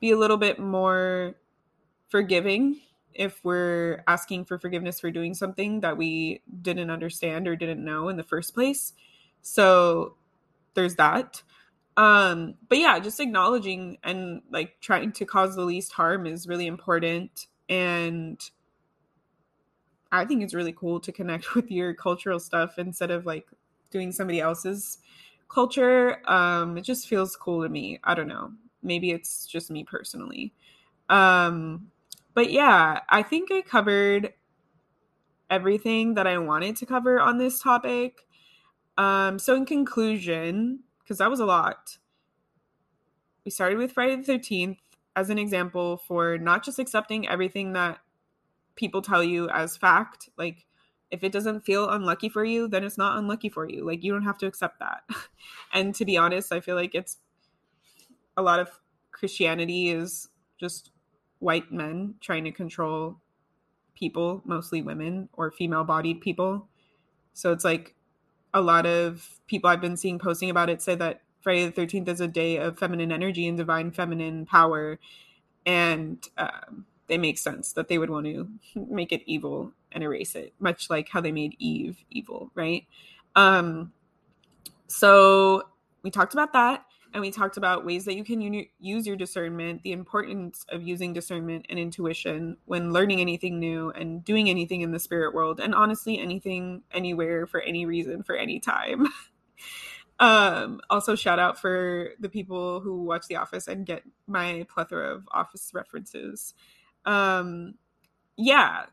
be 0.00 0.10
a 0.10 0.16
little 0.16 0.36
bit 0.36 0.58
more 0.58 1.34
forgiving 2.08 2.80
if 3.18 3.44
we're 3.44 4.02
asking 4.06 4.44
for 4.46 4.58
forgiveness 4.58 5.00
for 5.00 5.10
doing 5.10 5.34
something 5.34 5.80
that 5.80 5.96
we 5.96 6.40
didn't 6.62 6.90
understand 6.90 7.46
or 7.46 7.56
didn't 7.56 7.84
know 7.84 8.08
in 8.08 8.16
the 8.16 8.22
first 8.22 8.54
place 8.54 8.94
so 9.42 10.14
there's 10.74 10.96
that 10.96 11.42
um 11.96 12.54
but 12.68 12.78
yeah 12.78 12.98
just 12.98 13.20
acknowledging 13.20 13.98
and 14.02 14.40
like 14.50 14.80
trying 14.80 15.12
to 15.12 15.26
cause 15.26 15.54
the 15.56 15.64
least 15.64 15.92
harm 15.92 16.26
is 16.26 16.48
really 16.48 16.66
important 16.66 17.46
and 17.68 18.50
I 20.10 20.24
think 20.24 20.42
it's 20.42 20.54
really 20.54 20.72
cool 20.72 21.00
to 21.00 21.12
connect 21.12 21.54
with 21.54 21.70
your 21.70 21.94
cultural 21.94 22.40
stuff 22.40 22.78
instead 22.78 23.10
of 23.10 23.26
like 23.26 23.46
doing 23.90 24.12
somebody 24.12 24.40
else's 24.40 24.98
culture. 25.48 26.18
Um, 26.30 26.78
it 26.78 26.82
just 26.82 27.08
feels 27.08 27.36
cool 27.36 27.62
to 27.62 27.68
me. 27.68 28.00
I 28.04 28.14
don't 28.14 28.28
know. 28.28 28.52
Maybe 28.82 29.10
it's 29.10 29.46
just 29.46 29.70
me 29.70 29.84
personally. 29.84 30.52
Um, 31.08 31.90
but 32.38 32.52
yeah, 32.52 33.00
I 33.08 33.24
think 33.24 33.50
I 33.50 33.62
covered 33.62 34.32
everything 35.50 36.14
that 36.14 36.28
I 36.28 36.38
wanted 36.38 36.76
to 36.76 36.86
cover 36.86 37.18
on 37.18 37.38
this 37.38 37.60
topic. 37.60 38.28
Um, 38.96 39.40
so 39.40 39.56
in 39.56 39.66
conclusion, 39.66 40.84
because 41.00 41.18
that 41.18 41.30
was 41.30 41.40
a 41.40 41.44
lot, 41.44 41.98
we 43.44 43.50
started 43.50 43.76
with 43.76 43.90
Friday 43.90 44.22
the 44.22 44.32
13th 44.32 44.78
as 45.16 45.30
an 45.30 45.38
example 45.40 45.96
for 45.96 46.38
not 46.38 46.64
just 46.64 46.78
accepting 46.78 47.28
everything 47.28 47.72
that 47.72 47.98
people 48.76 49.02
tell 49.02 49.24
you 49.24 49.48
as 49.48 49.76
fact. 49.76 50.28
Like, 50.38 50.64
if 51.10 51.24
it 51.24 51.32
doesn't 51.32 51.66
feel 51.66 51.90
unlucky 51.90 52.28
for 52.28 52.44
you, 52.44 52.68
then 52.68 52.84
it's 52.84 52.96
not 52.96 53.18
unlucky 53.18 53.48
for 53.48 53.68
you. 53.68 53.84
Like, 53.84 54.04
you 54.04 54.12
don't 54.12 54.22
have 54.22 54.38
to 54.38 54.46
accept 54.46 54.78
that. 54.78 55.02
and 55.72 55.92
to 55.96 56.04
be 56.04 56.16
honest, 56.16 56.52
I 56.52 56.60
feel 56.60 56.76
like 56.76 56.94
it's 56.94 57.16
a 58.36 58.42
lot 58.42 58.60
of 58.60 58.70
Christianity 59.10 59.88
is 59.88 60.28
just 60.60 60.92
white 61.40 61.70
men 61.72 62.14
trying 62.20 62.44
to 62.44 62.52
control 62.52 63.16
people, 63.94 64.42
mostly 64.44 64.82
women 64.82 65.28
or 65.34 65.50
female 65.50 65.84
bodied 65.84 66.20
people. 66.20 66.68
So 67.34 67.52
it's 67.52 67.64
like 67.64 67.94
a 68.54 68.60
lot 68.60 68.86
of 68.86 69.28
people 69.46 69.70
I've 69.70 69.80
been 69.80 69.96
seeing 69.96 70.18
posting 70.18 70.50
about 70.50 70.70
it 70.70 70.82
say 70.82 70.94
that 70.96 71.22
Friday 71.40 71.66
the 71.66 71.72
13th 71.72 72.08
is 72.08 72.20
a 72.20 72.28
day 72.28 72.56
of 72.56 72.78
feminine 72.78 73.12
energy 73.12 73.46
and 73.46 73.56
divine 73.56 73.90
feminine 73.90 74.46
power. 74.46 74.98
And 75.66 76.26
um, 76.38 76.86
they 77.08 77.18
make 77.18 77.38
sense 77.38 77.72
that 77.72 77.88
they 77.88 77.98
would 77.98 78.10
want 78.10 78.26
to 78.26 78.48
make 78.88 79.12
it 79.12 79.22
evil 79.26 79.72
and 79.92 80.04
erase 80.04 80.34
it, 80.34 80.52
much 80.60 80.90
like 80.90 81.08
how 81.08 81.20
they 81.20 81.32
made 81.32 81.56
Eve 81.58 81.98
evil, 82.10 82.50
right? 82.54 82.86
Um, 83.34 83.92
so 84.86 85.68
we 86.02 86.10
talked 86.10 86.32
about 86.32 86.52
that. 86.52 86.84
And 87.14 87.22
we 87.22 87.30
talked 87.30 87.56
about 87.56 87.84
ways 87.84 88.04
that 88.04 88.16
you 88.16 88.24
can 88.24 88.40
use 88.78 89.06
your 89.06 89.16
discernment, 89.16 89.82
the 89.82 89.92
importance 89.92 90.66
of 90.68 90.82
using 90.82 91.12
discernment 91.12 91.66
and 91.68 91.78
intuition 91.78 92.58
when 92.66 92.92
learning 92.92 93.20
anything 93.20 93.58
new 93.58 93.90
and 93.90 94.24
doing 94.24 94.50
anything 94.50 94.82
in 94.82 94.92
the 94.92 94.98
spirit 94.98 95.34
world, 95.34 95.58
and 95.58 95.74
honestly, 95.74 96.18
anything, 96.18 96.82
anywhere, 96.92 97.46
for 97.46 97.60
any 97.60 97.86
reason, 97.86 98.22
for 98.22 98.36
any 98.36 98.60
time. 98.60 99.08
Um, 100.20 100.80
also, 100.90 101.14
shout 101.14 101.38
out 101.38 101.60
for 101.60 102.10
the 102.18 102.28
people 102.28 102.80
who 102.80 103.04
watch 103.04 103.26
The 103.28 103.36
Office 103.36 103.68
and 103.68 103.86
get 103.86 104.02
my 104.26 104.66
plethora 104.68 105.14
of 105.14 105.28
Office 105.30 105.70
references. 105.72 106.54
Um, 107.04 107.74
yeah, 108.36 108.86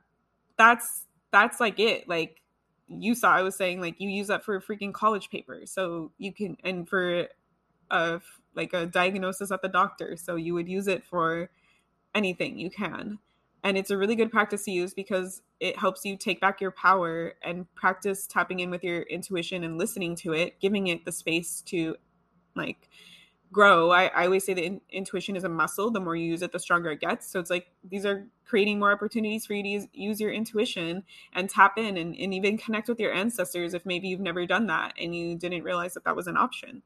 that's 0.58 1.06
that's 1.32 1.60
like 1.60 1.80
it. 1.80 2.08
Like 2.08 2.42
you 2.88 3.16
saw, 3.16 3.32
I 3.32 3.42
was 3.42 3.56
saying 3.56 3.82
like 3.82 4.00
you 4.00 4.10
use 4.10 4.28
that 4.28 4.44
for 4.44 4.56
a 4.56 4.62
freaking 4.62 4.94
college 4.94 5.30
paper, 5.30 5.62
so 5.66 6.12
you 6.18 6.32
can 6.32 6.58
and 6.64 6.88
for 6.88 7.28
a 7.92 8.22
like 8.56 8.74
a 8.74 8.86
diagnosis 8.86 9.52
at 9.52 9.62
the 9.62 9.68
doctor, 9.68 10.16
so 10.16 10.36
you 10.36 10.54
would 10.54 10.70
use 10.70 10.88
it 10.88 11.04
for 11.04 11.50
anything 12.14 12.58
you 12.58 12.70
can. 12.70 13.20
And 13.64 13.78
it's 13.78 13.90
a 13.90 13.98
really 13.98 14.16
good 14.16 14.32
practice 14.32 14.64
to 14.66 14.72
use 14.72 14.94
because 14.94 15.42
it 15.60 15.78
helps 15.78 16.06
you 16.06 16.16
take 16.18 16.40
back 16.40 16.62
your 16.62 16.72
power 16.72 17.34
and 17.42 17.66
practice 17.76 18.28
tapping 18.28 18.60
in 18.60 18.70
with 18.70 18.84
your 18.84 19.02
intuition 19.04 19.64
and 19.64 19.78
listening 19.78 20.16
to 20.18 20.34
it 20.34 20.60
giving 20.60 20.88
it 20.88 21.04
the 21.04 21.12
space 21.12 21.62
to 21.62 21.96
like 22.56 22.90
grow. 23.52 23.90
I, 23.92 24.06
I 24.08 24.26
always 24.26 24.46
say 24.46 24.54
that 24.54 24.64
in, 24.64 24.82
intuition 24.92 25.36
is 25.36 25.46
a 25.46 25.50
muscle. 25.50 25.90
The 25.90 26.00
more 26.00 26.16
you 26.16 26.26
use 26.26 26.42
it 26.42 26.52
the 26.52 26.60
stronger 26.60 26.92
it 26.92 27.00
gets. 27.00 27.28
So 27.28 27.40
it's 27.40 27.50
like 27.50 27.68
these 27.90 28.06
are 28.06 28.28
creating 28.46 28.80
more 28.80 28.92
opportunities 28.92 29.46
for 29.46 29.54
you 29.54 29.64
to 29.64 29.70
use, 29.70 29.88
use 29.94 30.22
your 30.22 30.32
intuition 30.32 31.04
and 31.34 31.50
tap 31.50 31.78
in 31.78 31.98
and, 31.98 32.16
and 32.16 32.34
even 32.34 32.58
connect 32.58 32.88
with 32.88 33.00
your 33.00 33.14
ancestors 33.14 33.74
if 33.74 33.86
maybe 33.86 34.08
you've 34.08 34.20
never 34.20 34.46
done 34.46 34.68
that 34.68 34.94
and 35.02 35.16
you 35.16 35.36
didn't 35.38 35.64
realize 35.64 35.94
that 35.96 36.04
that 36.04 36.16
was 36.16 36.28
an 36.28 36.38
option 36.38 36.84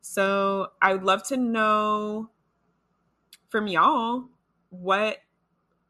so 0.00 0.68
i 0.82 0.92
would 0.92 1.04
love 1.04 1.22
to 1.22 1.36
know 1.36 2.30
from 3.48 3.66
y'all 3.66 4.24
what 4.70 5.18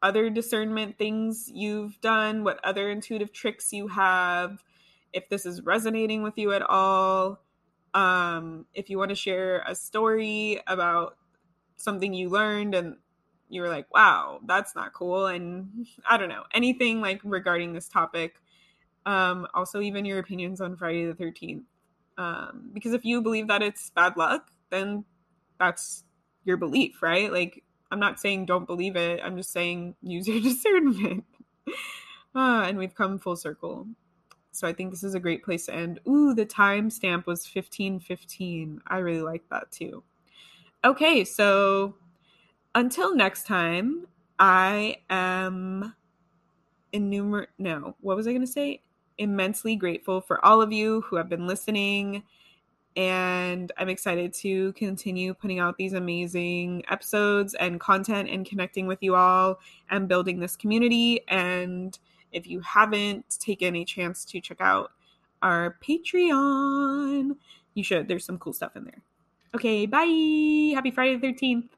other 0.01 0.29
discernment 0.29 0.97
things 0.97 1.49
you've 1.53 1.99
done, 2.01 2.43
what 2.43 2.59
other 2.63 2.89
intuitive 2.89 3.31
tricks 3.31 3.71
you 3.71 3.87
have, 3.87 4.63
if 5.13 5.29
this 5.29 5.45
is 5.45 5.61
resonating 5.61 6.23
with 6.23 6.37
you 6.37 6.51
at 6.53 6.61
all. 6.63 7.39
Um, 7.93 8.65
if 8.73 8.89
you 8.89 8.97
want 8.97 9.09
to 9.09 9.15
share 9.15 9.63
a 9.67 9.75
story 9.75 10.61
about 10.65 11.17
something 11.75 12.13
you 12.13 12.29
learned 12.29 12.73
and 12.73 12.95
you 13.49 13.61
were 13.61 13.69
like, 13.69 13.93
wow, 13.93 14.39
that's 14.45 14.75
not 14.75 14.93
cool. 14.93 15.27
And 15.27 15.85
I 16.09 16.17
don't 16.17 16.29
know, 16.29 16.43
anything 16.53 17.01
like 17.01 17.21
regarding 17.23 17.73
this 17.73 17.87
topic. 17.87 18.35
Um, 19.05 19.47
also, 19.53 19.81
even 19.81 20.05
your 20.05 20.19
opinions 20.19 20.61
on 20.61 20.77
Friday 20.77 21.05
the 21.05 21.13
13th. 21.13 21.63
Um, 22.21 22.69
because 22.71 22.93
if 22.93 23.03
you 23.03 23.21
believe 23.21 23.47
that 23.47 23.63
it's 23.63 23.89
bad 23.89 24.15
luck, 24.15 24.51
then 24.69 25.05
that's 25.59 26.03
your 26.43 26.55
belief, 26.55 27.01
right? 27.01 27.31
Like, 27.31 27.63
I'm 27.89 27.99
not 27.99 28.19
saying 28.19 28.45
don't 28.45 28.67
believe 28.67 28.95
it. 28.95 29.21
I'm 29.23 29.35
just 29.35 29.51
saying 29.51 29.95
use 30.03 30.27
your 30.27 30.39
discernment. 30.41 31.25
ah, 32.35 32.63
and 32.65 32.77
we've 32.77 32.93
come 32.93 33.17
full 33.17 33.35
circle. 33.35 33.87
So 34.51 34.67
I 34.67 34.73
think 34.73 34.91
this 34.91 35.03
is 35.03 35.15
a 35.15 35.19
great 35.19 35.43
place 35.43 35.65
to 35.65 35.73
end. 35.73 35.99
Ooh, 36.07 36.35
the 36.35 36.45
timestamp 36.45 37.25
was 37.25 37.49
1515. 37.51 38.81
I 38.85 38.97
really 38.99 39.21
like 39.21 39.43
that 39.49 39.71
too. 39.71 40.03
Okay, 40.83 41.23
so 41.23 41.95
until 42.75 43.15
next 43.15 43.47
time, 43.47 44.05
I 44.37 44.97
am 45.09 45.95
innumer 46.93 47.47
no, 47.57 47.95
what 48.01 48.15
was 48.15 48.27
I 48.27 48.31
going 48.31 48.41
to 48.41 48.47
say? 48.47 48.81
Immensely 49.21 49.75
grateful 49.75 50.19
for 50.19 50.43
all 50.43 50.61
of 50.61 50.71
you 50.71 51.01
who 51.01 51.15
have 51.15 51.29
been 51.29 51.45
listening 51.45 52.23
and 52.97 53.71
I'm 53.77 53.87
excited 53.87 54.33
to 54.33 54.73
continue 54.73 55.33
putting 55.33 55.59
out 55.59 55.77
these 55.77 55.93
amazing 55.93 56.83
episodes 56.89 57.53
and 57.53 57.79
content 57.79 58.29
and 58.29 58.45
connecting 58.45 58.87
with 58.87 58.97
you 59.01 59.15
all 59.15 59.59
and 59.89 60.07
building 60.07 60.39
this 60.39 60.57
community 60.57 61.21
and 61.27 61.97
if 62.31 62.47
you 62.47 62.61
haven't 62.61 63.37
taken 63.39 63.75
a 63.75 63.85
chance 63.85 64.25
to 64.25 64.41
check 64.41 64.57
out 64.59 64.91
our 65.41 65.77
Patreon, 65.85 67.35
you 67.73 67.83
should. 67.83 68.07
There's 68.07 68.25
some 68.25 68.37
cool 68.37 68.53
stuff 68.53 68.75
in 68.75 68.85
there. 68.85 69.01
Okay, 69.53 69.85
bye. 69.85 70.73
Happy 70.73 70.91
Friday 70.91 71.17
the 71.17 71.27
13th. 71.27 71.69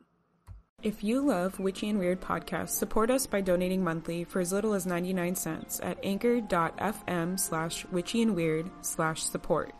If 0.83 1.01
you 1.01 1.21
love 1.21 1.59
Witchy 1.61 1.87
and 1.87 1.97
Weird 1.97 2.19
podcasts, 2.19 2.71
support 2.71 3.09
us 3.09 3.25
by 3.25 3.39
donating 3.39 3.85
monthly 3.85 4.25
for 4.25 4.41
as 4.41 4.51
little 4.51 4.73
as 4.73 4.85
99 4.85 5.33
cents 5.35 5.79
at 5.81 5.97
anchor.fm 6.03 7.39
slash 7.39 7.85
witchy 7.85 8.21
and 8.21 8.35
weird 8.35 8.69
slash 8.81 9.23
support. 9.23 9.71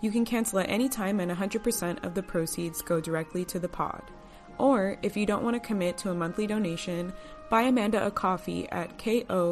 You 0.00 0.10
can 0.10 0.24
cancel 0.24 0.58
at 0.58 0.68
any 0.68 0.88
time 0.88 1.20
and 1.20 1.30
100% 1.30 2.04
of 2.04 2.14
the 2.14 2.22
proceeds 2.24 2.82
go 2.82 3.00
directly 3.00 3.44
to 3.44 3.60
the 3.60 3.68
pod. 3.68 4.02
Or, 4.58 4.98
if 5.02 5.16
you 5.16 5.24
don't 5.24 5.44
want 5.44 5.54
to 5.54 5.60
commit 5.60 5.98
to 5.98 6.10
a 6.10 6.14
monthly 6.14 6.48
donation, 6.48 7.12
buy 7.48 7.62
Amanda 7.62 8.04
a 8.04 8.10
coffee 8.10 8.68
at 8.70 8.98
ko-fi.com 8.98 9.46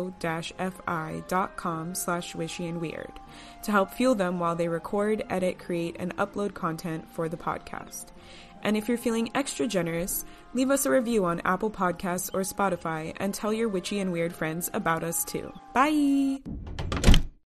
slash 1.94 2.34
witchy 2.34 2.66
and 2.66 2.80
weird 2.80 3.12
to 3.62 3.70
help 3.70 3.92
fuel 3.92 4.16
them 4.16 4.40
while 4.40 4.56
they 4.56 4.66
record, 4.66 5.22
edit, 5.30 5.60
create, 5.60 5.94
and 6.00 6.16
upload 6.16 6.54
content 6.54 7.08
for 7.08 7.28
the 7.28 7.36
podcast. 7.36 8.06
And 8.62 8.76
if 8.76 8.88
you're 8.88 8.98
feeling 8.98 9.30
extra 9.34 9.66
generous, 9.66 10.24
leave 10.54 10.70
us 10.70 10.86
a 10.86 10.90
review 10.90 11.24
on 11.24 11.40
Apple 11.44 11.70
Podcasts 11.70 12.30
or 12.32 12.40
Spotify 12.40 13.14
and 13.18 13.34
tell 13.34 13.52
your 13.52 13.68
witchy 13.68 14.00
and 14.00 14.12
weird 14.12 14.34
friends 14.34 14.70
about 14.72 15.04
us 15.04 15.24
too. 15.24 15.52
Bye! 15.74 16.40